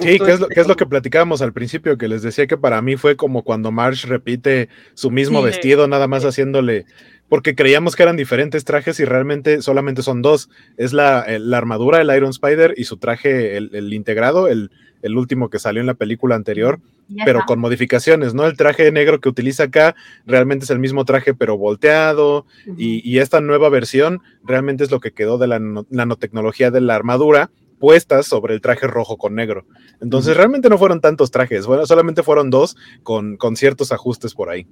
[0.01, 2.59] sí, que es, lo, que es lo que platicábamos al principio, que les decía que
[2.59, 6.85] para mí fue como cuando Marsh repite su mismo vestido, nada más haciéndole
[7.29, 10.51] porque creíamos que eran diferentes trajes y realmente solamente son dos.
[10.77, 11.21] Es la,
[11.53, 14.71] armadura, el Iron Spider y su traje, el, integrado, el,
[15.19, 16.81] último que salió en la película anterior,
[17.25, 18.47] pero con modificaciones, ¿no?
[18.47, 19.95] El traje negro que utiliza acá
[20.27, 22.47] realmente es el mismo traje, pero volteado,
[22.79, 27.51] y, esta nueva versión realmente es lo que quedó de la nanotecnología de la armadura
[27.79, 29.67] puestas sobre el traje rojo con negro.
[30.01, 34.49] Entonces, realmente no fueron tantos trajes, bueno, solamente fueron dos con, con ciertos ajustes por
[34.49, 34.67] ahí.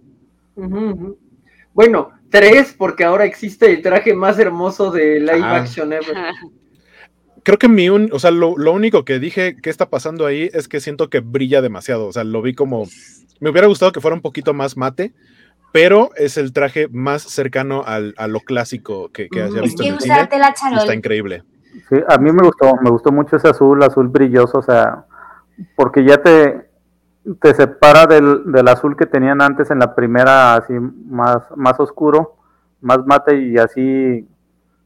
[1.74, 5.56] Bueno, tres, porque ahora existe el traje más hermoso de live ah.
[5.56, 6.16] action ever.
[7.44, 10.68] Creo que mi un, o sea, lo, único que dije que está pasando ahí es
[10.68, 12.06] que siento que brilla demasiado.
[12.06, 12.86] O sea, lo vi como.
[13.40, 15.12] Me hubiera gustado que fuera un poquito más mate,
[15.72, 19.94] pero es el traje más cercano al, a lo clásico que, que haya visto en
[19.94, 20.28] el cine.
[20.78, 21.42] Está increíble.
[21.88, 25.06] Sí, a mí me gustó, me gustó mucho ese azul, azul brilloso, o sea,
[25.74, 26.68] porque ya te,
[27.40, 32.36] te separa del, del, azul que tenían antes en la primera, así más, más oscuro,
[32.82, 34.28] más mate y así,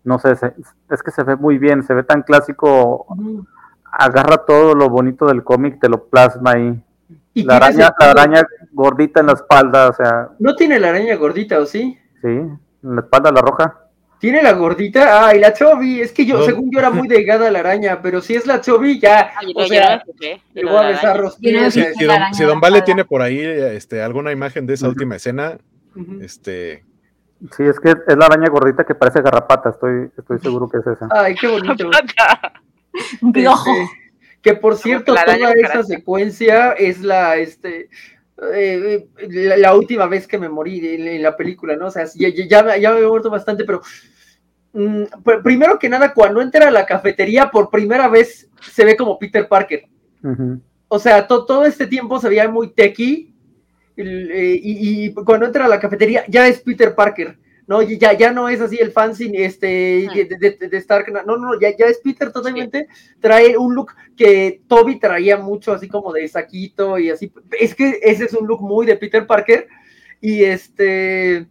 [0.06, 3.06] no sé, es que se ve muy bien, se ve tan clásico,
[3.90, 6.80] agarra todo lo bonito del cómic, te lo plasma ahí.
[7.34, 10.28] ¿Y la araña, la araña gordita en la espalda, o sea.
[10.38, 11.98] ¿No tiene la araña gordita o sí?
[12.22, 13.80] Sí, en la espalda la roja.
[14.20, 15.26] ¿Tiene la gordita?
[15.26, 16.00] Ay, la Chobi.
[16.00, 19.00] Es que yo, según yo, era muy delgada la araña, pero si es la Chobi,
[19.00, 19.32] ya.
[19.54, 20.04] o sea,
[20.54, 21.74] le voy a besar los pies.
[21.74, 25.58] Si, don, Vale tiene por ahí este, alguna imagen de esa última escena,
[26.20, 26.84] este.
[27.54, 30.86] Sí, es que es la araña gordita que parece garrapata, estoy, estoy seguro que es
[30.86, 31.08] esa.
[31.10, 31.90] Ay, qué bonito.
[33.34, 33.44] Este,
[34.40, 37.90] que por cierto, toda esa secuencia es la, este,
[38.54, 39.08] eh,
[39.58, 41.86] la, última vez que me morí en, la película, ¿no?
[41.88, 43.82] O sea, ya, ya, ya, me he muerto bastante, pero
[44.72, 45.02] mm,
[45.42, 49.46] primero que nada, cuando entra a la cafetería por primera vez se ve como Peter
[49.46, 49.84] Parker.
[50.88, 52.70] O sea, todo este tiempo se veía muy
[53.96, 57.38] eh, y, cuando entra a la cafetería ya es Peter Parker.
[57.66, 59.66] No, ya, ya no es así el fancy este,
[60.06, 61.12] de, Stark.
[61.26, 62.86] No, no, ya, ya es Peter totalmente.
[63.18, 67.32] Trae un look que Toby traía mucho, así como de saquito y así.
[67.58, 69.66] Es que ese es un look muy de Peter Parker.
[70.20, 71.46] Y este.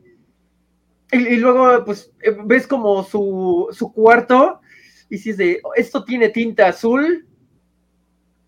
[1.12, 4.62] Y, luego, pues, eh, ves como su, su cuarto.
[5.10, 7.28] Y si es de, esto tiene tinta azul.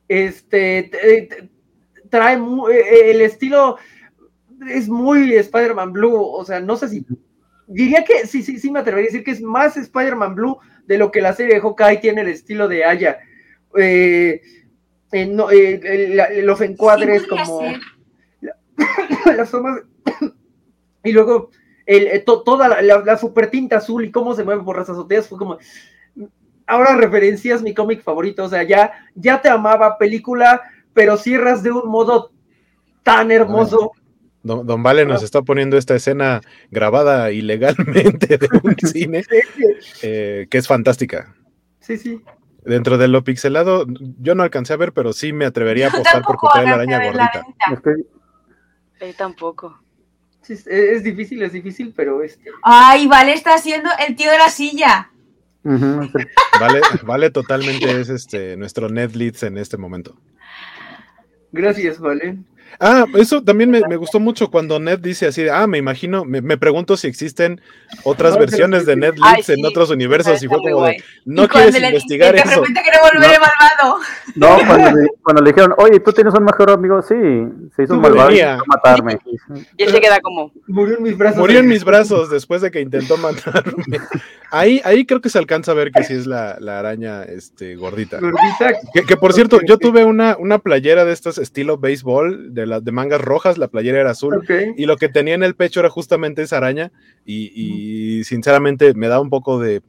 [0.07, 1.49] Este.
[2.09, 2.37] Trae
[2.71, 3.77] eh, el estilo.
[4.69, 6.15] Es muy Spider-Man Blue.
[6.15, 7.05] O sea, no sé si
[7.67, 10.97] diría que sí, sí, sí me atrevería a decir que es más Spider-Man Blue de
[10.97, 13.19] lo que la serie de Hawkeye tiene el estilo de Aya.
[13.77, 14.41] Eh,
[15.11, 17.61] eh, los encuadres como
[19.37, 19.81] las tomas
[21.03, 21.49] y luego
[21.85, 25.57] eh, toda la, super tinta azul y cómo se mueve por las azoteas fue como
[26.65, 30.61] ahora referencias mi cómic favorito, o sea, ya, ya te amaba película,
[30.97, 32.31] pero cierras de un modo
[33.03, 33.91] tan hermoso.
[34.41, 36.41] Don, Vale nos está poniendo esta escena
[36.71, 39.23] grabada ilegalmente de un cine,
[40.01, 41.35] eh, que es fantástica.
[41.81, 42.19] Sí, sí.
[42.65, 43.85] Dentro de lo pixelado,
[44.19, 47.03] yo no alcancé a ver, pero sí me atrevería a apostar porque trae la araña
[47.03, 47.43] gordita.
[48.99, 49.79] Yo tampoco.
[50.49, 52.49] es, difícil, es difícil, pero este.
[52.63, 55.11] Ay, Vale está siendo el tío de la silla.
[55.63, 60.17] vale, vale, totalmente es este nuestro Netflix en este momento.
[61.57, 62.37] Gracias, Vale.
[62.79, 66.95] Ah, eso también me, gustó mucho cuando Ned dice así, ah, me imagino, me, pregunto
[66.95, 67.61] si existen
[68.03, 72.35] otras versiones de Ned Leeds en otros universos y fue como de, no quieres investigar
[72.35, 72.49] eso.
[72.49, 73.45] De repente quiere volver no.
[73.45, 73.99] malvado.
[74.35, 77.01] No, cuando le, cuando le, dijeron, oye, ¿tú tienes un mejor amigo?
[77.01, 77.15] Sí,
[77.75, 79.19] se hizo un malvado y matarme.
[79.77, 80.51] Y él se queda como...
[80.67, 81.39] Murió en mis brazos.
[81.39, 83.83] Murió en mis brazos después de que intentó matarme.
[84.51, 87.75] Ahí, ahí creo que se alcanza a ver que sí es la, la araña este,
[87.75, 88.19] gordita.
[88.19, 88.79] Gordita.
[88.93, 92.83] Que, que por cierto, yo tuve una, una playera de estas estilo béisbol de las
[92.83, 94.43] de mangas rojas, la playera era azul,
[94.75, 96.91] y lo que tenía en el pecho era justamente esa araña,
[97.25, 99.81] y, sinceramente me da un poco de,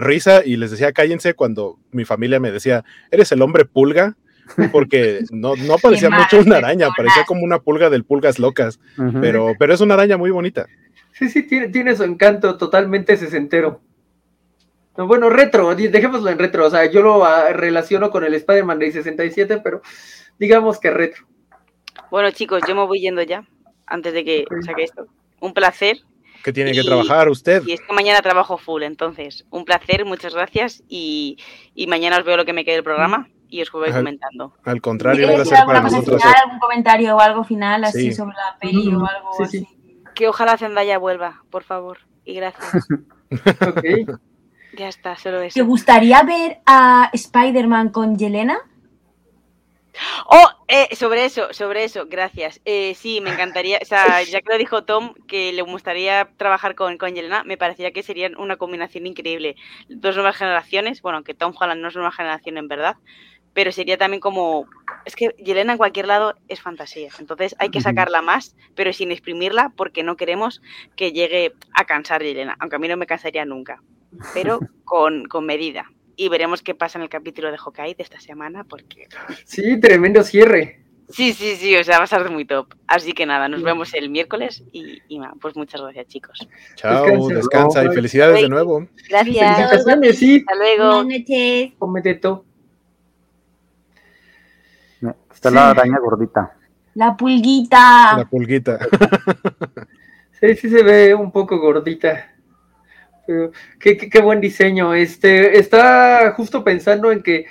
[0.00, 4.16] risa, y les decía cállense cuando mi familia me decía, ¿eres el hombre pulga?
[4.72, 8.80] Porque no, no parecía mucho una araña, parecía como una pulga del pulgas locas,
[9.20, 10.66] pero, pero es una araña muy bonita.
[11.12, 13.80] Sí, sí, tiene, tiene su encanto totalmente sesentero.
[14.96, 18.92] Bueno, retro, dejémoslo en retro, o sea, yo lo ah, relaciono con el Spider-Man de
[18.92, 19.82] 67, pero
[20.38, 21.29] digamos que retro.
[22.10, 23.44] Bueno, chicos, yo me voy yendo ya,
[23.86, 25.06] antes de que saque esto.
[25.40, 25.98] Un placer.
[26.42, 27.62] Que tiene que trabajar usted.
[27.66, 31.38] Y es que mañana trabajo full, entonces, un placer, muchas gracias y,
[31.74, 34.54] y mañana os veo lo que me quede del programa y os voy comentando.
[34.64, 36.22] Al contrario, un placer para nosotros.
[36.22, 39.66] Final, ¿Algún comentario o algo final así sobre la peli o algo así?
[40.14, 42.86] Que ojalá Zendaya vuelva, por favor, y gracias.
[43.66, 44.18] ok.
[44.76, 45.54] Ya está, solo eso.
[45.54, 48.58] ¿Te gustaría ver a Spider-Man con Yelena?
[50.26, 52.60] Oh, eh, sobre eso, sobre eso, gracias.
[52.64, 56.74] Eh, sí, me encantaría, o sea, ya que lo dijo Tom, que le gustaría trabajar
[56.74, 59.56] con, con Yelena, me parecía que serían una combinación increíble.
[59.88, 62.96] Dos nuevas generaciones, bueno, que Tom Holland no es nueva generación en verdad,
[63.52, 64.66] pero sería también como,
[65.04, 69.10] es que Yelena en cualquier lado es fantasía, entonces hay que sacarla más, pero sin
[69.10, 70.62] exprimirla porque no queremos
[70.96, 73.82] que llegue a cansar Yelena, aunque a mí no me cansaría nunca,
[74.34, 75.90] pero con, con medida
[76.20, 79.08] y veremos qué pasa en el capítulo de Hawkeye de esta semana, porque...
[79.46, 80.84] Sí, tremendo cierre.
[81.08, 82.74] Sí, sí, sí, o sea, va a ser muy top.
[82.86, 86.46] Así que nada, nos vemos el miércoles y, y pues muchas gracias, chicos.
[86.74, 88.86] Chao, descansa, y felicidades de nuevo.
[89.08, 89.56] Gracias.
[89.56, 90.44] Felicitaciones, sí.
[90.46, 91.02] Hasta luego.
[91.04, 91.72] Buenas noches.
[91.78, 92.44] Cometeto.
[95.32, 96.54] Está la araña gordita.
[96.96, 98.18] La pulguita.
[98.18, 98.78] La pulguita.
[100.38, 102.30] sí, sí se ve un poco gordita.
[103.78, 104.94] Qué, buen diseño.
[104.94, 107.46] Este, está justo pensando en que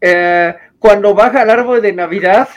[0.00, 2.48] eh, cuando baja al árbol de Navidad,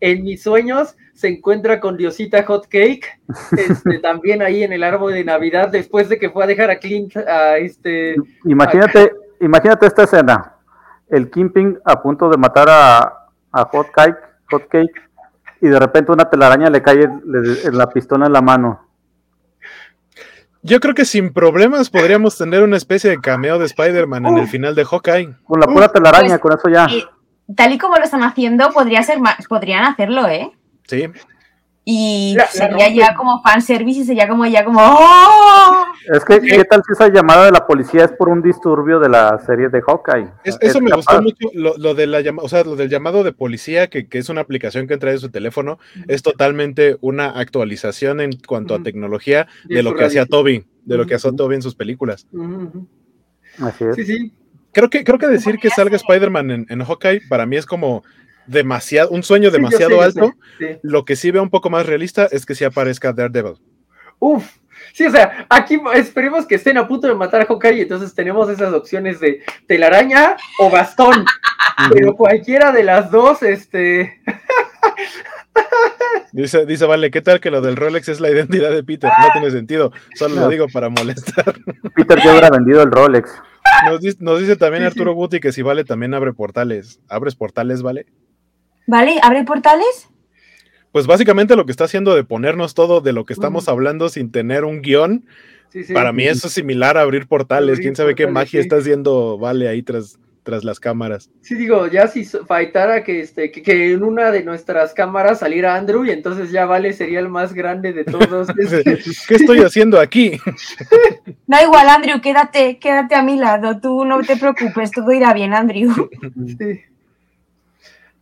[0.00, 3.20] en mis sueños se encuentra con Diosita Hot Cake,
[3.56, 6.78] este, también ahí en el árbol de Navidad, después de que fue a dejar a
[6.78, 8.16] Clint a este.
[8.44, 10.52] Imagínate, imagínate esta escena.
[11.08, 14.18] El Kimping a punto de matar a, a Hot Cake,
[14.50, 15.00] Hot Cake,
[15.60, 18.85] y de repente una telaraña le cae en la pistola en la mano.
[20.66, 24.48] Yo creo que sin problemas podríamos tener una especie de cameo de Spider-Man en el
[24.48, 25.36] final de Hawkeye.
[25.44, 26.88] Con la pura telaraña, pues, con eso ya.
[27.54, 30.50] tal y como lo están haciendo, podría ser más, podrían hacerlo, ¿eh?
[30.88, 31.08] Sí.
[31.88, 35.84] Y sería ya como fanservice y sería como ya como ¡Oh!
[36.12, 39.08] Es que, ¿qué tal si esa llamada de la policía es por un disturbio de
[39.08, 40.28] la serie de Hawkeye?
[40.42, 44.08] eso me gustó mucho, lo, de la o sea, lo del llamado de policía, que,
[44.10, 49.46] es una aplicación que trae su teléfono, es totalmente una actualización en cuanto a tecnología
[49.66, 52.26] de lo que hacía Toby, de lo que hacía Toby en sus películas.
[53.60, 53.94] Así es.
[53.94, 54.32] Sí, sí.
[54.72, 58.02] Creo que, creo que decir que salga Spider-Man en, en Hawkeye para mí es como
[58.46, 60.32] demasiado, un sueño demasiado alto.
[60.82, 63.54] Lo que sí veo un poco más realista es que sí aparezca Daredevil.
[64.18, 64.46] Uf,
[64.92, 68.48] sí, o sea, aquí esperemos que estén a punto de matar a Hawkeye, entonces tenemos
[68.48, 71.24] esas opciones de telaraña o bastón.
[71.92, 74.20] pero cualquiera de las dos, este.
[76.32, 79.10] Dice, dice, vale, ¿qué tal que lo del Rolex es la identidad de Peter?
[79.18, 81.54] No tiene sentido, solo lo digo para molestar.
[81.94, 83.30] Peter ya habrá vendido el Rolex.
[84.20, 87.00] Nos dice, también Arturo Guti que si vale también abre portales.
[87.08, 88.06] ¿Abres portales, vale?
[88.86, 89.16] ¿Vale?
[89.22, 90.08] ¿Abre portales?
[90.92, 94.32] Pues básicamente lo que está haciendo de ponernos todo de lo que estamos hablando sin
[94.32, 95.26] tener un guion,
[95.92, 97.80] para mí eso es similar a abrir portales.
[97.80, 101.30] ¿Quién sabe qué magia está haciendo Vale ahí tras, tras las cámaras?
[101.42, 106.04] Sí, digo, ya si faltara que, este, que, en una de nuestras cámaras saliera Andrew
[106.04, 108.48] y entonces ya Vale sería el más grande de todos.
[109.28, 110.40] ¿Qué estoy haciendo aquí?
[111.46, 115.54] Da igual, Andrew, quédate, quédate a mi lado, tú no te preocupes, todo irá bien,
[115.54, 116.08] Andrew.
[116.58, 116.80] Sí.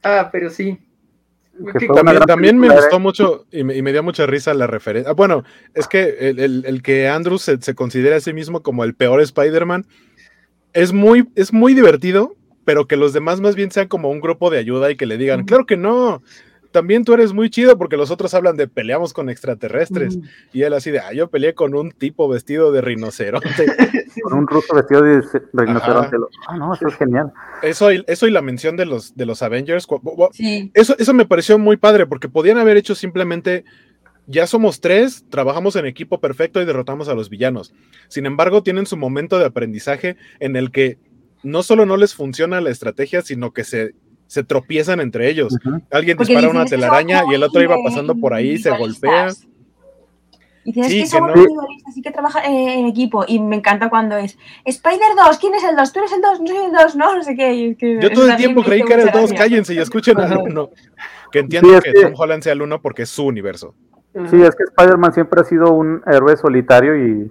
[0.04, 0.78] Ah, pero sí.
[2.26, 5.10] También, me gustó mucho y me, dio mucha risa la referencia.
[5.10, 5.44] Ah, bueno,
[5.74, 9.86] es que el, que Andrew se, se, considera a sí mismo como el peor Spider-Man
[10.72, 14.50] es muy, es muy divertido, pero que los demás más bien sean como un grupo
[14.50, 16.22] de ayuda y que le digan, claro que no,
[16.74, 20.18] también tú eres muy chido porque los otros hablan de peleamos con extraterrestres.
[20.52, 23.46] Y él así de, ah, yo peleé con un tipo vestido de rinoceronte.
[24.24, 25.22] con un ruso vestido de
[25.52, 26.16] rinoceronte.
[26.48, 27.32] Ah, no, eso es genial.
[27.62, 29.86] Eso, eso y la mención de los, de los Avengers.
[30.74, 33.64] Eso, eso me pareció muy padre porque podían haber hecho simplemente
[34.26, 37.72] ya somos tres, trabajamos en equipo perfecto y derrotamos a los villanos.
[38.08, 40.98] Sin embargo, tienen su momento de aprendizaje en el que
[41.44, 43.94] no solo no les funciona la estrategia, sino que se
[44.26, 45.56] se tropiezan entre ellos.
[45.90, 49.28] Alguien dispara una telaraña y el otro iba pasando por ahí y se golpea.
[50.64, 51.32] Y tienes que somos
[51.86, 53.24] así que trabaja en equipo.
[53.28, 55.92] Y me encanta cuando es Spider 2, ¿quién es el 2?
[55.92, 57.76] Tú eres el 2, no soy el 2, no, no sé qué.
[58.00, 60.70] Yo todo el tiempo creí que era el 2, cállense y escuchen al 1.
[61.30, 63.74] Que entiendo que, Tom Holland sea el 1 porque es su universo.
[64.30, 67.30] Sí, es que Spider-Man siempre ha sido un héroe solitario y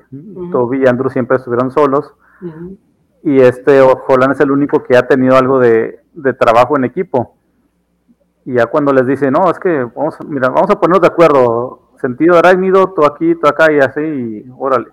[0.51, 2.13] Toby y Andrew siempre estuvieron solos.
[3.23, 7.35] Y este Holland es el único que ha tenido algo de, de trabajo en equipo.
[8.45, 11.91] Y ya cuando les dice, no, es que vamos, mira, vamos a ponernos de acuerdo,
[11.99, 14.87] sentido arácnido, tú aquí, tú acá y así, y órale.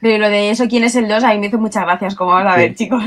[0.00, 1.24] Pero lo de eso, ¿quién es el 2?
[1.24, 3.00] A mí me hizo muchas gracias, como vamos a ver, chicos.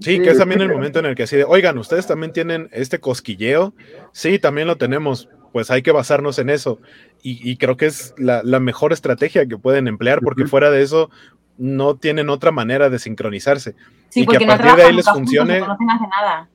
[0.00, 2.68] Sí, que es también el momento en el que así de, oigan, ustedes también tienen
[2.72, 3.74] este cosquilleo.
[4.12, 5.28] Sí, también lo tenemos.
[5.52, 6.78] pues hay que basarnos en eso.
[7.20, 11.10] Y, creo que es la, mejor estrategia que pueden emplear, porque fuera de eso
[11.58, 13.74] no tienen otra manera de sincronizarse.
[14.14, 15.60] y que a partir de ahí les funcione.
[15.60, 16.48] nada.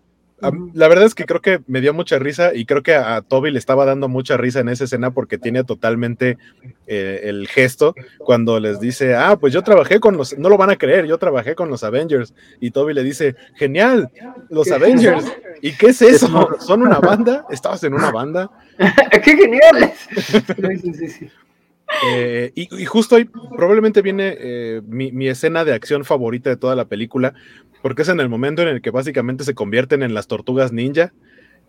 [0.74, 3.52] La verdad es que creo que me dio mucha risa y creo que a, Toby
[3.52, 6.38] le estaba dando mucha risa en esa escena porque tiene totalmente
[6.88, 10.70] eh, el gesto cuando les dice, ah, pues yo trabajé con los, no lo van
[10.70, 12.34] a creer, yo trabajé con los Avengers.
[12.60, 14.10] Y Toby le dice, genial,
[14.50, 15.26] los Avengers.
[15.62, 16.50] ¿Y qué es eso?
[16.60, 17.46] ¿Son una banda?
[17.50, 18.52] ¿Estabas en una banda?
[19.24, 20.10] ¡Qué geniales!
[22.08, 23.26] Eh, y, justo ahí
[23.56, 27.34] probablemente viene eh, mi, mi, escena de acción favorita de toda la película,
[27.82, 31.14] porque es en el momento en el que básicamente se convierten en las tortugas ninja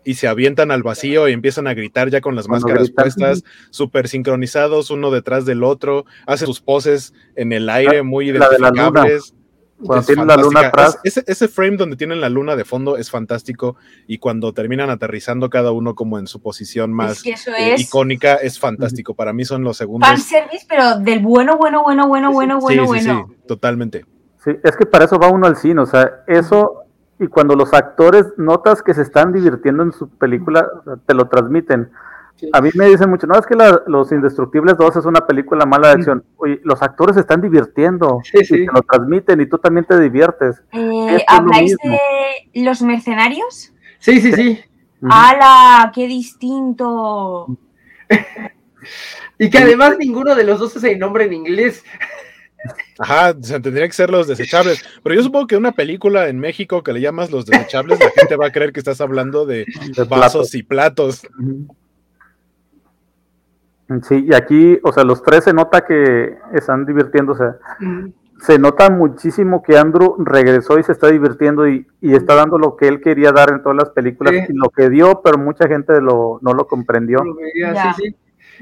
[0.05, 4.07] y se avientan al vacío y empiezan a gritar ya con las máscaras puestas, súper
[4.07, 9.33] sincronizados uno detrás del otro, hace sus poses en el aire muy identificables.
[9.83, 10.99] Cuando tienen la luna atrás.
[11.03, 13.75] ese, frame donde tienen la luna de fondo es fantástico
[14.07, 19.13] y cuando terminan aterrizando cada uno como en su posición más eh, icónica es fantástico.
[19.13, 20.09] Para mí son los segundos.
[20.21, 23.27] service, pero del bueno, bueno, bueno, bueno, bueno, bueno, bueno.
[23.27, 24.05] Sí, totalmente.
[24.43, 26.85] Sí, es que para eso va uno al cine, o sea, eso
[27.19, 30.69] y cuando los actores notas que se están divirtiendo en su película,
[31.05, 31.89] te lo transmiten.
[32.51, 33.55] A mí me dicen mucho, no, es que
[33.87, 36.23] Los Indestructibles 2 es una película mala de acción.
[36.37, 39.99] Oye, los actores se están divirtiendo sí, y te lo transmiten y tú también te
[39.99, 40.61] diviertes.
[40.73, 43.73] Eh, ¿Habláis de Los Mercenarios?
[43.99, 44.59] Sí, sí, sí.
[45.09, 45.91] ¡Hala!
[45.93, 47.57] ¡Qué distinto!
[49.39, 51.83] y que además ninguno de los dos es el nombre en inglés.
[52.97, 54.83] Ajá, tendría que ser los desechables.
[55.03, 58.35] Pero yo supongo que una película en México que le llamas los desechables, la gente
[58.35, 59.65] va a creer que estás hablando de,
[60.09, 61.27] vasos y platos.
[64.03, 67.43] Sí, y aquí, o sea, los tres se nota que están divirtiéndose.
[68.41, 72.87] Se nota muchísimo que Andrew regresó y se está divirtiendo y, está dando lo que
[72.87, 76.39] él quería dar en todas las películas, y lo que dio, pero mucha gente lo,
[76.41, 77.23] no lo comprendió.
[77.23, 78.15] sí, sí.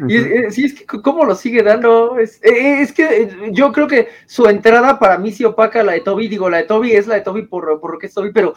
[0.07, 2.17] Y sí, es que cómo lo sigue dando.
[2.17, 5.93] Es, eh, es, que eh, yo creo que su entrada para mí sí opaca la
[5.93, 6.27] de Toby.
[6.27, 8.53] Digo, la de Toby es la de Toby por, por lo que es Toby, pero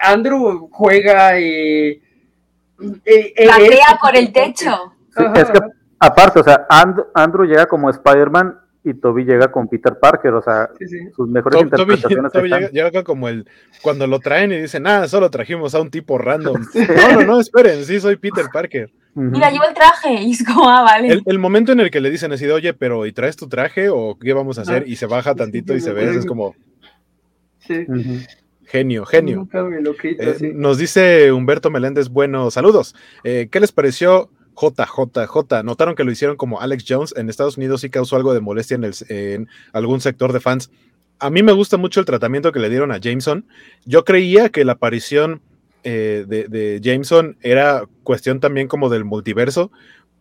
[0.00, 1.38] Andrew juega.
[1.38, 2.00] Eh,
[3.04, 4.94] eh la crea por el techo.
[5.34, 5.60] es que,
[6.02, 6.66] aparte, o sea,
[7.14, 10.68] Andrew llega como Spider-Man y Toby llega con Peter Parker, o sea,
[11.14, 12.32] sus mejores interpretaciones.
[12.32, 13.46] Toby, llega, como el
[13.80, 16.66] cuando lo traen y dicen, ah, solo trajimos a un tipo random.
[16.74, 18.90] No, no, no, esperen, sí, soy Peter Parker.
[19.14, 20.14] Mira, llevo el traje.
[20.22, 21.22] Y es como, ah, vale.
[21.24, 24.18] El, momento en el que le dicen así, oye, pero ¿y traes tu traje o
[24.18, 24.82] qué vamos a hacer?
[24.84, 26.56] Ah, y se baja tantito y se ve, es como.
[27.60, 27.86] Sí.
[28.72, 29.46] Genio, genio.
[30.02, 32.94] Eh, nos dice Humberto Meléndez, bueno, saludos.
[33.22, 35.62] Eh, ¿Qué les pareció JJJ?
[35.64, 37.14] Notaron que lo hicieron como Alex Jones.
[37.16, 40.70] En Estados Unidos sí causó algo de molestia en, el, en algún sector de fans.
[41.18, 43.46] A mí me gusta mucho el tratamiento que le dieron a Jameson.
[43.84, 45.40] Yo creía que la aparición
[45.84, 49.72] eh, de, Jameson era cuestión también como del multiverso,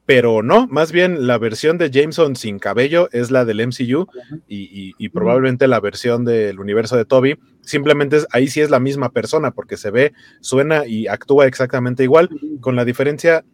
[0.05, 4.07] pero no, más bien la versión de Jameson sin cabello es la del MCU
[4.47, 9.51] y, probablemente la versión del universo de Toby, simplemente ahí sí es la misma persona
[9.51, 12.29] porque se ve, suena y actúa exactamente igual,
[12.59, 13.45] con la diferencia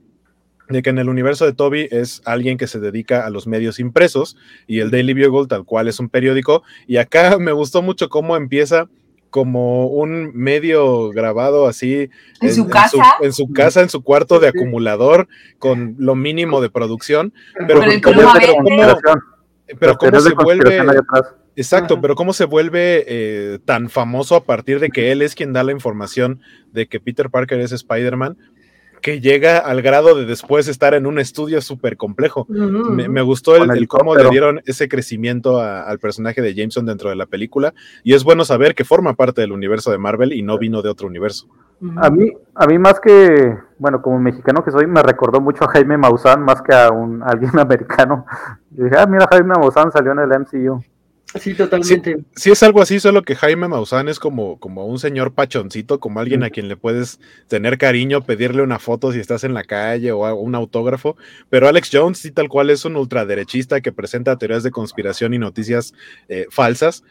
[0.69, 3.80] de que en el universo de Toby es alguien que se dedica a los medios
[3.80, 4.38] impresos
[4.68, 6.64] y el Daily Bugle tal cual es un periódico.
[6.88, 8.88] Y acá me gustó mucho cómo empieza
[9.30, 12.10] como un medio grabado así
[12.41, 15.27] en, su casa, en su, casa, en su cuarto de acumulador,
[15.60, 17.34] con lo mínimo de producción,
[17.68, 17.81] pero,
[19.80, 20.81] pero, cómo, se vuelve,
[21.56, 25.52] exacto, pero cómo se vuelve eh, tan famoso a partir de que él es quien
[25.53, 26.39] da la información
[26.72, 28.38] de que Peter Parker es Spider-Man,
[29.02, 32.45] que llega al grado de después estar en un estudio súper complejo.
[32.49, 37.26] me, gustó el, cómo le dieron ese crecimiento al personaje de Jameson dentro de la
[37.26, 40.82] película y es bueno saber que forma parte del universo de Marvel y no vino
[40.82, 41.48] de otro universo.
[41.98, 45.68] A mí, a mí más que, bueno, como mexicano que soy, me recordó mucho a
[45.69, 48.26] Jaime Maussan más que a un alguien americano.
[48.72, 50.84] Y dije, ah, mira, Jaime Maussan salió en el MCU.
[51.39, 52.18] Sí, totalmente.
[52.35, 56.19] Sí, es algo así, solo que Jaime Maussan es como, como un señor pachoncito, como
[56.19, 60.11] alguien a quien le puedes tener cariño, pedirle una foto si estás en la calle
[60.11, 61.18] o un autógrafo.
[61.49, 65.39] Pero Alex Jones, sí, tal cual es un ultraderechista que presenta teorías de conspiración y
[65.39, 65.93] noticias
[66.30, 67.03] eh, falsas,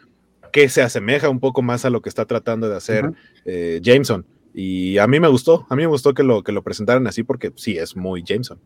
[0.53, 3.12] que se asemeja un poco más a lo que está tratando de hacer
[3.44, 4.27] eh, Jameson.
[4.55, 7.23] Y a mí me gustó, a mí me gustó que lo, que lo presentaran así
[7.23, 8.59] porque sí, es muy Jameson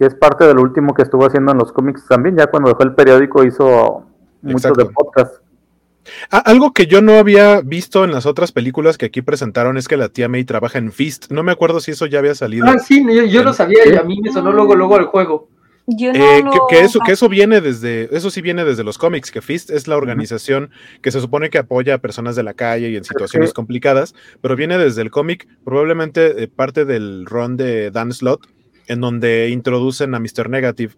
[0.00, 2.70] que es parte de lo último que estuvo haciendo en los cómics también, ya cuando
[2.70, 4.06] dejó el periódico hizo
[4.40, 5.42] muchos de podcast.
[6.30, 9.88] Ah, algo que yo no había visto en las otras películas que aquí presentaron es
[9.88, 11.30] que la tía May trabaja en Fist.
[11.30, 12.66] No me acuerdo si eso ya había salido.
[12.66, 15.50] Ah, sí, yo, yo lo sabía y a mí me sonó luego, luego el juego.
[15.86, 19.68] Eh, que, eso, que eso viene desde, eso sí viene desde los cómics, que Fist
[19.68, 20.70] es la organización
[21.02, 24.56] que se supone que apoya a personas de la calle y en situaciones complicadas, pero
[24.56, 28.46] viene desde el cómic, probablemente parte del run de Dan Slott,
[28.90, 30.50] en donde introducen a Mr.
[30.50, 30.94] Negative,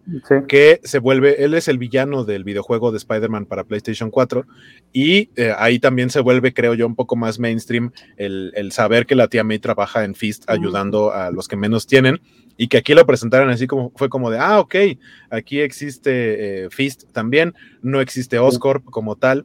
[0.49, 4.47] que se vuelve, él es el villano del videojuego de Spider-Man para PlayStation 4,
[4.95, 9.15] y eh, ahí también se vuelve, creo yo, un poco más mainstream el, saber que
[9.15, 12.23] la tía May trabaja en Fist ayudando a los que menos tienen,
[12.57, 14.75] y que aquí lo presentaron así como fue como de, ah, ok,
[15.29, 17.53] aquí existe eh, Fist también,
[17.83, 19.45] no existe Oscorp como tal,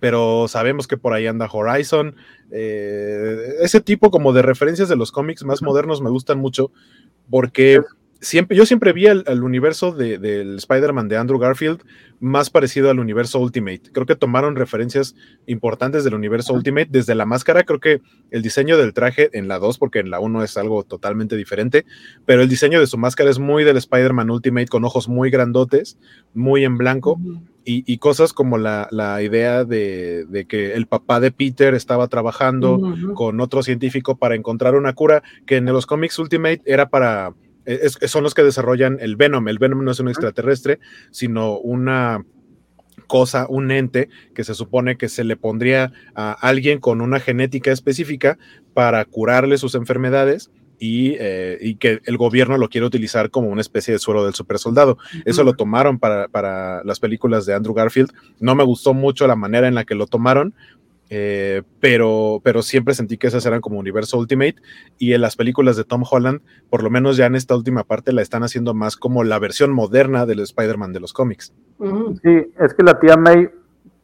[0.00, 2.16] pero sabemos que por ahí anda Horizon.
[2.50, 6.70] Eh, ese tipo como de referencias de los cómics más modernos me gustan mucho
[7.30, 7.80] porque
[8.20, 11.82] siempre, yo siempre vi el, universo del Spider-Man de Andrew Garfield
[12.20, 13.82] más parecido al universo Ultimate.
[13.92, 15.14] Creo que tomaron referencias
[15.46, 16.88] importantes del universo Ultimate.
[16.90, 18.00] Desde la máscara, creo que
[18.30, 21.84] el diseño del traje en la 2, porque en la 1 es algo totalmente diferente,
[22.24, 25.98] pero el diseño de su máscara es muy del Spider-Man Ultimate, con ojos muy grandotes,
[26.32, 27.20] muy en blanco.
[27.66, 33.62] Y, cosas como la, idea de, que el papá de Peter estaba trabajando con otro
[33.62, 37.32] científico para encontrar una cura que en los cómics Ultimate era para
[38.06, 39.48] son los que desarrollan el Venom.
[39.48, 40.80] El Venom no es un extraterrestre,
[41.10, 42.24] sino una
[43.06, 47.70] cosa, un ente que se supone que se le pondría a alguien con una genética
[47.72, 48.38] específica
[48.72, 53.92] para curarle sus enfermedades y, eh, que el gobierno lo quiere utilizar como una especie
[53.92, 54.98] de suero del super soldado.
[55.24, 58.12] Eso lo tomaron para, para, las películas de Andrew Garfield.
[58.40, 60.54] No me gustó mucho la manera en la que lo tomaron,
[61.10, 64.56] eh, pero, pero siempre sentí que esas eran como universo Ultimate
[64.98, 66.40] y en las películas de Tom Holland,
[66.70, 69.72] por lo menos ya en esta última parte la están haciendo más como la versión
[69.72, 71.52] moderna del Spider-Man de los cómics.
[72.22, 73.50] Sí, es que la tía May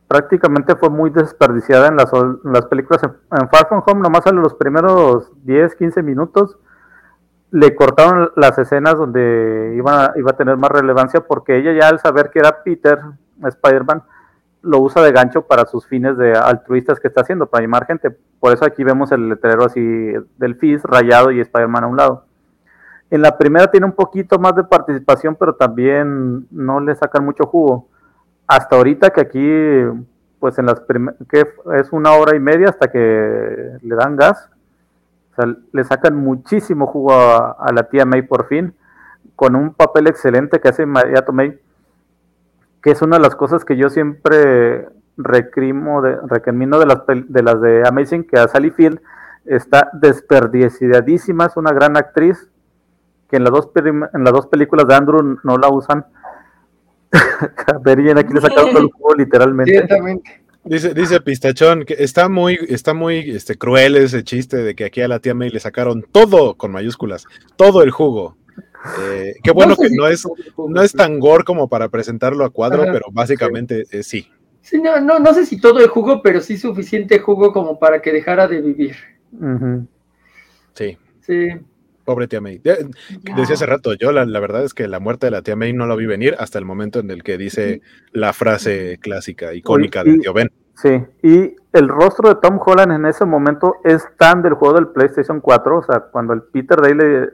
[0.08, 2.10] prácticamente fue muy desperdiciada en las,
[2.44, 3.02] las películas.
[3.04, 6.58] En, Far From Home nomás a los primeros 10, 15 minutos
[7.52, 11.98] le cortaron las escenas donde iba, iba a tener más relevancia porque ella ya al
[11.98, 12.98] saber que era Peter,
[13.42, 14.02] Spider-Man,
[14.62, 18.10] lo usa de gancho para sus fines de altruistas que está haciendo, para llamar gente.
[18.38, 19.80] Por eso aquí vemos el letrero así
[20.36, 22.24] del FIS rayado y Spider-Man a un lado.
[23.10, 27.44] En la primera tiene un poquito más de participación, pero también no le sacan mucho
[27.44, 27.88] jugo.
[28.46, 29.50] Hasta ahorita que aquí,
[30.38, 30.80] pues en las
[31.28, 34.48] que es una hora y media hasta que le dan gas.
[35.32, 38.74] O sea, le sacan muchísimo jugo a, a la tía May por fin,
[39.36, 41.58] con un papel excelente que hace inmediato May
[42.82, 47.42] que es una de las cosas que yo siempre recrimo, de, recrimino de las, de
[47.42, 49.00] las de Amazing, que a Sally Field
[49.44, 52.48] está desperdiciadísima, es una gran actriz,
[53.28, 56.04] que en las dos, en las dos películas de Andrew no la usan.
[57.12, 59.88] a ver, aquí le sacaron todo el juego literalmente.
[60.62, 65.00] Dice, dice Pistachón que está muy, está muy este, cruel ese chiste de que aquí
[65.00, 67.26] a la tía May le sacaron todo con mayúsculas,
[67.56, 68.36] todo el jugo.
[69.00, 70.26] Eh, qué bueno que no es,
[70.56, 74.28] no es tan gore como para presentarlo a cuadro, pero básicamente eh, sí.
[74.62, 78.00] Sí, no, no, no sé si todo el jugo, pero sí suficiente jugo como para
[78.00, 78.96] que dejara de vivir.
[80.74, 80.98] Sí.
[81.20, 81.48] Sí.
[82.04, 82.58] Pobre tía May.
[82.58, 85.86] Decía hace rato, yo la, verdad es que la muerte de la tía May no
[85.86, 87.82] la vi venir hasta el momento en el que dice
[88.12, 90.50] la frase clásica, icónica de Tío Ben.
[90.74, 90.88] Sí,
[91.22, 95.40] y el rostro de Tom Holland en ese momento es tan del juego del PlayStation
[95.40, 97.28] 4, o sea, cuando el Peter Daly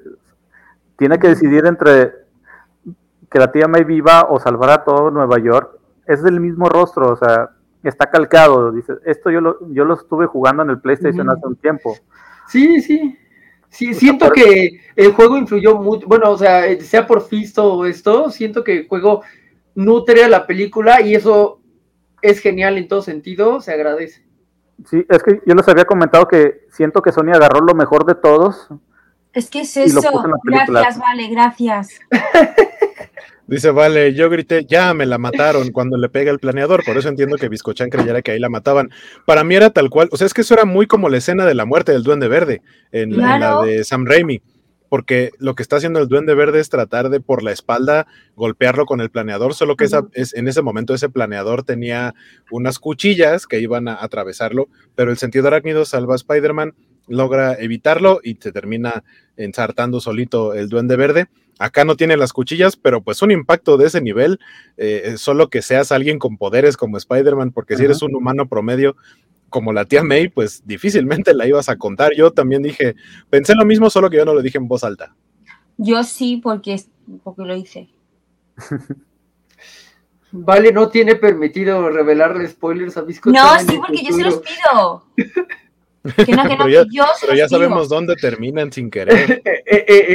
[0.97, 2.13] tiene que decidir entre
[3.31, 7.13] que la tía May viva o salvar a todo Nueva York, es del mismo rostro,
[7.13, 7.51] o sea,
[7.83, 8.73] está calcado.
[8.73, 11.97] Dice, esto yo lo, yo lo estuve jugando en el PlayStation hace un tiempo.
[12.49, 13.19] Sí, sí.
[13.69, 18.31] Sí, siento que el juego influyó mucho, bueno, o sea, sea por Fisto o esto,
[18.31, 19.23] siento que el juego
[19.75, 21.61] nutre a la película y eso
[22.23, 24.25] es genial en todo sentido, se agradece.
[24.85, 28.15] Sí, es que yo les había comentado que siento que Sony agarró lo mejor de
[28.15, 28.69] todos
[29.37, 30.01] es que es eso.
[30.45, 31.89] Gracias, Vale, gracias.
[33.47, 37.09] Dice, vale, yo grité, ya me la mataron cuando le pega el planeador, por eso
[37.09, 38.91] entiendo que Biscochan creyera que ahí la mataban.
[39.25, 41.47] Para mí era tal cual, o sea, es que eso era muy como la escena
[41.47, 44.43] de la muerte del Duende Verde en, la de Sam Raimi,
[44.89, 48.85] porque lo que está haciendo el Duende Verde es tratar de por la espalda golpearlo
[48.85, 52.17] con el planeador, solo que es, en ese momento ese planeador tenía
[52.51, 56.75] unas cuchillas que iban a atravesarlo, pero el sentido arácnido salva a Spider-Man
[57.09, 59.05] logra evitarlo y se termina
[59.37, 61.27] ensartando solito el duende verde.
[61.59, 64.39] Acá no tiene las cuchillas, pero pues un impacto de ese nivel,
[64.77, 68.97] eh, solo que seas alguien con poderes como Spider-Man, porque si eres un humano promedio
[69.49, 72.13] como la tía May, pues difícilmente la ibas a contar.
[72.15, 72.95] Yo también dije,
[73.31, 75.15] pensé lo mismo, solo que yo no lo dije en voz alta.
[75.79, 76.83] Yo sí, porque,
[77.23, 77.89] porque lo hice.
[80.33, 83.31] Vale, no tiene permitido revelarle spoilers a Visco.
[83.31, 85.05] No, sí, porque yo se los pido.
[86.17, 89.43] pero ya, sabemos dónde terminan sin querer.
[89.69, 90.15] Eh, eh,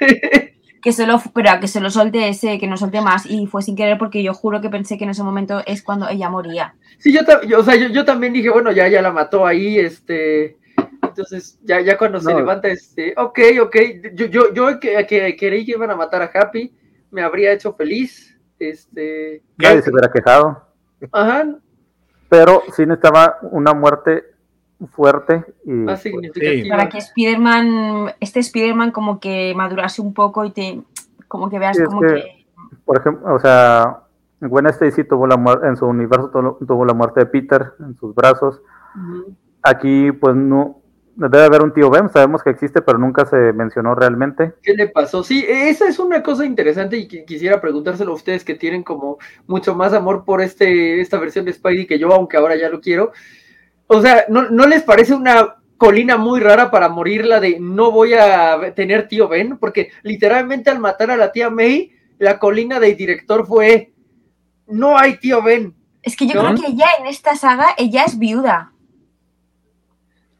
[0.00, 0.52] eh,
[0.82, 3.76] que solo, pero que se lo solte ese, que no solte más, y fue sin
[3.76, 6.74] querer porque yo juro que pensé que en ese momento es cuando ella moría.
[6.98, 7.20] Sí, yo,
[7.58, 10.58] o sea, yo, también dije, bueno, ya, ya la mató ahí, este,
[11.02, 13.76] entonces ya, ya cuando se levanta, este, ok, ok,
[14.14, 16.74] yo, yo, yo que, que, creí que iban a matar a Happy,
[17.10, 19.42] me habría hecho feliz, este...
[19.56, 20.68] Nadie se hubiera quejado.
[21.12, 21.58] Ajá.
[22.28, 24.24] Pero sí necesitaba una muerte
[24.86, 26.76] fuerte y más significativa.
[26.76, 30.80] para que Spider-Man, este Spider-Man como que madurase un poco y te
[31.26, 32.46] como que veas como que,
[32.84, 34.04] por ejemplo, o sea,
[34.40, 38.62] Gwen Stacy tuvo la en su universo tuvo, la muerte de Peter en sus brazos.
[39.62, 40.80] Aquí pues no
[41.28, 44.52] debe haber un tío Ben, sabemos que existe, pero nunca se mencionó realmente.
[44.62, 45.24] ¿Qué le pasó?
[45.24, 49.18] Sí, esa es una cosa interesante y quisiera preguntárselo a ustedes que tienen como
[49.48, 52.80] mucho más amor por este, esta versión de Spidey que yo, aunque ahora ya lo
[52.80, 53.10] quiero.
[53.88, 57.90] O sea, ¿no, ¿no les parece una colina muy rara para morir la de no
[57.90, 59.58] voy a tener tío Ben?
[59.58, 63.92] Porque literalmente al matar a la tía May, la colina del director fue
[64.66, 65.74] no hay tío Ben.
[66.02, 68.72] Es que yo creo que ella en esta saga, ella es viuda.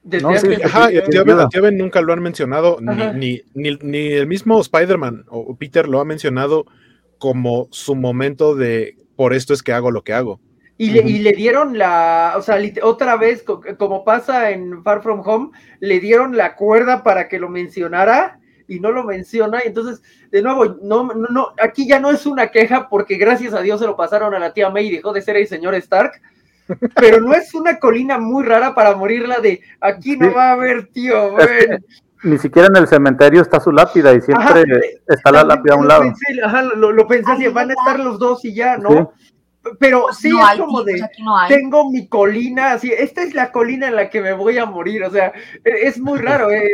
[0.05, 5.87] No, ajá, tío, ben, nunca lo han mencionado, ni, ni, el mismo Spider-Man o Peter
[5.87, 6.65] lo ha mencionado
[7.19, 10.41] como su momento de por esto es que hago lo que hago.
[10.81, 13.45] Y, le, y le dieron la, o sea, otra vez,
[13.77, 15.51] como pasa en Far From Home,
[15.81, 18.39] le dieron la cuerda para que lo mencionara
[18.69, 19.61] y no lo menciona.
[19.65, 23.55] Y entonces, de nuevo, no, no, no, aquí ya no es una queja porque gracias
[23.55, 25.75] a Dios se lo pasaron a la tía May y dejó de ser el señor
[25.75, 26.13] Stark.
[26.95, 30.89] Pero no es una colina muy rara para morirla de aquí no va a haber
[30.89, 31.35] tío,
[32.23, 34.65] Ni siquiera en el cementerio está su lápida y siempre
[35.09, 36.13] está la lápida a un lado.
[36.45, 39.13] ajá, lo, pensé así, van a estar los dos y ya, ¿no?
[39.79, 41.03] Pero pues sí, es como de,
[41.49, 45.05] tengo mi colina, así, esta es la colina en la que me voy a morir,
[45.05, 45.33] o sea,
[45.65, 46.71] e, es muy raro, eh,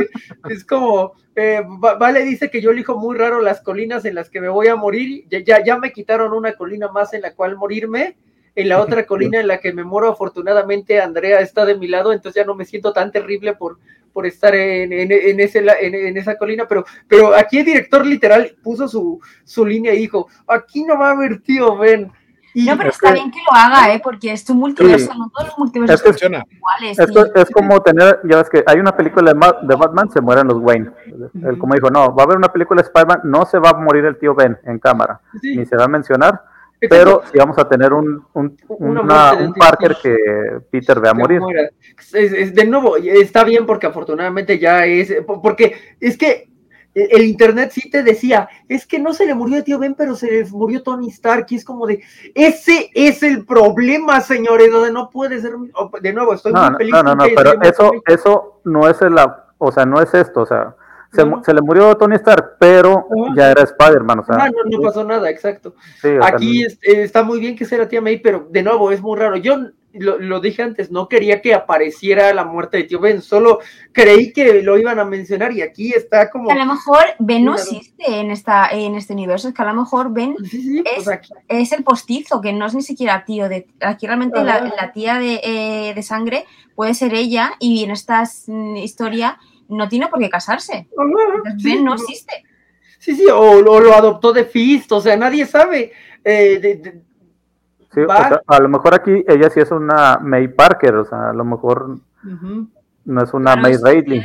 [0.48, 4.40] es como, eh, Vale dice que yo elijo muy raro las colinas en las que
[4.40, 8.16] me voy a morir, ya, ya me quitaron una colina más en la cual morirme,
[8.54, 12.12] en la otra colina en la que me muero, afortunadamente Andrea está de mi lado,
[12.12, 13.78] entonces ya no me siento tan terrible por,
[14.14, 18.86] por estar en, en, ese, en, esa colina, pero, pero aquí el director literal puso
[18.86, 21.76] su, su línea y dijo, aquí no va a haber tío
[22.54, 24.00] Ben, no, pero está bien que lo haga, ¿eh?
[24.02, 26.98] Porque es tu multiverso, no todos los multiversos son iguales.
[26.98, 30.58] Esto es como tener, ya ves que hay una película de, Batman, se mueren los
[30.58, 30.90] Wayne.
[31.42, 33.74] Él como dijo, no, va a haber una película de Spider-Man, no se va a
[33.74, 36.42] morir el tío Ben en cámara, ni se va a mencionar,
[36.88, 40.16] pero sí vamos a tener un, un, un Parker que
[40.70, 41.40] Peter vea morir.
[42.12, 46.53] de nuevo, está bien porque afortunadamente ya es, porque es que
[46.94, 50.14] el internet sí te decía, es que no se le murió a tío Ben, pero
[50.14, 52.02] se le murió Tony Stark, y es como de,
[52.34, 55.54] ese es el problema, señores, donde no puede ser,
[56.00, 56.92] de nuevo, estoy muy feliz.
[56.92, 59.16] No, no, no, pero eso, eso no es el,
[59.58, 60.74] o sea, no es esto, o sea,
[61.14, 64.36] se, le murió Tony Stark, pero ya era Spider-Man, o sea.
[64.40, 65.74] Ah, no, no, pasó nada, exacto.
[66.22, 69.36] Aquí está muy bien que sea la tía May, pero de nuevo, es muy raro.
[69.36, 69.56] Yo
[69.94, 73.60] lo, dije antes, no quería que apareciera la muerte de tío Ben, solo
[73.92, 76.50] creí que lo iban a mencionar y aquí está como...
[76.50, 79.74] A lo mejor Ben no existe en, esta, en este universo, es que a lo
[79.74, 80.52] mejor Ben pues
[81.48, 85.92] es, el postizo, que no es ni siquiera tío, de, aquí realmente la, tía eh,
[85.94, 88.24] de, sangre puede ser ella y en esta
[88.76, 89.38] historia
[89.68, 90.88] no tiene por qué casarse.
[91.62, 92.44] ben no existe.
[92.98, 95.92] Sí, sí, o, lo adoptó de Fist, o sea, nadie sabe.
[96.24, 97.02] Eh, de,
[97.94, 101.44] Sí, a lo mejor aquí ella sí es una May Parker, o sea, a lo
[101.44, 102.00] mejor
[103.04, 104.24] no es una May Riley.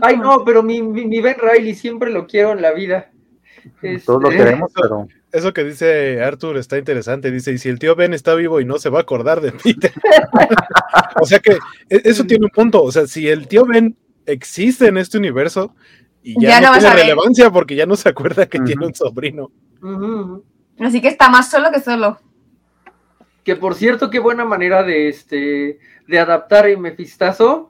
[0.00, 3.10] Ay, no, pero mi, mi, Ben Riley siempre lo quiero en la vida.
[4.06, 5.08] Todos lo este, queremos, pero...
[5.30, 7.30] Eso que dice Arthur está interesante.
[7.30, 9.52] Dice, y si el tío Ben está vivo y no se va a acordar de
[9.52, 9.92] Peter.
[11.20, 11.52] o sea que
[11.88, 12.82] e, eso tiene un punto.
[12.82, 15.74] O sea, si el tío Ben existe en este universo
[16.22, 19.50] y ya, no, tiene relevancia porque ya no se acuerda que tiene un sobrino.
[20.78, 22.20] Así que está más solo que solo.
[23.44, 27.67] Que por cierto, qué buena manera de este de adaptar el Mefistazo.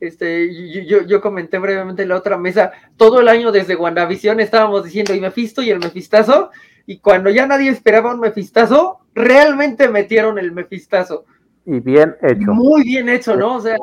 [0.00, 4.84] Este, yo, yo, comenté brevemente en la otra mesa, todo el año desde WandaVision estábamos
[4.84, 6.50] diciendo y Mefisto y el Mefistazo,
[6.86, 11.24] y cuando ya nadie esperaba un Mefistazo, realmente metieron el Mefistazo.
[11.66, 12.52] Y bien hecho.
[12.52, 13.56] Muy bien hecho, ¿no?
[13.56, 13.76] O sea.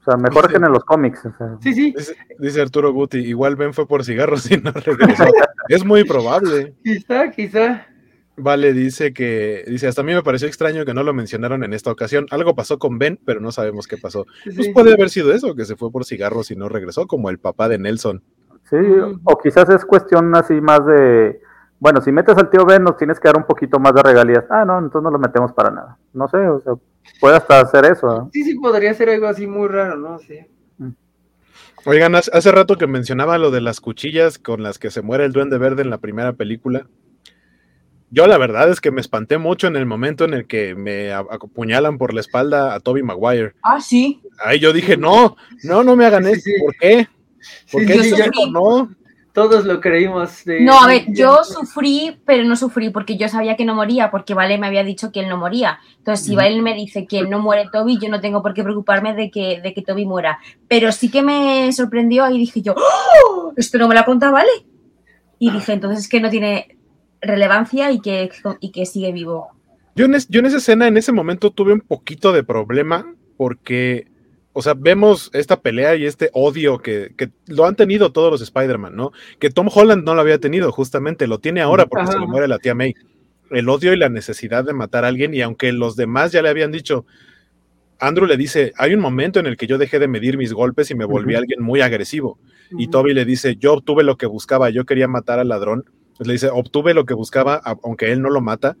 [0.00, 1.22] O sea, mejor que en los cómics.
[1.60, 1.94] Sí, sí.
[2.38, 5.24] Dice, Arturo Guti, igual Ben fue por cigarros y no regresó.
[5.68, 6.74] es muy probable.
[6.82, 7.86] Quizá, quizá.
[8.38, 11.72] Vale, dice que, dice, hasta a mí me pareció extraño que no lo mencionaron en
[11.72, 12.26] esta ocasión.
[12.30, 14.26] Algo pasó con Ben, pero no sabemos qué pasó.
[14.54, 17.38] Pues puede haber sido eso, que se fue por cigarros y no regresó, como el
[17.38, 18.22] papá de Nelson.
[18.68, 18.76] Sí,
[19.24, 21.40] o quizás es cuestión así más de,
[21.78, 24.44] bueno, si metes al tío Ben nos tienes que dar un poquito más de regalías.
[24.50, 25.98] Ah, no, entonces no lo metemos para nada.
[26.12, 26.74] No sé, o sea,
[27.20, 28.30] puede hasta hacer eso.
[28.32, 30.18] Sí, sí, podría ser algo así muy raro, ¿no?
[30.18, 30.40] Sí.
[31.84, 35.32] Oigan, hace rato que mencionaba lo de las cuchillas con las que se muere el
[35.32, 36.86] duende verde en la primera película.
[38.16, 41.12] Yo la verdad es que me espanté mucho en el momento en el que me
[41.12, 43.52] apuñalan por la espalda a Toby Maguire.
[43.62, 44.22] Ah, sí.
[44.42, 46.50] Ahí yo dije, no, no, no me hagan esto.
[46.64, 47.08] ¿Por qué?
[47.70, 48.88] ¿Por qué no?
[49.34, 50.44] Todos lo creímos.
[50.60, 54.32] no, a ver, yo sufrí, pero no sufrí porque yo sabía que no moría, porque
[54.32, 55.78] Vale me había dicho que él no moría.
[55.98, 59.12] Entonces, si Vale me dice que no muere Toby, yo no tengo por qué preocuparme
[59.12, 60.38] de que, de que Toby muera.
[60.68, 63.52] Pero sí que me sorprendió y dije yo, ¡Oh!
[63.58, 64.48] esto no me lo ha contado Vale.
[65.38, 66.76] Y dije, entonces es que no tiene
[67.20, 68.30] relevancia y que,
[68.60, 69.48] y que sigue vivo.
[69.94, 74.08] Yo en, yo en esa escena, en ese momento, tuve un poquito de problema porque
[74.58, 77.12] o sea, vemos esta pelea y este odio que,
[77.46, 79.12] lo han tenido todos los Spider-Man, ¿no?
[79.38, 82.48] Que Tom Holland no lo había tenido, justamente, lo tiene ahora porque se le muere
[82.48, 82.94] la tía May.
[83.50, 86.48] El odio y la necesidad de matar a alguien, y aunque los demás ya le
[86.48, 87.04] habían dicho,
[88.00, 90.90] Andrew le dice, hay un momento en el que yo dejé de medir mis golpes
[90.90, 92.38] y me volví alguien muy agresivo.
[92.78, 95.84] Y Toby le dice, yo obtuve lo que buscaba, yo quería matar al ladrón.
[96.20, 98.76] Le dice, obtuve lo que buscaba, aunque él no lo mata,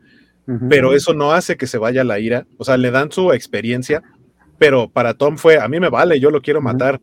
[0.68, 2.46] pero eso no hace que se vaya la ira.
[2.56, 4.02] O sea, le dan su experiencia
[4.58, 7.00] pero para Tom fue, a mí me vale, yo lo quiero matar,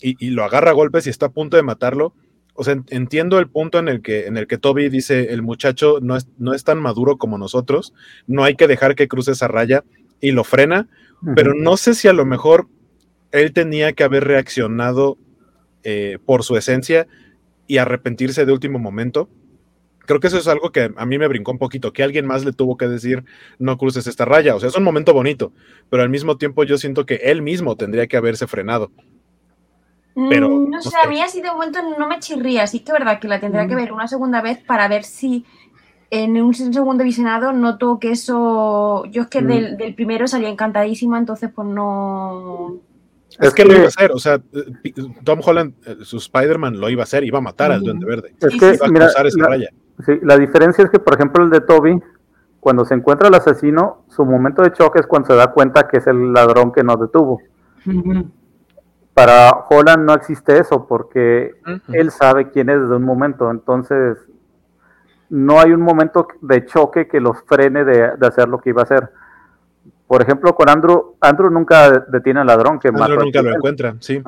[0.00, 2.14] y, lo agarra a golpes y está a punto de matarlo.
[2.54, 5.98] O sea, entiendo el punto en el que, en el que Toby dice, el muchacho
[6.02, 7.94] no es, no es tan maduro como nosotros,
[8.26, 9.84] no hay que dejar que cruce esa raya,
[10.20, 10.88] y lo frena,
[11.34, 12.68] pero no sé si a lo mejor
[13.32, 15.18] él tenía que haber reaccionado
[15.82, 17.06] eh, por su esencia
[17.66, 19.28] y arrepentirse de último momento
[20.06, 22.44] creo que eso es algo que a mí me brincó un poquito, que alguien más
[22.44, 23.24] le tuvo que decir,
[23.58, 24.54] no cruces esta raya.
[24.54, 25.52] O sea, es un momento bonito,
[25.90, 28.90] pero al mismo tiempo yo siento que él mismo tendría que haberse frenado.
[30.14, 32.98] Pero, mm, no, sé, a mí así de momento no me chirría, sí que es
[32.98, 33.78] verdad que la tendría que mm.
[33.78, 35.44] ver una segunda vez para ver si
[36.10, 39.76] en un segundo visionado noto que eso, yo es que mm.
[39.76, 42.80] del, primero salía encantadísima, entonces pues no...
[43.40, 44.40] Es que lo iba a hacer, o sea,
[45.24, 48.32] Tom Holland, eh, su Spider-Man lo iba a hacer, iba a matar al Duende Verde.
[48.40, 49.70] Es que, iba a cruzar esa raya.
[50.00, 52.02] Sí, la diferencia es que, por ejemplo, el de Toby,
[52.60, 55.98] cuando se encuentra el asesino, su momento de choque es cuando se da cuenta que
[55.98, 57.40] es el ladrón que nos detuvo.
[59.12, 61.54] Para Holland no existe eso porque
[61.92, 64.18] él sabe quién es desde un momento, entonces
[65.30, 68.84] no hay un momento de choque que los frene de, hacer lo que iba a
[68.84, 69.10] hacer.
[70.06, 74.22] Por ejemplo, con Andrew, Andrew nunca detiene al ladrón que Andrew nunca lo encuentra, sí.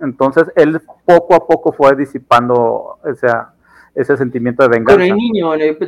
[0.00, 3.53] Entonces él poco a poco fue disipando, o sea,
[3.94, 4.94] ese sentimiento de venganza.
[4.94, 5.78] Con el niño, en el,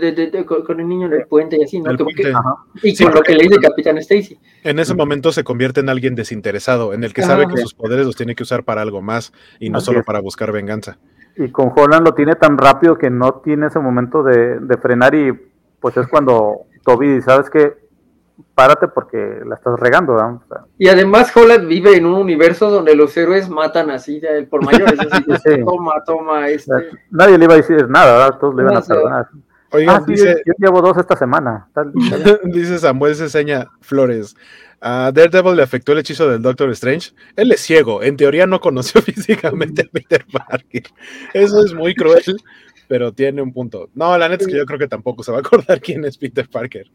[0.64, 1.92] con el niño en el puente y así, ¿no?
[1.92, 4.38] y con lo que le dice Capitán Stacy.
[4.62, 8.06] En ese momento se convierte en alguien desinteresado, en el que sabe que sus poderes
[8.06, 10.98] los tiene que usar para algo más y no solo para buscar venganza.
[11.36, 15.14] Y con Holland lo tiene tan rápido que no tiene ese momento de, de frenar
[15.14, 15.32] y
[15.80, 17.85] pues es cuando Toby, ¿sabes qué?
[18.54, 20.42] Párate porque la estás regando.
[20.78, 24.96] y además Holland vive en un universo donde los héroes matan así por mayores.
[25.64, 26.48] Toma, toma.
[26.48, 26.72] Este.
[27.10, 29.28] Nadie le iba a decir nada, todos le iban a perdonar.
[29.72, 31.68] Oigan, ah, dice, yo, llevo dos esta semana.
[32.44, 34.36] dice Samuel Ceseña Flores.
[34.80, 37.12] A Daredevil le afectó el hechizo del Doctor Strange.
[37.34, 38.02] Él es ciego.
[38.02, 40.84] En teoría no conoció físicamente a Peter Parker.
[41.34, 42.22] Eso es muy cruel,
[42.88, 43.90] pero tiene un punto.
[43.94, 46.16] No, la neta es que yo creo que tampoco se va a acordar quién es
[46.16, 46.86] Peter Parker.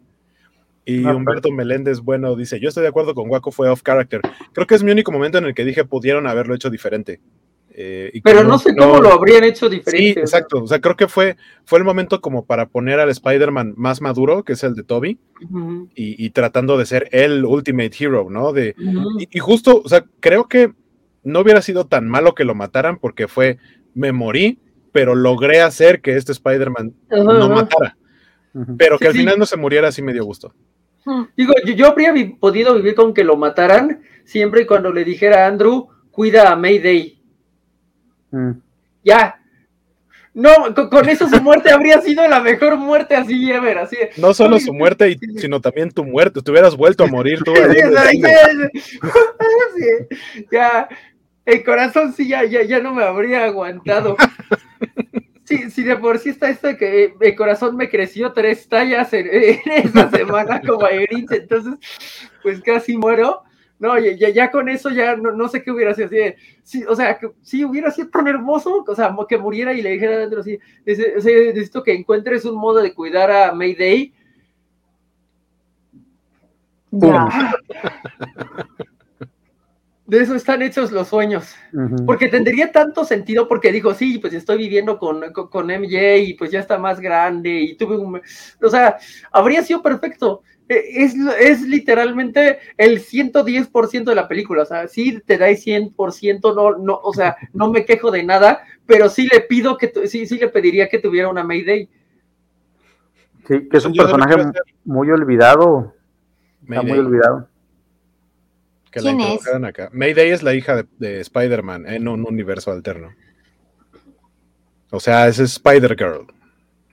[0.86, 4.22] Y ah, Humberto Meléndez, bueno, dice, yo estoy de acuerdo con Waco, fue off character.
[4.54, 7.20] Creo que es mi único momento en el que dije pudieron haberlo hecho diferente.
[7.74, 10.14] Eh, Pero no, sé cómo lo habrían hecho diferente.
[10.14, 10.64] Sí, exacto.
[10.64, 14.44] O sea, creo que fue, fue el momento como para poner al Spider-Man más maduro,
[14.44, 15.20] que es el de Toby,
[15.96, 18.52] y, tratando de ser el Ultimate Hero, ¿no?
[18.52, 18.76] De,
[19.30, 20.74] y, justo, o sea, creo que
[21.24, 23.58] no hubiera sido tan malo que lo mataran porque fue,
[23.94, 24.60] me morí,
[24.92, 27.96] pero logré hacer que este Spider-Man no matara.
[28.78, 30.54] Pero que al final no se muriera así me dio gusto.
[31.36, 35.48] Digo, yo, habría podido vivir con que lo mataran siempre y cuando le dijera a
[35.48, 37.20] Andrew, cuida a Mayday.
[38.32, 38.52] Mm.
[39.04, 39.38] Ya.
[40.34, 40.52] No,
[40.90, 43.98] con, eso su muerte habría sido la mejor muerte así ever, así.
[44.16, 46.42] No solo su muerte, sino también tu muerte.
[46.42, 47.54] Te hubieras vuelto a morir tú.
[50.52, 50.88] ya,
[51.46, 54.16] el corazón sí ya, ya, ya no me habría aguantado.
[55.70, 59.28] Sí, de por sí está esto que el corazón me creció tres tallas en,
[59.66, 61.76] esa semana como a entonces
[62.42, 63.42] pues casi muero.
[63.78, 66.18] No, ya, ya con eso ya no, sé qué hubiera sido así.
[66.62, 69.90] sí, o sea, que, sí hubiera sido tan hermoso, o sea, que muriera y le
[69.94, 74.14] dijera adentro así, necesito que encuentres un modo de cuidar a Mayday.
[80.12, 81.56] de eso están hechos los sueños.
[82.06, 86.52] Porque tendría tanto sentido porque dijo, sí, pues estoy viviendo con, con, MJ y pues
[86.52, 88.22] ya está más grande y tuve un...
[88.62, 88.98] O sea,
[89.32, 90.44] habría sido perfecto.
[90.68, 94.64] E, es, es literalmente el 110% de la película.
[94.64, 98.64] O sea, sí te da 100%, no, no, o sea, no me quejo de nada,
[98.86, 101.88] pero sí le pido que, sí, sí le pediría que tuviera una Mayday.
[103.48, 104.36] Sí, que es un personaje
[104.84, 105.96] muy olvidado.
[106.68, 107.51] Está muy olvidado
[108.92, 109.48] que ¿Quién la es?
[109.48, 109.90] acá.
[109.94, 113.14] Mayday es la hija de, Spider-Man en un universo alterno.
[114.92, 116.28] O sea, es Spider-Girl.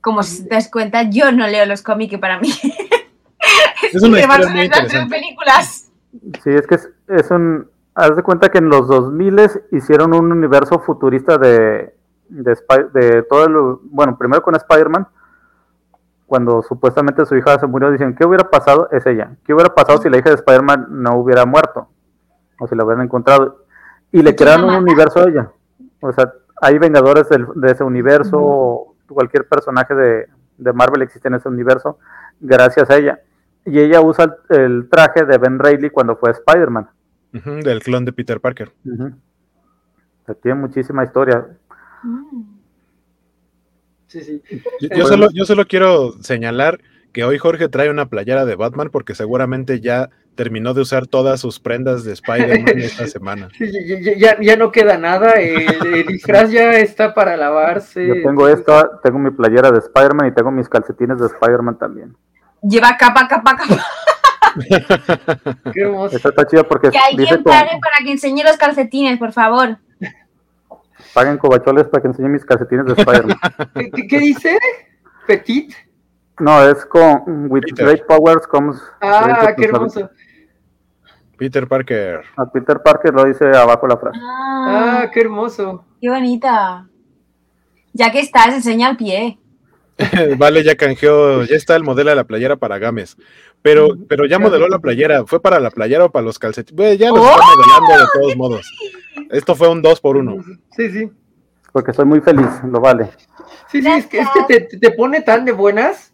[0.01, 2.49] Como si te das cuenta, yo no leo los cómics para mí.
[3.93, 5.15] es una historia muy interesante.
[5.15, 5.91] películas.
[6.43, 7.69] Sí, es que es, un...
[7.95, 11.93] Haz de cuenta que en los 2000 hicieron un universo futurista de,
[12.29, 12.57] de,
[12.93, 13.79] de todo el...
[13.91, 15.05] Bueno, primero con Spider-Man,
[16.29, 18.87] cuando supuestamente su hija se murió, dicen, ¿qué hubiera pasado?
[18.91, 19.31] Es ella.
[19.43, 21.89] ¿Qué hubiera pasado si la hija de Spider-Man no hubiera muerto?
[22.59, 23.65] O si la hubieran encontrado.
[24.11, 25.51] Y le crearon un universo a ella.
[26.01, 26.31] O sea,
[26.61, 30.27] hay vengadores de ese universo, cualquier personaje de,
[30.71, 31.97] Marvel existe en ese universo,
[32.39, 33.19] gracias a ella.
[33.65, 36.89] Y ella usa el, traje de Ben Reilly cuando fue Spider-Man.
[37.63, 38.71] del clon de Peter Parker.
[40.43, 41.47] tiene muchísima historia.
[44.81, 46.79] Yo, solo, yo solo quiero señalar
[47.13, 51.41] que hoy Jorge trae una playera de Batman porque seguramente ya terminó de usar todas
[51.41, 53.49] sus prendas de Spider-Man esta semana.
[54.17, 58.07] ya, no queda nada, el, disfraz ya está para lavarse.
[58.07, 62.15] Yo tengo esta, tengo mi playera de Spider-Man y tengo mis calcetines de Spider-Man también.
[62.61, 63.85] Lleva capa, capa, capa.
[65.73, 66.15] Qué hermoso.
[66.15, 66.89] Esta está chida porque...
[66.89, 69.77] Que alguien pague para que enseñe los calcetines, por favor.
[71.13, 73.37] Paguen covacholes para que enseñe mis calcetines de Spider-Man.
[74.09, 74.57] ¿Qué, dice?
[75.27, 75.73] ¿Petit?
[76.39, 78.81] No, es con With Great Powers Comes.
[79.01, 80.09] Ah, qué hermoso.
[81.37, 82.21] Peter Parker.
[82.35, 84.19] A Peter Parker lo dice abajo la frase.
[84.21, 85.85] Ah, ah qué hermoso.
[86.01, 86.87] Qué bonita.
[87.93, 89.39] Ya que estás, enseña el pie.
[90.37, 93.17] vale, ya canjeó, ya está el modelo de la playera para Games.
[93.69, 95.27] Pero, pero ya modeló la playera.
[95.27, 96.97] ¿Fue para la playera o para los calcetines?
[96.97, 98.73] ya lo está modelando de todos modos.
[99.29, 100.43] Esto fue un 2 por 1
[100.75, 101.11] Sí, sí.
[101.71, 103.11] Porque estoy muy feliz, lo vale.
[103.71, 106.11] Sí, sí, es que, es que te, pone tan de buenas.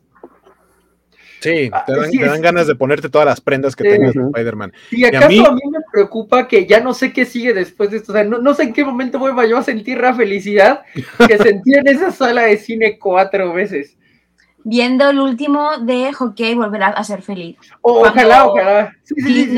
[1.40, 4.74] Sí, te dan, te dan ganas de ponerte todas las prendas que tengas de Spider-Man.
[4.92, 5.62] Y acaso a mí...
[5.72, 8.12] me preocupa que ya no sé qué sigue después de esto.
[8.12, 10.82] O sea, no, sé en qué momento voy yo a sentir la felicidad
[11.26, 13.96] que sentí en esa sala de cine cuatro veces.
[14.68, 17.56] Viendo el último de hockey volverás a ser feliz.
[17.82, 18.92] ojalá, ojalá.
[19.04, 19.58] Sí, sí, sí,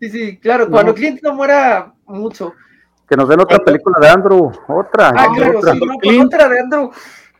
[0.00, 2.52] sí, sí, claro, cuando Clint no muera mucho.
[3.08, 5.12] Que nos den otra película de Andrew, otra.
[5.16, 5.74] Ah, claro, otra.
[6.24, 6.90] otra de Andrew,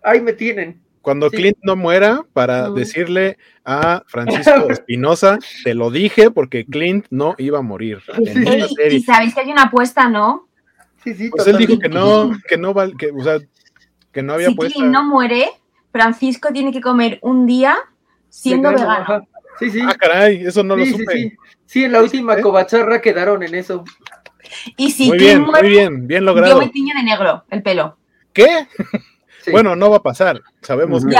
[0.03, 0.81] ahí me tienen.
[1.03, 3.36] Cuando Clint no muera, para decirle
[3.66, 7.99] a Francisco Espinosa, te lo dije porque Clint no iba a morir.
[8.19, 10.49] Y, sabéis que hay una apuesta, ¿no?
[11.05, 11.28] Sí, sí.
[11.28, 13.40] Pues él dijo que no, que no, que, o sea,
[14.11, 14.78] que no había si apuesta.
[14.78, 15.51] Clint no muere,
[15.93, 17.77] Francisco tiene que comer un día
[18.28, 19.27] siendo vegano.
[19.59, 19.81] Sí, sí.
[19.86, 21.12] Ah, caray, eso no lo supe.
[21.12, 21.36] Sí,
[21.66, 21.85] sí.
[21.85, 23.85] en la última cobacharra quedaron en eso.
[24.77, 26.55] Y si muy bien, muy bien, bien logrado.
[26.55, 27.97] Yo me tiño de negro el pelo.
[28.32, 28.66] ¿Qué?
[29.51, 30.40] Bueno, no va a pasar.
[30.60, 31.12] Sabemos, que,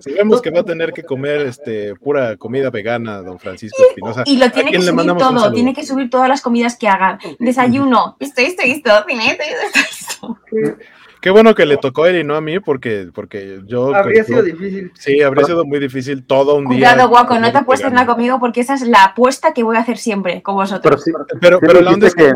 [0.00, 4.22] sabemos que va a tener que comer este pura comida vegana, don Francisco Espinosa.
[4.24, 7.18] Y, lo tiene que subir todo, tiene que subir todas las comidas que haga.
[7.38, 9.42] Desayuno, esto, esto, esto, esto,
[9.74, 10.38] esto.
[11.24, 13.94] Qué bueno que le tocó a él y no a mí, porque, porque yo.
[13.94, 14.92] Habría sido difícil.
[14.94, 16.90] Sí, habría sido muy difícil todo un día.
[16.92, 19.80] Cuidado, guaco, no te apuestes nada conmigo, porque esa es la apuesta que voy a
[19.80, 21.02] hacer siempre con vosotros.
[21.40, 22.30] Pero, pero, la onda es que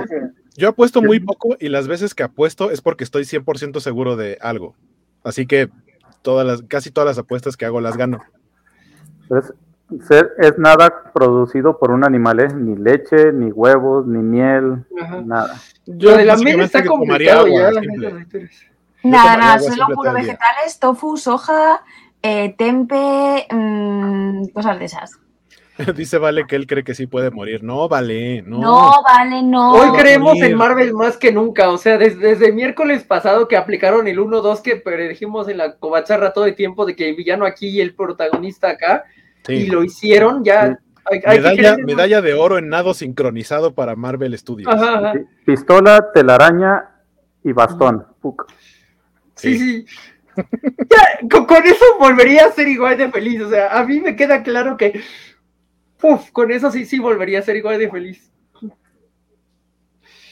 [0.57, 4.39] yo apuesto muy poco y las veces que apuesto es porque estoy 100% seguro de
[4.41, 4.75] algo.
[5.23, 5.69] Así que
[6.23, 8.25] todas las, casi todas las apuestas que hago las gano.
[9.29, 9.53] Es,
[10.39, 12.49] es nada producido por un animal, ¿eh?
[12.55, 14.87] ni leche, ni huevos, ni miel,
[15.27, 15.57] nada.
[15.85, 17.71] Yo de la miel está complicado ya.
[19.03, 21.83] Nada, nada, solo puro vegetales, tofu, soja,
[22.23, 25.19] eh, tempe, mmm, cosas de esas.
[25.97, 27.63] Dice Vale que él cree que sí puede morir.
[27.63, 28.59] No, Vale, no.
[28.59, 29.73] No, Vale, no.
[29.73, 31.71] Hoy creemos en Marvel más que nunca.
[31.71, 36.33] O sea, desde, desde miércoles pasado que aplicaron el 1-2 que dijimos en la covacharra
[36.33, 39.05] todo el tiempo de que el villano aquí y el protagonista acá.
[39.47, 40.79] Y lo hicieron ya.
[41.11, 44.75] medalla, medalla de oro en nado sincronizado para Marvel Studios.
[45.47, 46.91] Pistola, telaraña
[47.45, 48.05] y bastón.
[49.39, 49.87] Sí, sí.
[51.47, 53.41] con, eso volvería a ser igual de feliz.
[53.43, 55.01] O sea, a mí me queda claro que.
[56.03, 58.31] Uf, con eso sí, sí volvería a ser igual de feliz.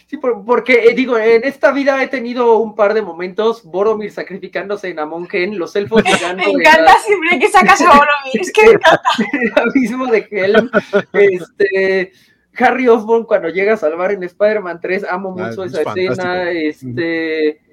[0.08, 4.88] Sí, porque eh, digo, en esta vida he tenido un par de momentos, Boromir sacrificándose
[4.88, 6.44] en Amonken, los elfos llegando.
[6.44, 9.02] me encanta siempre que sacas a Boromir, es que me encanta.
[9.32, 10.70] el abismo de Helm,
[11.12, 12.12] este,
[12.56, 16.52] Harry Osborn cuando llega a salvar en Spider-Man 3, amo ah, mucho esa escena.
[16.52, 17.65] Este.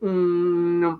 [0.00, 0.94] Mm,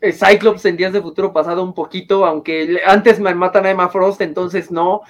[0.00, 3.88] eh, Cyclops en Días de Futuro Pasado un poquito, aunque antes me matan a Emma
[3.88, 5.02] Frost, entonces no.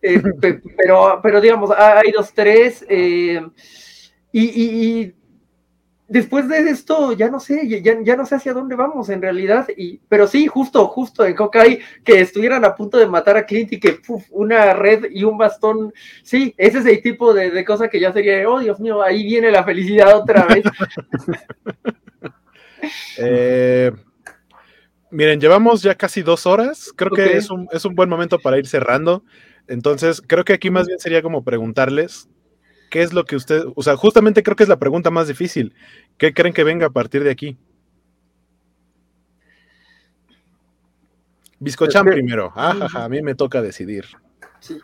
[0.00, 0.22] Eh,
[0.76, 2.84] pero, pero digamos, hay dos, tres.
[2.88, 3.40] Eh,
[4.32, 5.12] y,
[6.06, 9.68] después de esto, ya no sé, ya, no sé hacia dónde vamos en realidad.
[9.76, 13.72] Y, pero sí, justo, justo en Hawkeye, que estuvieran a punto de matar a Clint
[13.72, 13.98] y que
[14.30, 15.92] una red y un bastón.
[16.22, 19.24] Sí, ese es el tipo de, de cosa que ya sería, oh Dios mío, ahí
[19.24, 20.64] viene la felicidad otra vez.
[23.18, 23.92] eh.
[25.10, 26.92] Miren, llevamos ya casi dos horas.
[26.94, 29.24] Creo que es un, es un, buen momento para ir cerrando.
[29.66, 32.28] Entonces, creo que aquí más bien sería como preguntarles
[32.90, 35.74] qué es lo que usted, o sea, justamente creo que es la pregunta más difícil.
[36.16, 37.56] ¿Qué creen que venga a partir de aquí?
[41.60, 42.52] Biscochan primero.
[42.54, 44.06] Ah, a mí me toca decidir.
[44.60, 44.78] Sí.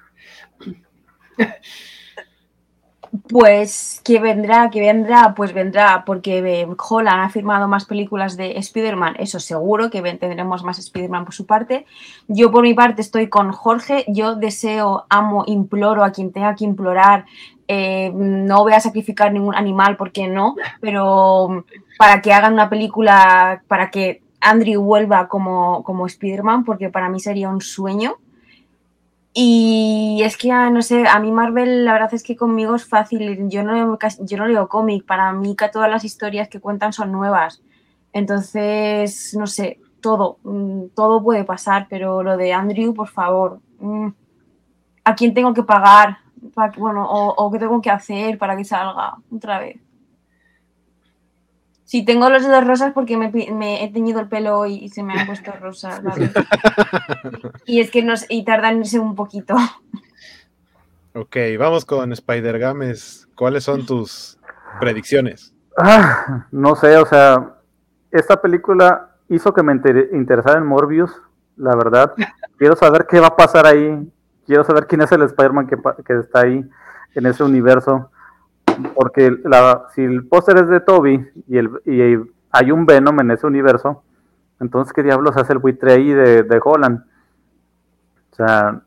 [3.28, 8.58] Pues que vendrá, que vendrá, pues vendrá, porque eh, Holland ha firmado más películas de
[8.58, 11.86] Spider-Man, eso seguro, que tendremos más Spider-Man por su parte.
[12.26, 16.64] Yo por mi parte estoy con Jorge, yo deseo, amo, imploro a quien tenga que
[16.64, 17.26] implorar,
[17.68, 21.64] eh, no voy a sacrificar ningún animal porque no, pero
[21.98, 27.20] para que hagan una película, para que Andrew vuelva como, como Spider-Man, porque para mí
[27.20, 28.16] sería un sueño.
[29.36, 32.86] Y es que, ah, no sé, a mí Marvel la verdad es que conmigo es
[32.86, 33.48] fácil.
[33.50, 35.04] Yo no, yo no leo cómic.
[35.04, 37.60] Para mí que todas las historias que cuentan son nuevas.
[38.12, 44.08] Entonces, no sé, todo, mm, todo puede pasar, pero lo de Andrew, por favor, mm,
[45.04, 46.18] ¿a quién tengo que pagar?
[46.76, 49.83] bueno, o, o qué tengo que hacer para que salga otra vez?
[51.84, 55.26] Si tengo los dedos rosas porque me, he teñido el pelo y, se me han
[55.26, 56.02] puesto rosas,
[57.66, 59.54] y es que nos, y tardan un poquito.
[61.14, 63.28] Ok, vamos con Spider Games.
[63.36, 64.38] ¿Cuáles son tus
[64.80, 65.54] predicciones?
[65.76, 67.54] Ah, no sé, o sea,
[68.10, 71.12] esta película hizo que me interesara en Morbius,
[71.56, 72.14] la verdad.
[72.56, 74.10] Quiero saber qué va a pasar ahí.
[74.46, 76.64] Quiero saber quién es el Spider-Man que, que está ahí
[77.14, 78.10] en ese universo
[78.94, 81.58] porque la, si el póster es de Toby y,
[82.56, 84.04] hay un Venom en ese universo,
[84.60, 87.04] entonces ¿qué diablos hace el buitre ahí de, de Holland?
[88.30, 88.80] O sea,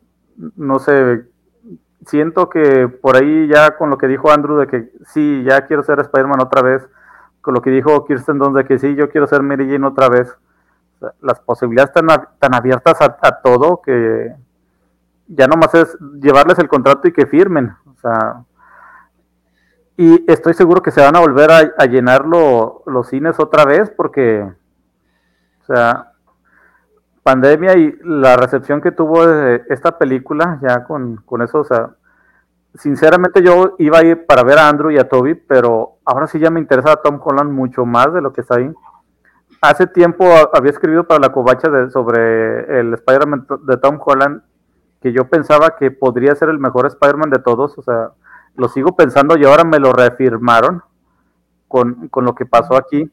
[0.55, 1.25] no sé,
[2.05, 5.83] siento que por ahí ya con lo que dijo Andrew de que sí, ya quiero
[5.83, 6.87] ser Spider-Man otra vez,
[7.41, 10.09] con lo que dijo Kirsten Dunst de que sí, yo quiero ser Mary Jane otra
[10.09, 10.33] vez,
[11.21, 12.07] las posibilidades están
[12.39, 14.33] tan abiertas a, a, todo que
[15.27, 18.43] ya nomás es llevarles el contrato y que firmen, o sea,
[19.97, 24.47] y estoy seguro que se van a volver a, llenar los cines otra vez porque,
[25.61, 26.11] o sea,
[27.23, 29.27] pandemia y la recepción que tuvo
[29.69, 31.95] esta película, ya con, con, eso, o sea,
[32.75, 36.37] sinceramente yo iba a ir para ver a Andrew y a Toby, pero ahora sí
[36.37, 38.71] ya me interesa a Tom Holland mucho más de lo que está ahí.
[39.61, 44.43] Hace tiempo había escrito para la covacha de, sobre el Spider-Man de Tom Holland,
[45.01, 48.11] que yo pensaba que podría ser el mejor Spider-Man de todos, o sea,
[48.57, 50.81] lo sigo pensando y ahora me lo reafirmaron
[51.67, 53.09] con, lo que pasó aquí.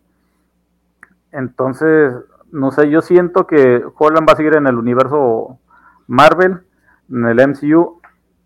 [1.33, 2.15] Entonces,
[2.51, 5.59] no sé, yo siento que Holland va a seguir en el universo
[6.07, 6.63] Marvel,
[7.11, 8.01] en el MCU,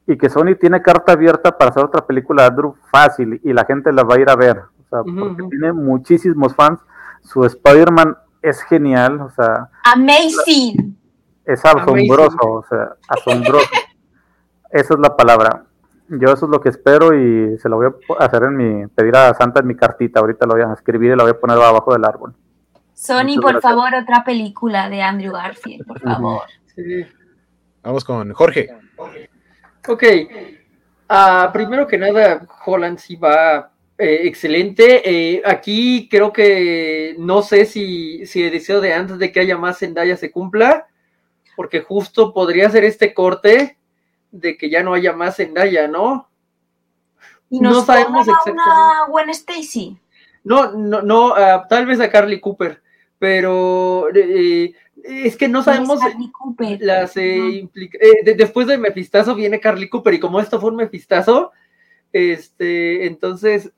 [0.07, 3.65] y que Sony tiene carta abierta para hacer otra película de Andrew fácil y la
[3.65, 4.59] gente la va a ir a ver.
[4.59, 6.81] O sea, porque tiene muchísimos fans.
[7.23, 9.69] Su Spider-Man es genial, o sea.
[9.85, 10.97] Amazing.
[11.45, 13.69] Es asombroso, o sea, asombroso.
[14.71, 15.68] Esa es la palabra.
[16.09, 19.15] Yo eso es lo que espero y se lo voy a hacer en mi, pedir
[19.17, 21.57] a Santa en mi cartita, ahorita lo voy a escribir y lo voy a poner
[21.57, 22.35] abajo del árbol.
[22.95, 26.43] Sony, por favor, otra película de Andrew Garfield, por favor.
[27.83, 28.69] Vamos con Jorge.
[29.87, 30.03] Ok.
[31.11, 35.03] Uh, primero que nada, Holland sí va eh, excelente.
[35.05, 39.57] Eh, aquí creo que no sé si, si el deseo de antes de que haya
[39.57, 40.87] más Zendaya se cumpla,
[41.57, 43.78] porque justo podría ser este corte
[44.31, 46.29] de que ya no haya más Zendaya, ¿no?
[47.51, 48.63] ¿Y no sabemos exactamente.
[48.69, 49.99] Una Gwen Stacy?
[50.45, 52.83] No, no, no, ah, tal vez a Carly Cooper,
[53.19, 54.73] pero eh,
[55.05, 56.01] es que no sabemos
[56.81, 61.53] las eh, eh, después de Mefistazo viene Carly Cooper y como esto fue un Mefistazo,
[62.13, 63.73] este, entonces,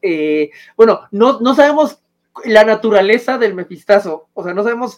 [0.76, 2.02] bueno, no, no sabemos
[2.44, 4.96] la naturaleza del Mefistazo, o sea, no sabemos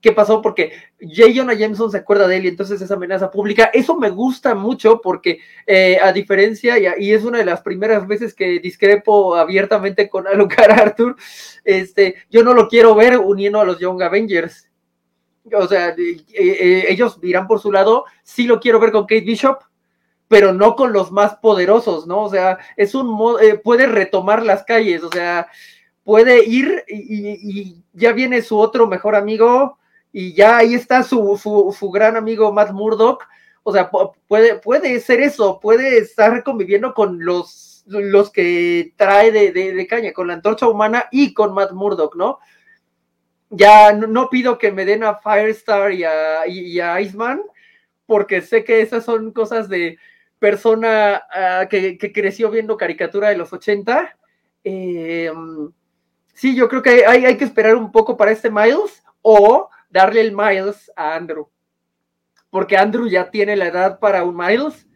[0.00, 1.32] qué pasó, porque J.
[1.34, 3.70] Jonah Jameson se acuerda de él y entonces esa amenaza pública.
[3.72, 8.34] Eso me gusta mucho porque, eh, a diferencia, y, es una de las primeras veces
[8.34, 11.16] que discrepo abiertamente con Alucard Arthur,
[11.64, 14.68] este, yo no lo quiero ver uniendo a los Young Avengers.
[15.52, 19.58] O sea, ellos dirán por su lado, sí lo quiero ver con Kate Bishop,
[20.28, 22.22] pero no con los más poderosos, ¿no?
[22.22, 25.48] O sea, es un modo, eh, puede retomar las calles, o sea,
[26.04, 29.78] puede ir y, ya viene su otro mejor amigo
[30.18, 33.24] y ya ahí está su, su, gran amigo Matt Murdock.
[33.62, 33.88] O sea,
[34.26, 40.12] puede, puede ser eso, puede estar conviviendo con los, los que trae de, de, caña,
[40.12, 42.40] con la antorcha humana y con Matt Murdock, ¿no?
[43.50, 47.40] Ya no, pido que me den a Firestar y a, y a Iceman,
[48.04, 49.98] porque sé que esas son cosas de,
[50.40, 54.18] persona ah, que, creció viendo caricatura de los 80.
[54.64, 55.30] Eh,
[56.34, 60.20] sí, yo creo que hay, hay, que esperar un poco para este Miles o darle
[60.20, 61.48] el Miles a Andrew.
[62.50, 64.86] Porque Andrew ya tiene la edad para un Miles.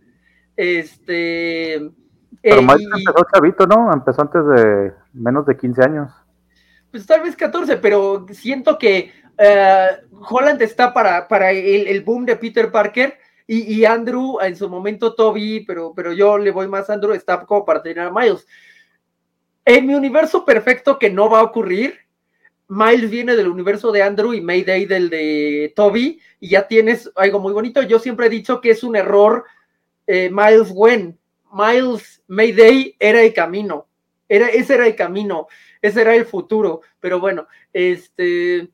[0.56, 1.90] Este.
[2.42, 3.92] Pero eh, Miles empezó chavito, ¿no?
[3.92, 6.12] Empezó antes de menos de 15 años.
[6.90, 9.88] Pues tal vez 14, pero siento que eh,
[10.28, 15.14] Holland está para, para el, el, boom de Peter Parker y, Andrew, en su momento
[15.14, 18.46] Toby, pero, pero yo le voy más a Andrew, está como para tener a Miles.
[19.64, 21.98] En mi universo perfecto que no va a ocurrir,
[22.72, 27.38] Miles viene del universo de Andrew y Mayday del de Toby, y ya tienes algo
[27.38, 27.82] muy bonito.
[27.82, 29.44] Yo siempre he dicho que es un error
[30.06, 31.18] eh, Miles Gwen.
[31.52, 33.88] Miles Mayday era el camino.
[34.26, 35.48] Era, ese era el camino,
[35.82, 36.80] ese era el futuro.
[36.98, 38.70] Pero bueno, este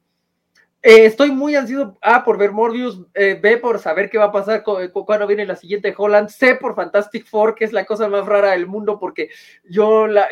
[0.81, 4.33] eh, estoy muy ansioso A por ver Morbius, eh, B por saber qué va a
[4.33, 8.25] pasar cuando viene la siguiente Holland, C por Fantastic Four, que es la cosa más
[8.27, 9.29] rara del mundo porque
[9.69, 10.29] yo la,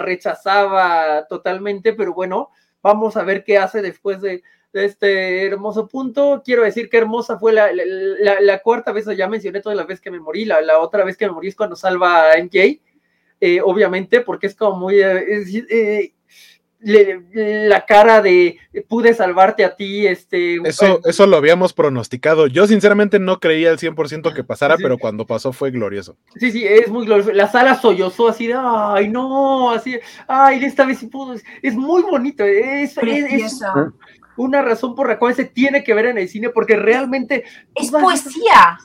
[0.00, 2.50] rechazaba totalmente, pero bueno,
[2.82, 4.42] vamos a ver qué hace después de,
[4.72, 6.42] este hermoso punto.
[6.44, 10.20] Quiero decir que hermosa fue la, cuarta vez, ya mencioné toda la vez que me
[10.20, 12.80] morí, la, otra vez que me morí es cuando salva a MJ,
[13.40, 15.00] eh, obviamente, porque es como muy
[16.82, 18.58] la cara de
[18.88, 20.56] pude salvarte a ti, este...
[20.64, 22.46] Eso, eso lo habíamos pronosticado.
[22.46, 26.16] Yo sinceramente no creía al 100% que pasara, pero cuando pasó fue glorioso.
[26.36, 27.32] Sí, sí, es muy glorioso.
[27.32, 31.34] La sala sollozó así de, ay, no, así, ay, esta vez sí pudo.
[31.62, 33.60] Es, muy bonito, es, es,
[34.36, 37.44] una razón por la cual se tiene que ver en el cine, porque realmente...
[37.74, 38.78] Es poesía.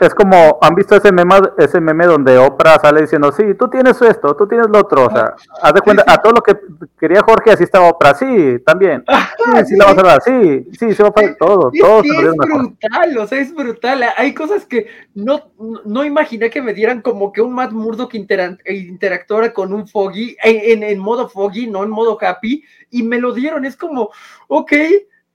[0.00, 4.00] Es, como, ¿han visto ese meme, ese meme donde Oprah sale diciendo, sí, tú tienes
[4.02, 5.06] esto, tú tienes lo otro?
[5.06, 6.56] O sea, haz de cuenta, a todo lo que
[6.98, 9.04] quería Jorge, así estaba Oprah, sí, también.
[9.44, 11.70] Sí, sí, la vas a dar, sí, sí, se va a hacer todo.
[11.78, 14.04] todo es brutal, o sea, es brutal.
[14.16, 15.52] Hay cosas que no,
[15.84, 20.82] no imaginé que me dieran como que un Matt Murdock interactuara con un Foggy, en,
[20.82, 23.64] en modo Foggy, no en modo Happy, y me lo dieron.
[23.64, 24.10] Es como,
[24.48, 24.72] ok,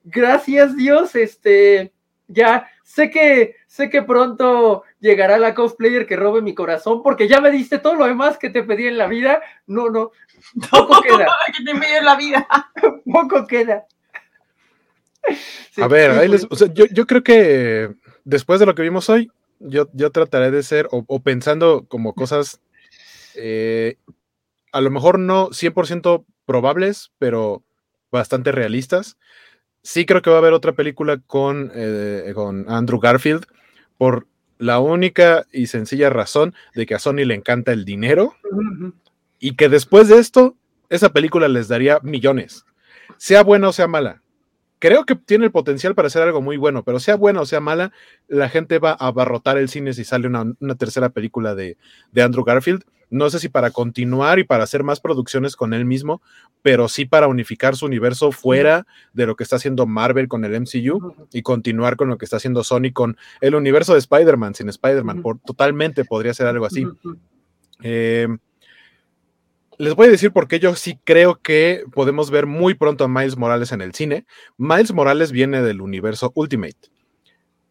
[0.04, 1.92] gracias Dios, este,
[2.26, 7.38] ya sé que sé que pronto llegará la cosplayer que robe mi corazón, porque ya
[7.40, 9.42] me diste todo lo demás que te pedí en la vida.
[9.66, 10.10] No, no,
[10.70, 11.28] poco queda.
[11.54, 12.48] que te pedí en la vida.
[13.12, 13.86] poco queda.
[15.76, 16.30] a ver,
[16.72, 17.90] yo, creo que
[18.24, 22.62] después de lo que vimos hoy, yo, yo trataré de ser, o, pensando como cosas,
[23.34, 23.96] eh,
[24.72, 27.62] a lo mejor no 100% probables, pero
[28.10, 29.18] bastante realistas
[29.82, 33.46] sí creo que va a haber otra película con, eh, con Andrew Garfield
[33.96, 34.26] por
[34.58, 38.34] la única y sencilla razón de que a Sony le encanta el dinero
[39.38, 40.56] y que después de esto,
[40.90, 42.64] esa película les daría millones,
[43.16, 44.22] sea buena o sea mala.
[44.80, 47.60] Creo que tiene el potencial para hacer algo muy bueno, pero sea buena o sea
[47.60, 47.92] mala,
[48.28, 51.76] la gente va a abarrotar el cine si sale una, tercera película de,
[52.12, 55.84] de Andrew Garfield no sé si para continuar y para hacer más producciones con él
[55.84, 56.20] mismo,
[56.62, 60.60] pero sí para unificar su universo fuera de lo que está haciendo Marvel con el
[60.60, 64.68] MCU y continuar con lo que está haciendo Sony con el universo de Spider-Man, sin
[64.68, 66.86] Spider-Man, totalmente podría ser algo así.
[67.82, 68.38] Em,
[69.78, 73.08] les voy a decir por qué yo sí creo que podemos ver muy pronto a
[73.08, 74.26] Miles Morales en el cine.
[74.56, 76.76] Miles Morales viene del universo Ultimate.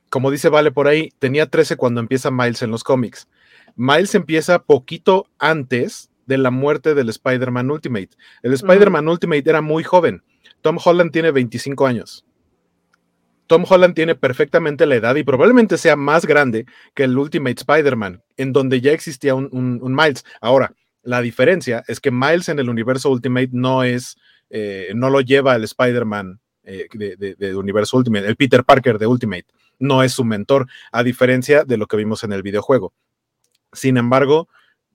[0.10, 3.28] Como dice Vale por ahí, tenía 13 cuando empieza Miles en los cómics.
[3.78, 8.10] Miles empieza poquito antes de la muerte del Spider-Man Ultimate.
[8.42, 10.24] El Spider-Man Ultimate era muy joven.
[10.62, 12.26] Tom Holland tiene 25 años.
[13.46, 18.24] Tom Holland tiene perfectamente la edad y probablemente sea más grande que el Ultimate Spider-Man,
[18.36, 20.26] en donde ya existía un, Miles.
[20.42, 20.74] Ahora,
[21.04, 24.18] la diferencia es que Miles en el universo Ultimate no es,
[24.50, 29.46] eh, no lo lleva el Spider-Man eh, de, universo Ultimate, el Peter Parker de Ultimate,
[29.80, 32.94] no es su mentor, a diferencia de lo que vimos en el videojuego.
[33.74, 34.48] Sin embargo,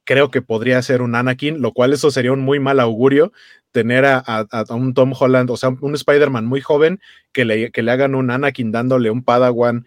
[0.05, 3.33] creo que podría ser un Anakin, lo cual eso sería un muy mal augurio,
[3.71, 7.01] tener a, un Tom Holland, o sea, un Spider-Man muy joven,
[7.33, 9.87] que le, que le hagan un Anakin dándole un Padawan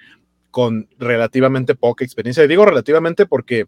[0.52, 2.44] con relativamente poca experiencia.
[2.44, 3.68] Y digo relativamente porque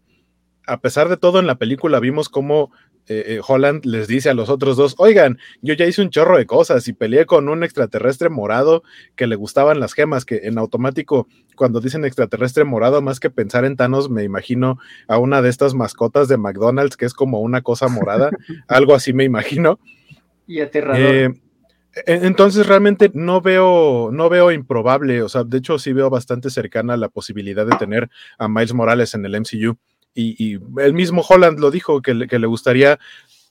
[0.66, 2.72] a pesar de todo en la película vimos cómo
[3.08, 6.36] eh, eh, Holland les dice a los otros dos, oigan, yo ya hice un chorro
[6.36, 8.82] de cosas y peleé con un extraterrestre morado
[9.16, 11.26] que le gustaban las gemas, que en automático
[11.56, 15.74] cuando dicen extraterrestre morado, más que pensar en Thanos, me imagino a una de estas
[15.74, 18.30] mascotas de McDonald's que es como una cosa morada,
[18.68, 19.80] algo así me imagino.
[20.46, 21.00] Y aterrador.
[21.00, 21.24] Eh,
[22.06, 26.50] e, entonces realmente no veo, no veo improbable, o sea, de hecho sí veo bastante
[26.50, 29.78] cercana la posibilidad de tener a Miles Morales en el MCU
[30.18, 32.98] y, el mismo Holland lo dijo, que le, gustaría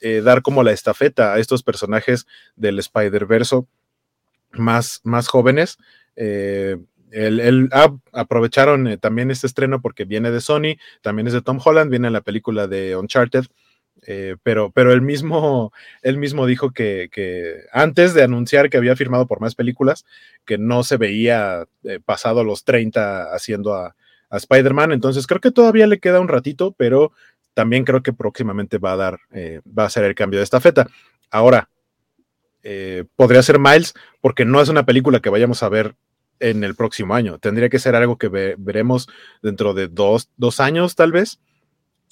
[0.02, 3.62] eh, dar como la estafeta a estos personajes del Spider-Verse
[4.52, 5.78] más, más jóvenes.
[6.18, 6.78] Eh,
[7.72, 11.90] ah, aprovecharon eh, también este estreno porque viene de Sony, también es de Tom Holland,
[11.90, 13.46] viene en la película de Uncharted.
[14.44, 15.72] pero, pero él mismo,
[16.04, 20.06] mismo dijo que, que, antes de anunciar que había firmado por más películas,
[20.46, 21.66] que no se veía
[22.06, 23.96] pasado los 30 haciendo a,
[24.30, 24.92] a Spider-Man.
[24.92, 27.12] Entonces creo que todavía le queda un ratito, pero
[27.54, 30.60] también creo que próximamente va a dar, eh, va a ser el cambio de esta
[30.60, 30.88] feta.
[31.32, 31.70] Ahora,
[32.62, 35.96] eh, podría ser Miles, porque no es una película que vayamos a ver
[36.40, 37.40] en el próximo año.
[37.40, 39.10] Tendría que ser algo que veremos
[39.42, 40.30] dentro de dos,
[40.60, 41.40] años, tal vez.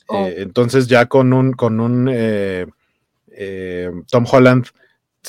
[0.08, 0.26] Oh.
[0.26, 2.06] Eh, entonces, ya con un, con un
[4.10, 4.68] Tom Holland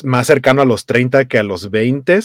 [0.03, 2.21] más cercano a los 30 que a los 20,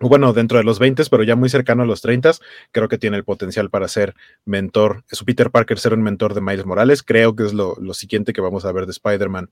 [0.00, 2.32] bueno, dentro de los 20, pero ya muy cercano a los 30,
[2.70, 4.14] creo que tiene el potencial para ser
[4.44, 8.32] mentor, su Peter Parker ser un mentor de Miles Morales, creo que es lo, siguiente
[8.32, 9.50] que vamos a ver de Spider-Man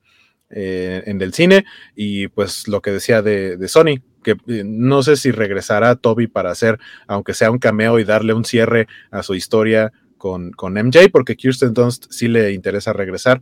[0.49, 1.65] eh, en el cine,
[1.95, 6.51] y pues lo que decía de, Sony, que eh, no sé si regresará Toby para
[6.51, 11.09] hacer, aunque sea un cameo y darle un cierre a su historia con, con MJ,
[11.11, 13.41] porque Kirsten Dunst sí le interesa regresar,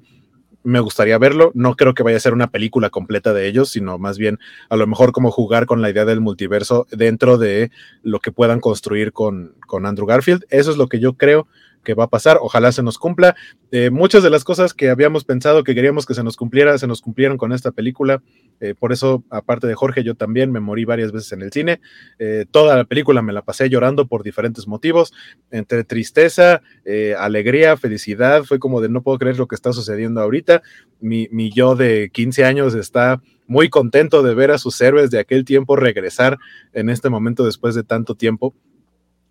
[0.66, 1.52] me gustaría verlo.
[1.54, 4.40] No creo que vaya a ser una película completa de ellos, sino más bien
[4.70, 7.72] a lo mejor como jugar con la idea del multiverso dentro de
[8.04, 10.46] lo que puedan construir con, con Andrew Garfield.
[10.50, 11.48] Eso es lo que yo creo
[11.86, 12.38] que va a pasar.
[12.42, 13.38] Ojalá se nos cumpla.
[13.72, 16.88] Eh, muchas de las cosas que habíamos pensado que queríamos que se nos cumpliera, se
[16.88, 18.22] nos cumplieron con esta película.
[18.60, 21.80] Eh, por eso, aparte de Jorge, yo también me morí varias veces en el cine.
[22.20, 25.14] Eh, toda la película me la pasé llorando por diferentes motivos,
[25.52, 26.62] entre tristeza,
[27.18, 28.44] alegría, felicidad.
[28.44, 30.62] Fue como de no puedo creer lo que está sucediendo ahorita.
[31.00, 35.20] Mi, mi yo de 15 años está muy contento de ver a sus héroes de
[35.20, 36.40] aquel tiempo regresar
[36.74, 38.56] en este momento después de tanto tiempo.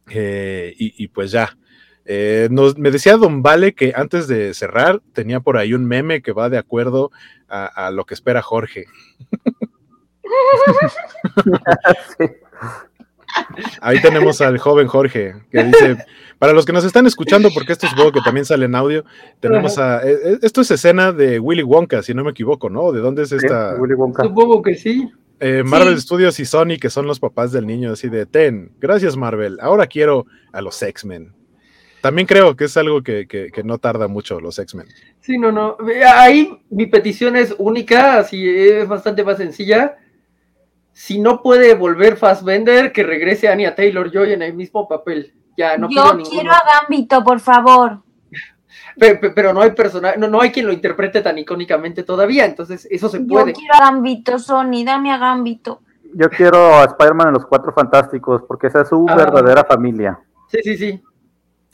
[0.06, 1.56] y, y, pues ya,
[2.06, 6.32] eh, me decía Don Vale que antes de cerrar tenía por ahí un meme que
[6.32, 7.10] va de acuerdo
[7.48, 8.86] a, lo que espera Jorge.
[13.81, 15.97] Ahí tenemos al joven Jorge que dice,
[16.39, 19.05] para los que nos están escuchando, porque esto es juego que también sale en audio,
[19.40, 22.93] tenemos a, eh, eh, esto es escena de Willy Wonka, si no me equivoco, ¿no?
[22.93, 23.76] ¿De dónde es esta?
[23.78, 24.24] Willy Wonka.
[24.24, 25.10] Supongo que sí.
[25.64, 29.59] Marvel Studios y Sony, que son los papás del niño, así de, ten, gracias Marvel,
[29.60, 31.35] ahora quiero a los X-Men.
[32.05, 34.89] También creo que es algo que, no tarda mucho los X-Men.
[35.20, 35.78] Sí, no, no.
[36.14, 39.97] Ahí mi petición es única, así es bastante más sencilla.
[40.93, 45.32] Si no puede volver Fassbender, que regrese Anya Taylor Joy en el mismo papel.
[45.56, 48.02] Ya, no Yo quiero a Gambito, por favor.
[48.98, 53.09] Pero, no hay personaje, no, no hay quien lo interprete tan icónicamente todavía, entonces eso
[53.09, 53.55] se puede.
[53.55, 55.81] Yo quiero a Gambito, Sony, dame a Gambito.
[56.12, 59.16] Yo quiero a Spider-Man en los Cuatro Fantásticos, porque esa es su ah.
[59.16, 60.20] verdadera familia.
[60.48, 61.02] Sí, sí, sí.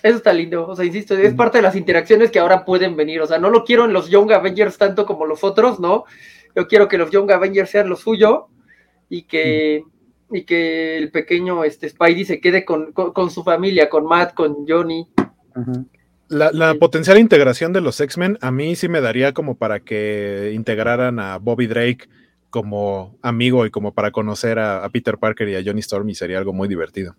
[0.02, 3.20] Eso está lindo, o sea, insisto, es parte de las interacciones que ahora pueden venir,
[3.20, 6.05] o sea, no lo quiero en los Young Avengers tanto como los otros, ¿no?
[6.56, 8.48] Yo quiero que los Young Avengers sean lo suyo
[9.10, 9.85] y que,
[10.31, 12.94] y que el pequeño este, Spidey se quede con,
[13.31, 15.06] su familia, con Matt, con Johnny.
[16.28, 21.18] La, potencial integración de los X-Men a mí sí me daría como para que integraran
[21.18, 22.09] a Bobby Drake
[22.48, 26.39] como amigo y como para conocer a, Peter Parker y a Johnny Storm y sería
[26.39, 27.14] algo muy divertido.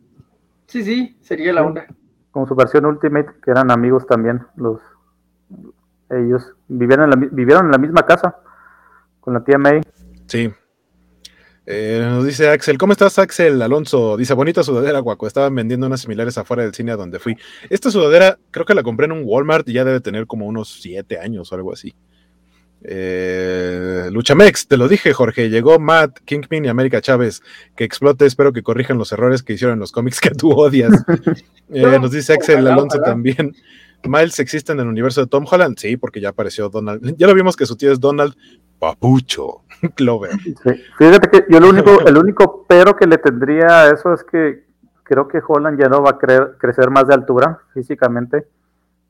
[0.66, 1.86] Sí, sí, sería la onda
[2.32, 4.80] como su versión Ultimate, que eran amigos también, los
[6.10, 8.36] ellos vivieron en la, vivieron en la misma casa
[9.20, 9.82] con la tía May.
[10.28, 10.52] Sí.
[11.66, 13.62] Eh, nos dice Axel, ¿cómo estás Axel?
[13.62, 15.28] Alonso dice, bonita sudadera, guaco.
[15.28, 17.38] Estaban vendiendo unas similares afuera del cine a donde fui.
[17.70, 20.82] Esta sudadera creo que la compré en un Walmart y ya debe tener como unos
[20.82, 21.94] siete años o algo así.
[22.84, 25.50] Eh, Luchamex, te lo dije, Jorge.
[25.50, 27.42] Llegó Matt, Kingpin y América Chávez.
[27.76, 31.04] Que explote, espero que corrijan los errores que hicieron en los cómics que tú odias.
[31.74, 33.56] Eh, nos dice Axel Alonso también.
[34.04, 35.78] Miles existe en el universo de Tom Holland.
[35.78, 37.16] Sí, porque ya apareció Donald.
[37.18, 38.36] Ya lo vimos que su tío es Donald
[38.78, 39.62] Papucho
[39.96, 40.32] Clover.
[40.98, 44.66] Fíjate que yo lo único, el único pero que le tendría a eso es que
[45.04, 48.48] creo que Holland ya no va a crecer más de altura físicamente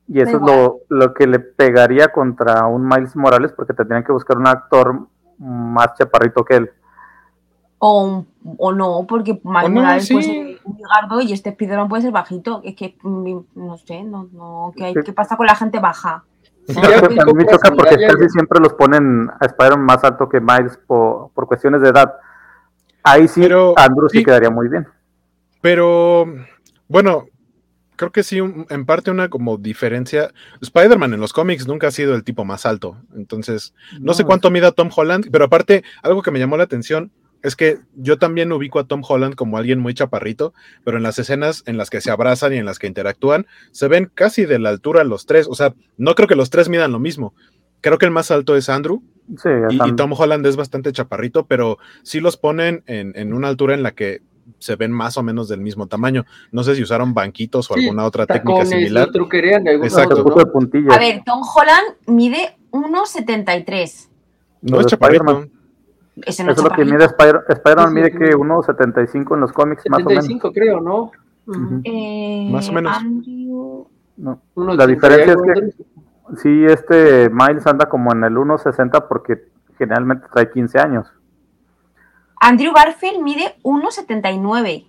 [0.08, 4.12] y eso es lo, lo, que le pegaría contra un Miles Morales, porque tendrían que
[4.12, 5.06] buscar un actor
[5.38, 6.70] más chaparrito que él.
[7.78, 8.24] O,
[8.58, 12.60] o no, porque Miles Morales puede ser un gardo y este Spiderman puede ser bajito.
[12.64, 16.24] Es que mm, no sé, no, no, ¿qué, ¿qué pasa con la gente baja?
[16.68, 20.40] Sí, a mí me choca porque casi siempre los ponen a Spider-Man más alto que
[20.40, 22.14] Miles por, por, cuestiones de edad.
[23.02, 24.86] Ahí sí, Andrew sí, quedaría muy bien.
[25.60, 26.26] Pero,
[26.86, 27.24] bueno,
[27.96, 30.32] creo que sí, en parte una como diferencia.
[30.60, 32.96] Spider-Man en los cómics nunca ha sido el tipo más alto.
[33.14, 37.12] Entonces, no, sé cuánto mida Tom Holland, pero aparte, algo que me llamó la atención
[37.42, 40.54] es que yo también ubico a Tom Holland como alguien muy chaparrito,
[40.84, 43.88] pero en las escenas en las que se abrazan y en las que interactúan, se
[43.88, 45.48] ven casi de la altura los tres.
[45.48, 47.34] O sea, no creo que los tres midan lo mismo.
[47.80, 49.02] Creo que el más alto es Andrew.
[49.70, 53.92] y, Tom Holland es bastante chaparrito, pero sí los ponen en, una altura en la
[53.92, 54.22] que
[54.58, 56.24] se ven más o menos del mismo tamaño.
[56.50, 59.08] No sé si usaron banquitos o alguna otra técnica similar.
[59.82, 60.24] Exacto.
[60.90, 64.08] A ver, Tom Holland mide 1,73.
[64.62, 65.48] No, es chaparrito.
[66.24, 69.82] Ese no Eso es lo que mide Spider-Man, Spider mide que 1.75 en los cómics,
[69.88, 70.26] más o menos.
[70.52, 71.10] creo, ¿no?
[71.84, 72.96] eh, más o menos.
[74.16, 74.40] No.
[74.54, 75.74] La diferencia es que
[76.42, 79.48] sí, este Miles anda como en el 1.60 porque
[79.78, 81.06] generalmente trae 15 años.
[82.42, 84.84] Andrew Garfield mide 1.79.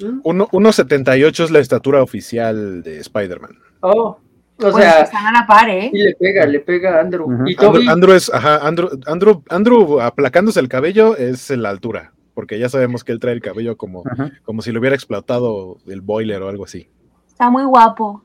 [0.00, 3.58] 1.78 es la estatura oficial de Spider-Man.
[3.80, 4.18] Oh.
[4.56, 5.90] O pues sea, están a la par, ¿eh?
[5.92, 7.26] Y le pega, le pega a Andrew.
[7.46, 7.56] y.
[7.88, 13.04] Andrew, es, ajá, Andrew, Andrew, Andrew aplacándose el cabello es la altura, porque ya sabemos
[13.04, 14.04] que él trae el cabello como,
[14.44, 16.88] como si le hubiera explotado el boiler o algo así.
[17.28, 18.22] Está muy guapo.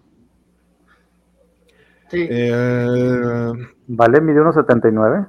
[2.09, 2.27] Sí.
[2.29, 3.51] Eh,
[3.87, 5.27] vale, mide 1.79.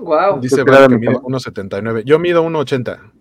[0.00, 0.40] Wow.
[0.40, 2.04] Dice vale que mide 1.79.
[2.04, 3.12] Yo mido 1.80.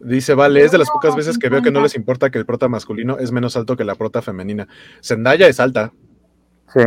[0.00, 2.44] Dice, vale, es de las pocas veces que veo que no les importa que el
[2.44, 4.66] prota masculino es menos alto que la prota femenina.
[5.00, 5.92] Zendaya es alta.
[6.74, 6.80] Sí.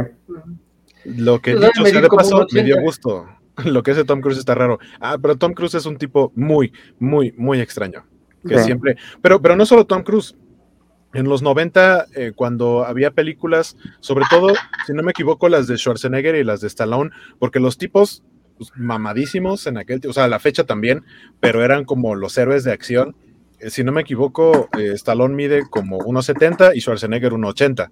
[1.05, 3.25] Lo que pues, dicho sea de paso, me dio gusto.
[3.63, 4.79] Lo que hace Tom Cruise está raro.
[4.99, 8.05] Ah, pero Tom Cruise es un tipo muy, muy, muy extraño.
[8.45, 8.97] Que siempre.
[9.21, 10.35] Pero, pero no solo Tom Cruise.
[11.13, 14.53] En los 90, eh, cuando había películas, sobre todo,
[14.85, 18.21] si no me equivoco, las de Schwarzenegger y las de Stallone, porque los tipos
[18.57, 21.03] pues, mamadísimos en aquel, o sea, la fecha también,
[21.39, 23.15] pero eran como los héroes de acción.
[23.59, 27.91] Eh, si no me equivoco, eh, Stallone mide como 1,70 y Schwarzenegger 1,80,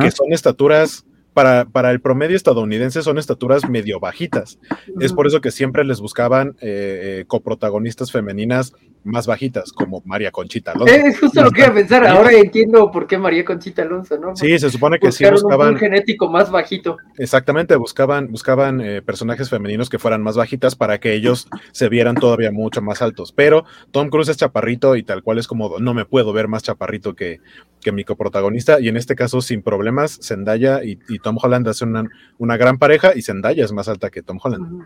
[0.00, 1.04] que son estaturas
[1.34, 4.58] para, para, el promedio estadounidense son estaturas medio bajitas.
[5.00, 8.72] Es por eso que siempre les buscaban eh, eh, coprotagonistas femeninas
[9.04, 10.94] más bajitas, como María Conchita Alonso.
[10.94, 12.06] Es justo lo que iba a pensar.
[12.06, 14.34] Ahora entiendo por qué María Conchita Alonso, ¿no?
[14.34, 15.74] Sí, se supone que sí buscaban.
[15.74, 16.96] Un genético más bajito.
[17.18, 22.14] Exactamente, buscaban, buscaban eh, personajes femeninos que fueran más bajitas para que ellos se vieran
[22.14, 23.32] todavía mucho más altos.
[23.32, 26.62] Pero Tom Cruise es chaparrito y tal cual es como no me puedo ver más
[26.62, 27.40] chaparrito que,
[27.82, 28.80] que mi coprotagonista.
[28.80, 32.04] Y en este caso, sin problemas, Zendaya y, y Tom Holland hace una,
[32.38, 34.84] una, gran pareja y Zendaya es más alta que Tom Holland.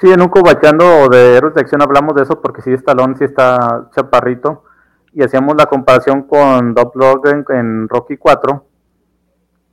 [0.00, 3.24] Sí, en un cobachando de héroes de acción hablamos de eso porque sí, Stallone sí
[3.24, 4.64] está chaparrito
[5.12, 8.66] y hacíamos la comparación con Doug Logan en Rocky 4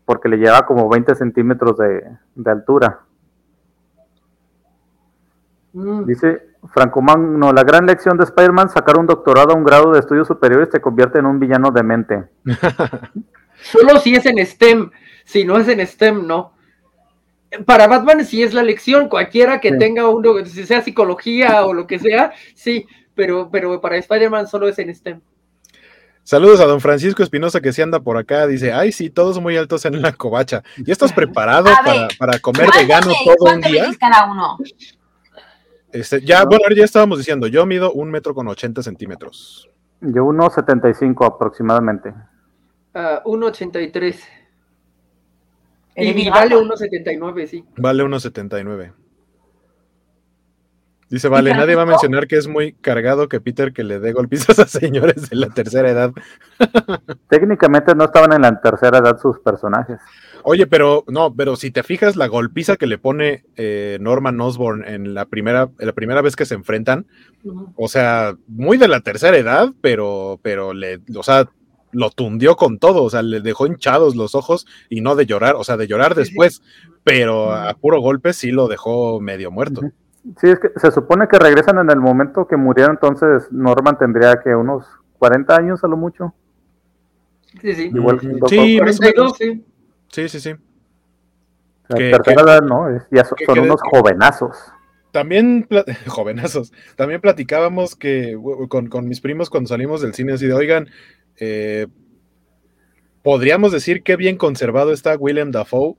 [0.06, 2.04] porque le lleva como 20 centímetros de,
[2.50, 3.00] altura.
[5.74, 6.06] Mm.
[6.06, 10.00] Dice Franco Magno, la gran lección de Spider-Man, sacar un doctorado a un grado de
[10.00, 12.26] estudios superiores te convierte en un villano demente.
[13.62, 14.92] Solo si es en STEM.
[15.32, 16.52] Si no es en STEM, no.
[17.66, 21.88] Para Batman sí es la lección, cualquiera que tenga uno, si sea psicología o lo
[21.88, 22.86] que sea, sí,
[23.16, 25.22] pero, pero para Spider-Man solo es en STEM.
[26.24, 28.46] Saludos a don Francisco Espinosa que sí anda por acá.
[28.46, 30.64] Dice, ay, sí, todos muy altos en la covacha.
[30.76, 31.70] ¿Y estás preparado
[32.20, 33.90] para, comer vegano todo un día?
[33.98, 34.58] cada uno?
[35.94, 39.70] Este, ya, bueno, ya estábamos diciendo, yo mido un metro con ochenta centímetros.
[40.02, 42.14] Yo uno setenta y cinco aproximadamente.
[42.94, 44.41] Uh, 1.83.
[45.96, 47.64] Y, vale 1.79, sí.
[47.78, 48.94] Vale 1.79.
[51.12, 54.14] Dice, vale, nadie va a mencionar que es muy cargado que Peter que le dé
[54.14, 56.14] golpizas a señores de la tercera edad.
[57.28, 60.00] Técnicamente no estaban en la tercera edad sus personajes.
[60.44, 64.88] Oye, pero no, pero si te fijas la golpiza que le pone eh, Norman Osborn
[64.88, 67.06] en la primera, la primera vez que se enfrentan,
[67.76, 71.50] o sea, muy de la tercera edad, pero, pero le, o sea,
[71.92, 75.56] lo tundió con todo, o sea, le dejó hinchados los ojos y no de llorar,
[75.56, 76.62] o sea, de llorar después,
[77.04, 79.82] pero a puro golpe sí lo dejó medio muerto.
[80.40, 84.40] Sí, es que se supone que regresan en el momento que murieron, entonces Norman tendría
[84.40, 84.86] que unos
[85.18, 86.34] 40 años a lo mucho.
[87.60, 87.92] Sí, sí.
[87.94, 88.80] Igual sí,
[89.38, 89.66] sí.
[90.10, 90.56] Sí, sí, sí.
[91.88, 92.88] Tercera edad, ¿no?
[93.12, 94.58] ya son, unos jovenazos.
[95.12, 95.68] También,
[96.08, 98.38] jovenazos, también platicábamos que
[98.70, 100.88] con, con, mis primos cuando salimos del cine así de, oigan,
[101.38, 101.88] eh,
[103.24, 105.96] podríamos decir que bien conservado está William Dafoe,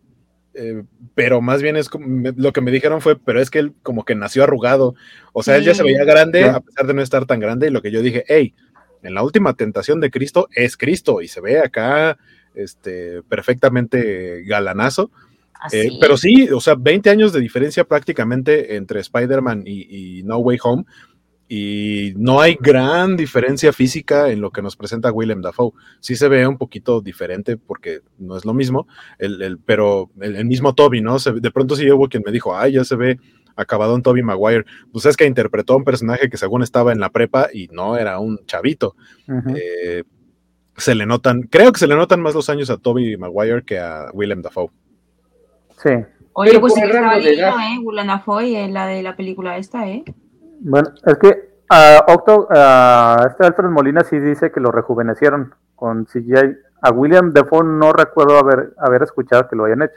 [0.55, 0.83] eh,
[1.15, 1.89] pero más bien es
[2.37, 4.95] lo que me dijeron fue, pero es que él como que nació arrugado,
[5.33, 7.71] o sea, él ya se veía grande a pesar de no estar tan grande, y
[7.71, 8.55] lo que yo dije, hey,
[9.03, 12.19] en la última tentación de Cristo es Cristo, y se ve acá
[12.55, 15.11] este, perfectamente galanazo.
[15.73, 20.59] Eh, pero sí, o sea, 20 años de diferencia prácticamente entre Spider-Man y, No Way
[20.63, 20.85] Home.
[21.55, 25.73] Y no hay gran diferencia física en lo que nos presenta Willem Dafoe.
[26.01, 28.87] Sí se ve un poquito diferente porque no es lo mismo,
[29.19, 31.19] el, pero el, mismo Toby, ¿no?
[31.19, 33.20] de pronto sí hubo quien me dijo, ay, ya se ve
[33.55, 34.65] acabado en Toby Maguire.
[34.93, 37.99] Pues es que interpretó a un personaje que según estaba en la prepa y no
[37.99, 38.97] era un chavito.
[39.55, 40.05] Eh,
[40.79, 43.79] se le notan, creo que se le notan más los años a Toby Maguire que
[43.79, 44.70] a Willem Dafoe.
[45.83, 45.91] Sí.
[46.33, 47.79] Oye, pues sí que estaba ¿eh?
[47.83, 50.03] Willem Dafoe en la de la película esta, ¿eh?
[50.64, 56.05] Bueno, es que a Octo, a este Alfred Molina sí dice que lo rejuvenecieron con
[56.05, 56.56] CGI.
[56.82, 59.94] A William Dafoe no recuerdo haber, haber escuchado que lo hayan hecho.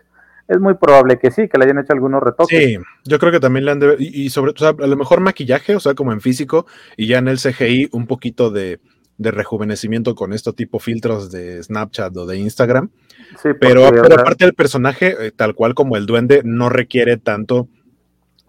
[0.48, 2.58] Es muy probable que sí, que le hayan hecho algunos retoques.
[2.58, 5.76] Sí, yo creo que también le han de y, sobre todo, a lo mejor maquillaje,
[5.76, 6.68] o sea, como en físico,
[6.98, 8.80] y ya en el CGI un poquito de,
[9.18, 12.90] rejuvenecimiento con esto tipo filtros de Snapchat o de Instagram.
[13.42, 17.68] Sí, pero, aparte del personaje, eh, tal cual como el duende, no requiere tanto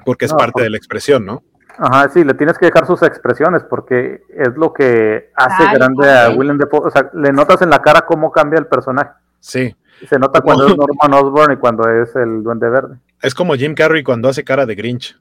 [0.05, 1.43] porque es parte de la expresión, ¿no?
[1.78, 6.31] Ajá, sí, le tienes que dejar sus expresiones porque es lo que hace grande a
[6.31, 6.86] Willem Dafoe.
[6.86, 9.11] O sea, le notas en la cara cómo cambia el personaje.
[9.40, 9.74] Sí.
[10.09, 12.97] Se nota cuando es Norman Osborn y cuando es el Duende Verde.
[13.23, 15.19] Es como Jim Carrey cuando hace cara de Grinch.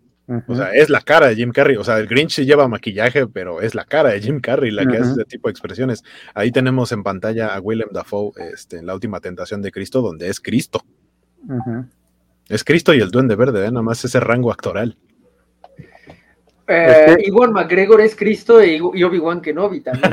[0.47, 1.77] O sea, es la cara de Jim Carrey.
[1.77, 4.85] O sea, el Grinch sí lleva maquillaje, pero es la cara de Jim Carrey la
[4.85, 6.03] que hace ese tipo de expresiones.
[6.33, 10.29] Ahí tenemos en pantalla a Willem Dafoe este, en la última tentación de Cristo, donde
[10.29, 10.81] es Cristo.
[12.49, 13.71] Es Cristo y el Duende Verde, ¿eh?
[13.71, 14.97] nada más ese rango actoral.
[16.67, 20.11] Eh, Iwan McGregor es Cristo y, Obi-Wan Kenobi también.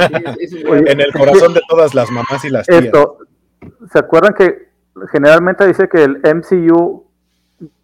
[0.87, 2.93] en el corazón de todas las mamás y las tías.
[3.91, 4.69] ¿Se acuerdan que
[5.11, 7.07] generalmente dice que el MCU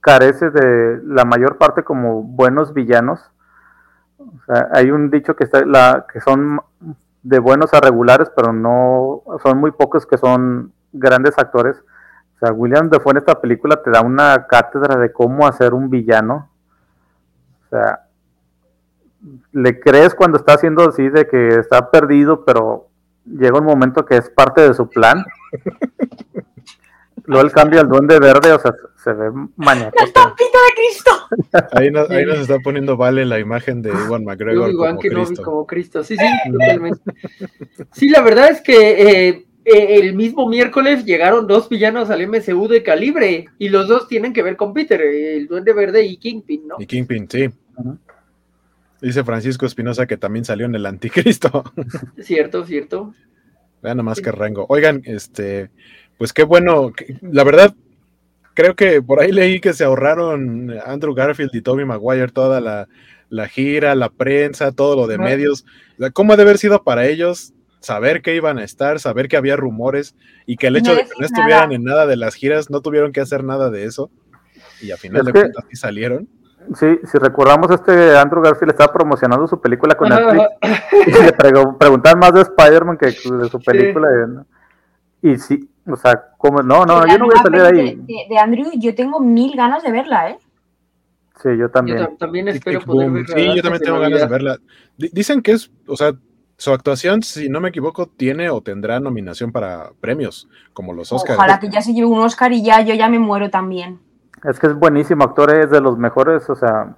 [0.01, 3.21] carece de la mayor parte como buenos villanos?
[4.73, 6.61] hay un dicho que, está, la, que son
[7.23, 11.77] de buenos a regulares, pero no son muy pocos que son grandes actores.
[12.37, 15.91] O sea, William Defoe en esta película te da una cátedra de cómo hacer un
[15.91, 16.51] villano.
[17.67, 18.08] O sea,
[19.53, 22.89] le crees cuando está haciendo así de que está perdido, pero
[23.25, 25.25] llega un momento que es parte de su plan.
[27.25, 28.73] Luego él cambia al duende verde, o sea,
[29.05, 29.93] se ve mañana.
[30.03, 31.11] ¡El tampito de Cristo!
[31.73, 34.75] Ahí, nos está poniendo Vale la imagen de Iwan McGregor.
[34.75, 35.43] como Cristo.
[35.43, 36.03] como Cristo.
[36.05, 37.03] Sí, sí, totalmente.
[37.93, 42.67] Sí, la verdad es que eh, eh, el mismo miércoles llegaron dos villanos al MCU
[42.67, 46.67] de calibre y los dos tienen que ver con Peter, el duende verde y Kingpin,
[46.69, 46.77] ¿no?
[46.79, 47.51] Y Kingpin, sí.
[49.01, 51.65] Dice Francisco Espinosa que también salió en el Anticristo.
[52.19, 53.15] Cierto, cierto.
[53.83, 54.67] Vean nomás que rango.
[54.69, 55.71] Oigan, este,
[56.17, 56.93] pues qué bueno.
[57.23, 57.75] La verdad,
[58.55, 63.49] creo que por ahí leí que se ahorraron Andrew Garfield y Toby Maguire toda la,
[63.49, 65.65] gira, la prensa, todo lo de medios.
[66.13, 69.55] ¿Cómo ha de haber sido para ellos saber que iban a estar, saber que había
[69.55, 72.81] rumores y que el hecho de que no estuvieran en nada de las giras, no
[72.81, 74.11] tuvieron que hacer nada de eso?
[74.83, 76.29] Y a final de cuentas sí salieron.
[76.75, 80.45] Sí, si recordamos, este Andrew Garfield estaba promocionando su película con Netflix
[81.07, 84.09] y le preguntaban más de Spider-Man que de su película.
[85.23, 88.01] Y sí, o sea, como, no, no, yo no voy a salir ahí.
[88.29, 90.39] De, Andrew, yo tengo mil ganas de verla, ¿eh?
[91.43, 91.99] Sí, yo también.
[91.99, 93.37] Yo también espero poder verla.
[93.37, 94.59] Sí, yo también tengo ganas de verla.
[94.97, 96.13] dicen que es, o sea,
[96.57, 101.39] su actuación, si no me equivoco, tiene o tendrá nominación para premios, como los Oscars.
[101.39, 104.01] Ojalá que ya se lleve un Oscar y ya yo ya me muero también.
[104.45, 106.97] Es que es buenísimo, actor es de los mejores, o sea,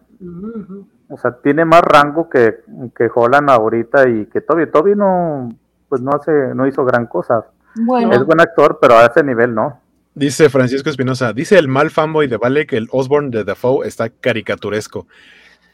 [1.08, 2.60] o sea, tiene más rango que,
[2.96, 4.70] que Holland ahorita y que Toby.
[4.70, 5.48] Toby no,
[5.88, 7.46] pues no hace, no hizo gran cosa.
[7.74, 8.12] Bueno.
[8.12, 9.80] Es buen actor, pero a ese nivel no.
[10.14, 14.10] Dice Francisco Espinosa, dice el mal fanboy de Vale que el Osborne de Dafoe está
[14.10, 15.06] caricaturesco.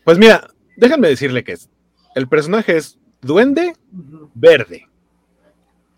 [0.04, 1.70] Pues mira, déjenme decirle que es.
[2.14, 3.74] El personaje es duende
[4.34, 4.88] verde.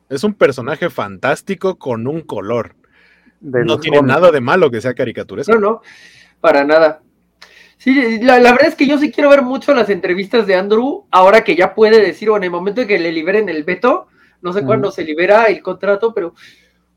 [0.08, 2.74] Es un personaje fantástico con un color
[3.40, 5.54] no tiene nada de malo que sea caricaturesco.
[5.54, 5.82] No, no,
[6.40, 7.02] para nada.
[7.78, 11.44] Sí, la, verdad es que yo sí quiero ver mucho las entrevistas de Andrew, ahora
[11.44, 14.08] que ya puede decir, o en el momento en que le liberen el veto,
[14.42, 16.34] no sé cuándo se libera el contrato, pero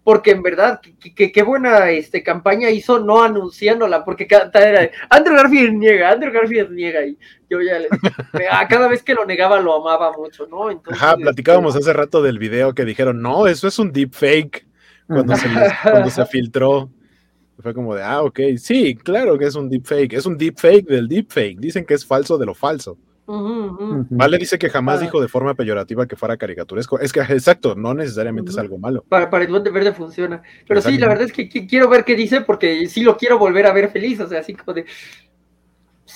[0.03, 0.81] porque en verdad,
[1.15, 6.71] qué buena este, campaña hizo no anunciándola, porque cada, era Andrew Garfield niega, Andrew Garfield
[6.71, 7.15] niega, y
[7.47, 7.77] yo ya
[8.67, 10.69] cada vez que lo negaba lo amaba mucho, ¿no?
[10.91, 14.65] Ajá, platicábamos este, hace rato del video que dijeron, no, eso es un deep fake
[15.07, 15.47] cuando se,
[15.83, 16.89] cuando se filtró.
[17.59, 21.07] Fue como de, ah, ok, sí, claro que es un deepfake, es un deepfake del
[21.07, 21.59] deepfake.
[21.59, 22.97] Dicen que es falso de lo falso.
[24.09, 26.99] Vale dice que jamás dijo de forma peyorativa que fuera caricaturesco.
[26.99, 29.05] Es que, exacto, no necesariamente es algo malo.
[29.07, 30.41] Para, para el Duende Verde funciona.
[30.67, 33.65] Pero sí, la verdad es que, quiero ver qué dice porque sí lo quiero volver
[33.67, 34.19] a ver feliz.
[34.19, 34.85] O sea, así como de.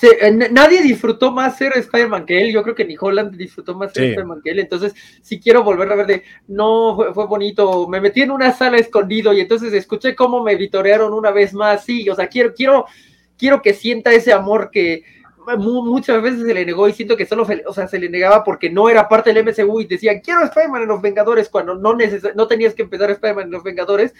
[0.02, 2.52] Eh, nadie disfrutó más ser Spider-Man que él.
[2.52, 4.60] Yo creo que ni Holland disfrutó más ser Spider-Man que él.
[4.60, 7.88] Entonces, si quiero volver a ver de, no, fue, bonito.
[7.88, 11.84] Me metí en una sala escondido y entonces escuché cómo me vitorearon una vez más.
[11.84, 12.86] Sí, o sea, quiero, quiero,
[13.38, 15.04] quiero que sienta ese amor que
[15.56, 18.68] muchas veces se le negó y siento que solo o sea, se le negaba porque
[18.68, 21.96] no era parte del MCU y decían, quiero Spider-Man en los Vengadores cuando no,
[22.34, 24.12] no tenías que empezar Spider-Man en los Vengadores.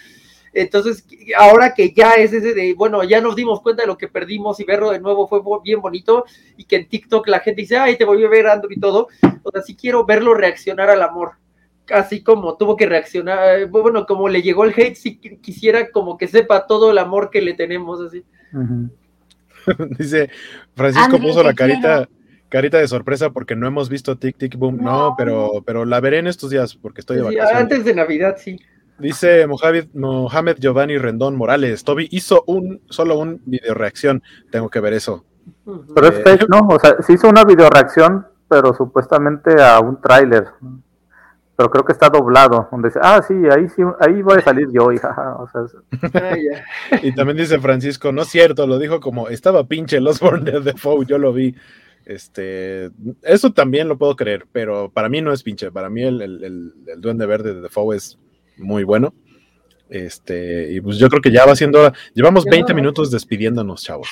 [0.58, 4.08] Entonces, ahora que ya es ese de, bueno, ya nos dimos cuenta de lo que
[4.08, 6.24] perdimos y verlo de nuevo fue bien bonito
[6.56, 9.08] y que en TikTok la gente dice, ay, te voy a ver Andrew y todo,
[9.42, 11.32] o sea, sí quiero verlo reaccionar al amor,
[11.90, 16.26] así como tuvo que reaccionar, bueno, como le llegó el hate, si quisiera como que
[16.26, 18.24] sepa todo el amor que le tenemos, así.
[19.98, 20.30] Dice,
[20.74, 22.08] Francisco puso la carita,
[22.48, 26.16] carita de sorpresa porque no hemos visto Tic Tic Boom, no, pero, pero la veré
[26.16, 27.54] en estos días porque estoy de vacaciones.
[27.54, 28.58] Antes de Navidad, sí.
[28.98, 34.80] Dice Mohamed, Mohamed Giovanni Rendón Morales, Toby hizo un solo un video reacción, tengo que
[34.80, 35.24] ver eso.
[35.94, 36.66] Pero es fake, ¿no?
[36.68, 40.46] O sea, sí hizo una video reacción, pero supuestamente a un tráiler.
[41.56, 44.68] Pero creo que está doblado, donde dice, ah, sí, ahí sí, ahí voy a salir
[44.72, 45.14] yo, hija.
[46.14, 46.36] Ah,
[47.02, 51.06] y también dice Francisco, no es cierto, lo dijo como, estaba pinche los de Defoe,
[51.06, 51.54] yo lo vi.
[52.04, 52.90] Este,
[53.22, 56.72] eso también lo puedo creer, pero para mí no es pinche, para mí el, el,
[56.86, 58.18] el Duende Verde de Defoe es
[58.56, 59.14] muy bueno.
[59.88, 64.08] Este, y pues yo creo que ya va siendo Llevamos 20 minutos despidiéndonos, chavos.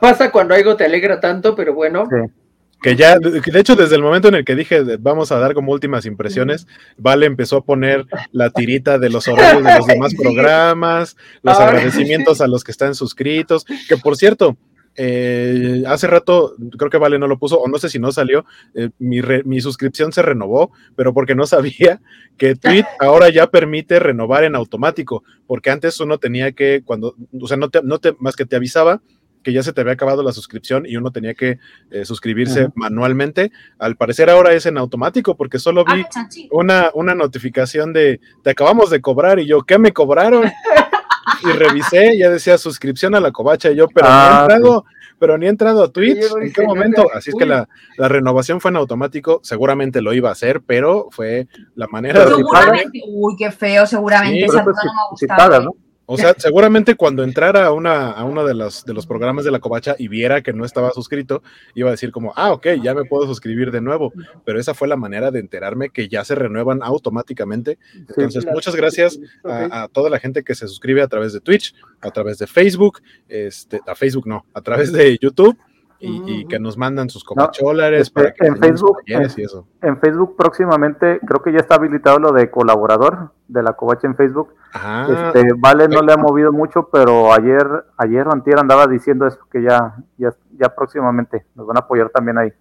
[0.00, 2.08] Pasa cuando algo te alegra tanto, pero bueno.
[2.82, 5.72] Que ya, de hecho, desde el momento en el que dije vamos a dar como
[5.72, 6.66] últimas impresiones,
[6.98, 12.40] Vale empezó a poner la tirita de los horarios de los demás programas, los agradecimientos
[12.40, 14.56] a los que están suscritos, que por cierto,
[14.96, 18.44] eh, hace rato, creo que Vale no lo puso, o no sé si no salió,
[18.74, 22.00] eh, mi, suscripción se renovó, pero porque no sabía
[22.36, 27.46] que Tweet ahora ya permite renovar en automático, porque antes uno tenía que, cuando, o
[27.46, 29.02] sea, no te, no te, más que te avisaba
[29.46, 31.60] que ya se te había acabado la suscripción y uno tenía que
[31.92, 33.52] eh, suscribirse manualmente.
[33.78, 38.50] Al parecer ahora es en automático porque solo vi ah, una, una notificación de te
[38.50, 40.50] acabamos de cobrar y yo, ¿qué me cobraron?
[41.42, 44.84] y revisé, ya decía suscripción a la covacha y yo, pero ni he ah, entrado,
[45.18, 47.08] pero ni he entrado a Twitch, ¿en qué momento?
[47.14, 51.48] Así es que la, renovación fue en automático, seguramente lo iba a hacer, pero fue
[51.74, 52.34] la manera de...
[52.34, 54.44] Uy, qué feo, seguramente.
[54.44, 54.76] esa pues,
[55.16, 55.76] si, ¿no?
[56.06, 59.50] O sea, seguramente cuando entrara a, una, a uno de los, de los programas de
[59.50, 61.42] la covacha y viera que no estaba suscrito,
[61.74, 64.12] iba a decir como, ah, ok, ya me puedo suscribir de nuevo.
[64.44, 67.78] Pero esa fue la manera de enterarme que ya se renuevan automáticamente.
[67.94, 72.10] Entonces, muchas gracias a, toda la gente que se suscribe a través de Twitch, a
[72.10, 75.58] través de Facebook, este, a Facebook no, a través de YouTube
[75.98, 79.66] y, que nos mandan sus copacholares para que en Facebook en, eso.
[79.82, 84.16] en Facebook próximamente creo que ya está habilitado lo de colaborador de la covacha en
[84.16, 87.66] Facebook este, vale no le ha movido mucho pero ayer
[87.96, 92.38] ayer antier andaba diciendo eso que ya ya ya próximamente nos van a apoyar también
[92.38, 92.52] ahí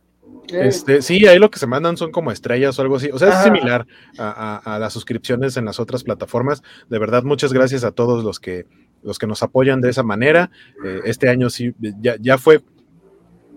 [0.49, 3.09] este, sí, ahí lo que se mandan son como estrellas o algo así.
[3.11, 6.63] O sea, es similar a, las suscripciones en las otras plataformas.
[6.89, 8.67] De verdad, muchas gracias a todos los que,
[9.03, 10.51] los que nos apoyan de esa manera.
[10.85, 12.61] Eh, este año sí, ya, ya fue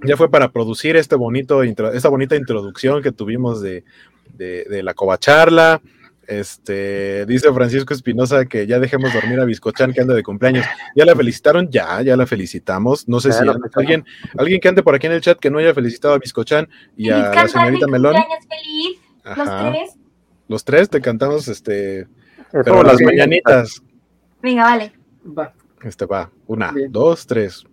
[0.04, 3.84] ya fue para producir este bonito, esta bonita introducción que tuvimos de,
[4.38, 5.80] la covacharla.
[6.26, 10.66] Este, dice Francisco Espinosa que ya dejemos dormir a Biscochan que anda de cumpleaños.
[10.94, 11.70] ¿Ya la felicitaron?
[11.70, 13.08] Ya, ya la felicitamos.
[13.08, 13.42] No sé si
[13.74, 14.04] alguien,
[14.36, 17.08] alguien que ande por aquí en el chat que no haya felicitado a Biscochan y
[17.08, 18.14] a la señorita Melón.
[18.48, 18.98] Feliz.
[19.24, 19.94] Los tres.
[20.48, 22.06] Los tres te cantamos, este,
[22.50, 23.82] pero las mañanitas.
[24.42, 24.92] Venga, vale.
[25.26, 25.52] Va.
[25.82, 26.30] Este va.
[26.46, 27.64] Una, dos, tres.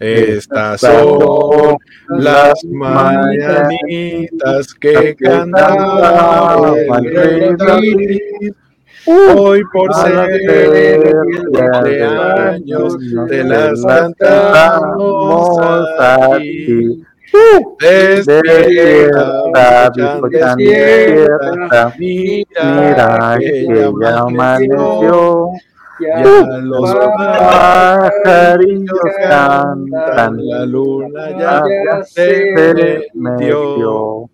[0.00, 1.76] Estas son
[2.08, 8.18] las mañanitas que cantaba el rey
[9.06, 10.28] Hoy por ser
[11.82, 12.98] de años
[13.28, 15.58] te las cantamos
[15.98, 17.02] aquí.
[17.80, 19.90] Despierta,
[20.30, 23.66] despierta, mira que
[24.00, 25.50] ya amaneció.
[26.00, 26.22] Ya
[26.62, 31.62] los pajarillos cantan, la luna ya,
[32.04, 34.30] se metió.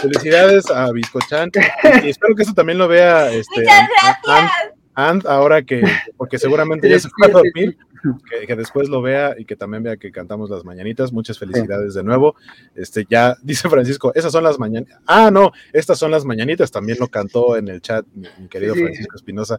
[0.00, 1.50] Felicidades a Biscochan
[2.04, 3.88] y espero que eso también lo vea este, Muchas
[4.24, 4.52] gracias.
[4.96, 5.82] And, ahora que,
[6.16, 7.76] porque seguramente ya se fue a dormir,
[8.46, 11.12] que, después lo vea y que también vea que cantamos las mañanitas.
[11.12, 12.34] Muchas felicidades de nuevo.
[12.74, 15.00] Este ya dice Francisco, esas son las mañanitas.
[15.06, 16.70] Ah, no, estas son las mañanitas.
[16.70, 19.58] También lo cantó en el chat mi, querido Francisco Espinosa.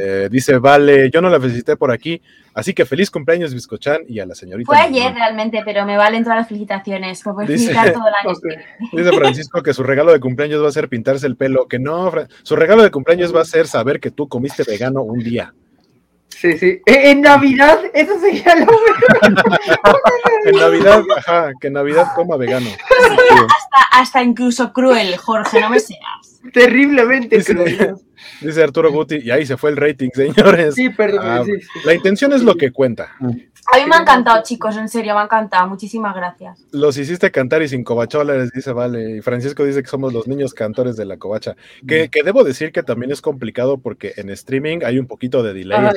[0.00, 2.22] Eh, dice, vale, yo no la felicité por aquí,
[2.54, 4.66] así que feliz cumpleaños, Biscochan, y a la señorita.
[4.66, 7.22] Fue ayer realmente, pero me valen todas las felicitaciones.
[7.46, 8.38] dice, todo el año.
[8.92, 12.12] Dice Francisco que su regalo de cumpleaños va a ser pintarse el pelo, que no,
[12.42, 15.52] su regalo de cumpleaños va a ser saber que tú comiste vegano un día.
[16.38, 16.82] Sí, sí.
[16.84, 19.34] E, en Navidad, eso sería lo mejor.
[20.44, 22.68] en Navidad, ajá, que en Navidad coma vegano.
[22.68, 26.42] hasta, hasta incluso cruel, Jorge, no me seas.
[26.52, 27.94] Terriblemente cruel.
[28.40, 30.74] Dice Arturo Guti, y ahí se fue el rating, señores.
[30.74, 31.22] Sí, perdón.
[31.24, 31.42] Ah,
[31.84, 33.16] la intención es lo que cuenta.
[33.72, 35.66] A mí me ha encantado, chicos, en serio, me ha encantado.
[35.68, 36.64] Muchísimas gracias.
[36.70, 39.16] Los hiciste cantar y sin covachola, les dice Vale.
[39.16, 41.56] Y Francisco dice que somos los niños cantores de la covacha.
[41.86, 45.52] Que, que debo decir que también es complicado porque en streaming hay un poquito de
[45.52, 45.78] delay.
[45.78, 45.92] Ah,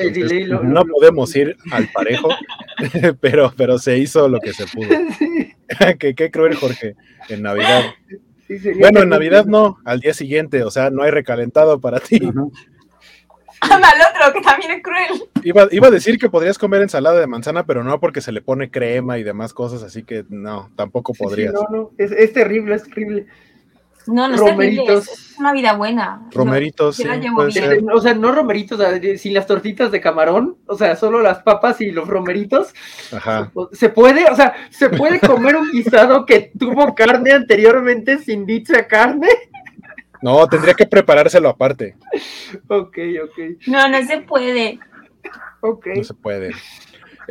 [0.62, 2.28] no podemos ir al parejo,
[3.20, 4.88] pero, pero se hizo lo que se pudo.
[5.98, 6.96] que, qué cruel, Jorge,
[7.28, 7.84] en Navidad
[8.78, 12.20] bueno, en Navidad no, al día siguiente, o sea, no hay recalentado para ti.
[13.60, 15.22] Anda al otro, que también es cruel.
[15.42, 18.42] Iba, iba, a decir que podrías comer ensalada de manzana, pero no porque se le
[18.42, 21.52] pone crema y demás cosas, así que no, tampoco podrías.
[21.52, 23.26] no, no, es, es terrible, es terrible.
[24.06, 25.08] No, no romeritos.
[25.08, 26.26] es, una vida buena.
[26.32, 27.04] Romeritos, sí,
[27.92, 28.80] O sea, no romeritos,
[29.18, 32.72] sin las tortitas de camarón, o sea, solo las papas y los romeritos.
[33.12, 33.52] Ajá.
[33.72, 38.86] Se puede, o sea, se puede comer un guisado que tuvo carne anteriormente sin dicha
[38.86, 39.28] carne.
[40.22, 41.96] No, tendría que preparárselo aparte.
[42.68, 43.66] Ok, ok.
[43.66, 44.78] No, no se puede.
[45.60, 45.86] Ok.
[45.96, 46.50] No se puede.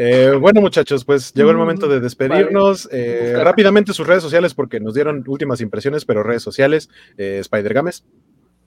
[0.02, 2.88] Eh, bueno, muchachos, pues llegó el momento de despedirnos.
[2.92, 6.90] Eh, rápidamente sus redes sociales, porque nos dieron últimas impresiones, pero redes sociales.
[7.18, 8.06] Eh, Spider Games.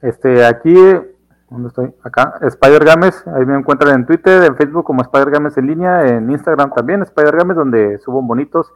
[0.02, 0.74] Este, aquí,
[1.48, 1.90] ¿dónde estoy?
[2.02, 3.24] Acá, Spider Games.
[3.34, 7.02] Ahí me encuentran en Twitter, en Facebook como Spider Games en línea, en Instagram también,
[7.02, 8.70] Spider Games, donde subo bonitos.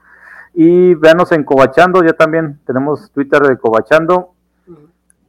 [0.54, 4.35] Y véanos en Cobachando, ya también tenemos Twitter de Cobachando.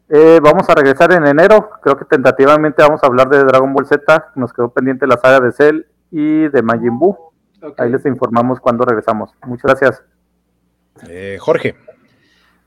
[0.10, 4.32] Vamos a regresar en enero, creo que tentativamente vamos a hablar de Dragon Ball Z,
[4.36, 7.18] nos quedó pendiente la saga de Cell y de Majin Buu.
[7.77, 9.32] Ahí les informamos cuando regresamos.
[9.45, 10.03] Muchas gracias.
[11.08, 11.76] Eh, Jorge.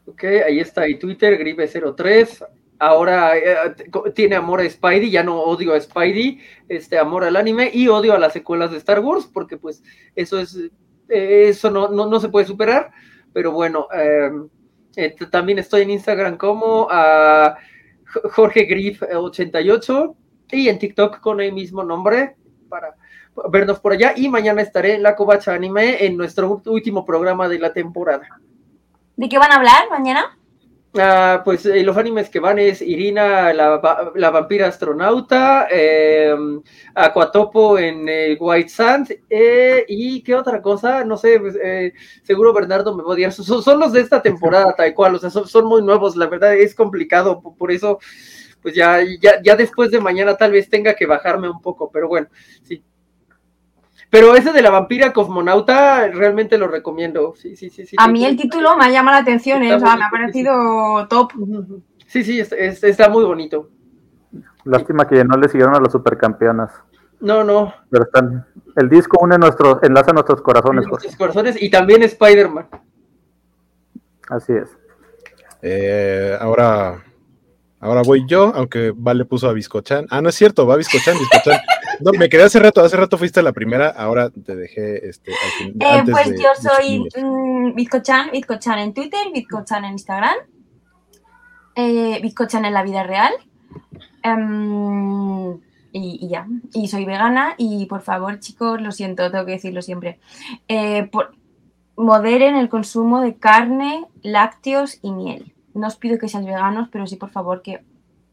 [0.07, 2.47] Ok, ahí está y Twitter, Gripe03.
[2.79, 3.75] Ahora eh,
[4.15, 8.15] tiene amor a Spidey, ya no odio a Spidey, este amor al anime y odio
[8.15, 9.83] a las secuelas de Star Wars, porque pues
[10.17, 10.57] eso es,
[11.09, 12.91] eh, eso no, no, se puede superar,
[13.35, 13.87] pero bueno,
[15.31, 17.57] también estoy en Instagram como a
[18.33, 20.15] Jorge Grif88
[20.53, 22.37] y en TikTok con el mismo nombre
[22.69, 22.95] para
[23.51, 27.59] vernos por allá y mañana estaré en la Covacha Anime en nuestro último programa de
[27.59, 28.41] la temporada.
[29.17, 30.39] ¿De qué van a hablar mañana?
[30.99, 36.35] Ah, pues eh, los animes que van es Irina, la, la vampira astronauta, eh,
[36.97, 41.57] Aquatopo en eh, White Sand, eh, y qué otra cosa, no sé, pues,
[42.25, 43.33] seguro Bernardo me va a odiar.
[43.33, 46.57] Son, los de esta temporada, tal cual, o sea, son, son, muy nuevos, la verdad
[46.57, 48.01] es complicado, por eso,
[48.61, 52.09] pues ya, ya, ya después de mañana tal vez tenga que bajarme un poco, pero
[52.09, 52.27] bueno,
[52.65, 52.83] sí,
[54.11, 57.35] pero ese de la vampira cosmonauta realmente lo recomiendo.
[57.37, 57.87] Sí, sí, sí.
[57.87, 59.73] sí a mí el título me ha llamado la atención, ¿eh?
[59.75, 61.33] o sea, me ha parecido top.
[62.07, 63.71] Sí, sí, está, muy bonito.
[64.65, 66.73] Lástima que no le siguieron a las supercampeonas.
[67.21, 67.73] No, no.
[67.89, 68.47] Pero están.
[68.77, 70.87] El disco une nuestros, enlaza nuestros corazones.
[70.87, 72.67] Nuestros corazones y también Spider-Man.
[74.29, 74.77] Así es.
[75.63, 77.05] Eh, ahora,
[77.79, 80.07] ahora voy yo, aunque Vale puso a Biscochan.
[80.11, 81.61] Ah, no es cierto, va a Biscochan, Biscochan.
[82.01, 85.33] No, me quedé hace rato, hace rato fuiste la primera, ahora te dejé este.
[85.33, 90.37] Eh, pues yo soy um, Bizcochan, Bizcochan en Twitter, Bizcochan en Instagram,
[91.75, 93.33] eh, Bizcochan en la vida real.
[94.23, 95.59] Em,
[95.93, 100.21] y, ya, y soy vegana y por favor chicos, lo siento, tengo que decirlo siempre,
[100.69, 101.35] eh, por,
[101.97, 105.55] moderen el consumo de carne, lácteos y miel.
[105.75, 107.85] No os pido que seáis veganos, pero sí por favor que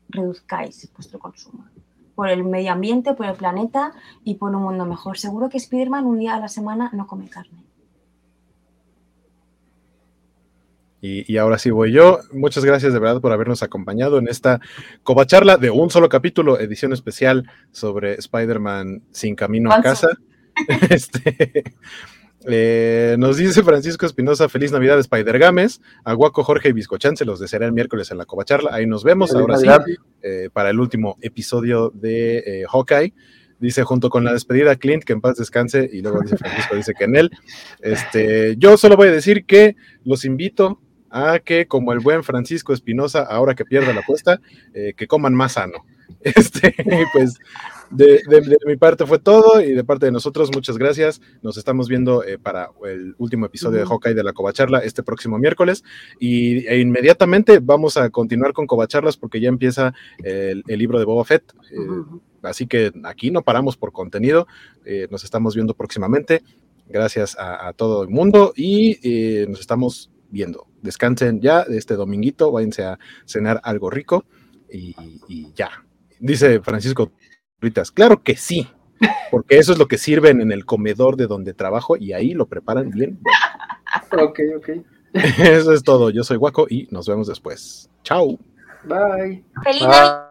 [0.10, 1.66] reduzcáis vuestro consumo
[2.18, 5.20] por el medio ambiente, por el planeta y por un mundo mejor.
[5.20, 7.64] Seguro que Spiderman un día a la semana no come carne.
[11.00, 12.22] Y, ahora sí voy yo.
[12.34, 14.60] Muchas gracias de verdad por habernos acompañado en esta
[15.04, 20.10] covacharla de un solo capítulo, edición especial sobre Spider-Man sin camino a casa.
[20.90, 21.76] Este,
[22.50, 27.26] eh, nos dice Francisco Espinosa, feliz Navidad Spider Games, a Guaco Jorge y Biscochan se
[27.26, 29.68] los desearé el miércoles en la Covacharla, ahí nos vemos, ahora sí,
[30.22, 33.14] eh, para el último episodio de eh, Hawkeye.
[33.60, 36.94] Dice junto con la despedida Clint que en paz descanse y luego dice Francisco dice
[36.94, 37.32] que en él.
[37.82, 42.72] Este, yo solo voy a decir que los invito a que como el buen Francisco
[42.72, 44.40] Espinosa, ahora que pierda la apuesta,
[44.74, 45.86] que coman más sano.
[46.24, 46.74] Este,
[47.14, 47.40] pues
[47.90, 51.22] de, mi parte fue todo y de parte de nosotros, muchas gracias.
[51.42, 55.38] Nos estamos viendo eh, para el último episodio de Hawkeye de la Covacharla este próximo
[55.38, 55.84] miércoles
[56.20, 61.26] y e inmediatamente vamos a continuar con Covacharlas porque ya empieza el, libro de Boba
[61.26, 61.54] Fett.
[61.72, 61.78] Eh,
[62.44, 64.48] así que aquí no paramos por contenido.
[64.86, 66.44] Eh, nos estamos viendo próximamente.
[66.90, 68.98] Gracias a, todo el mundo y
[69.50, 70.68] nos estamos viendo.
[70.82, 74.26] Descansen ya este dominguito, váyanse a cenar algo rico
[74.72, 74.96] y,
[75.28, 75.87] y ya.
[76.20, 77.12] Dice Francisco
[77.94, 78.68] Claro que sí.
[79.32, 82.48] porque eso es lo que sirven en el comedor de donde trabajo y ahí lo
[82.48, 83.20] preparan bien.
[84.12, 84.70] Ok, ok.
[85.40, 86.10] Eso es todo.
[86.10, 87.90] Yo soy Guaco y nos vemos después.
[88.04, 88.38] Chao.
[88.84, 89.44] Bye.
[89.64, 90.27] Feliz Navidad.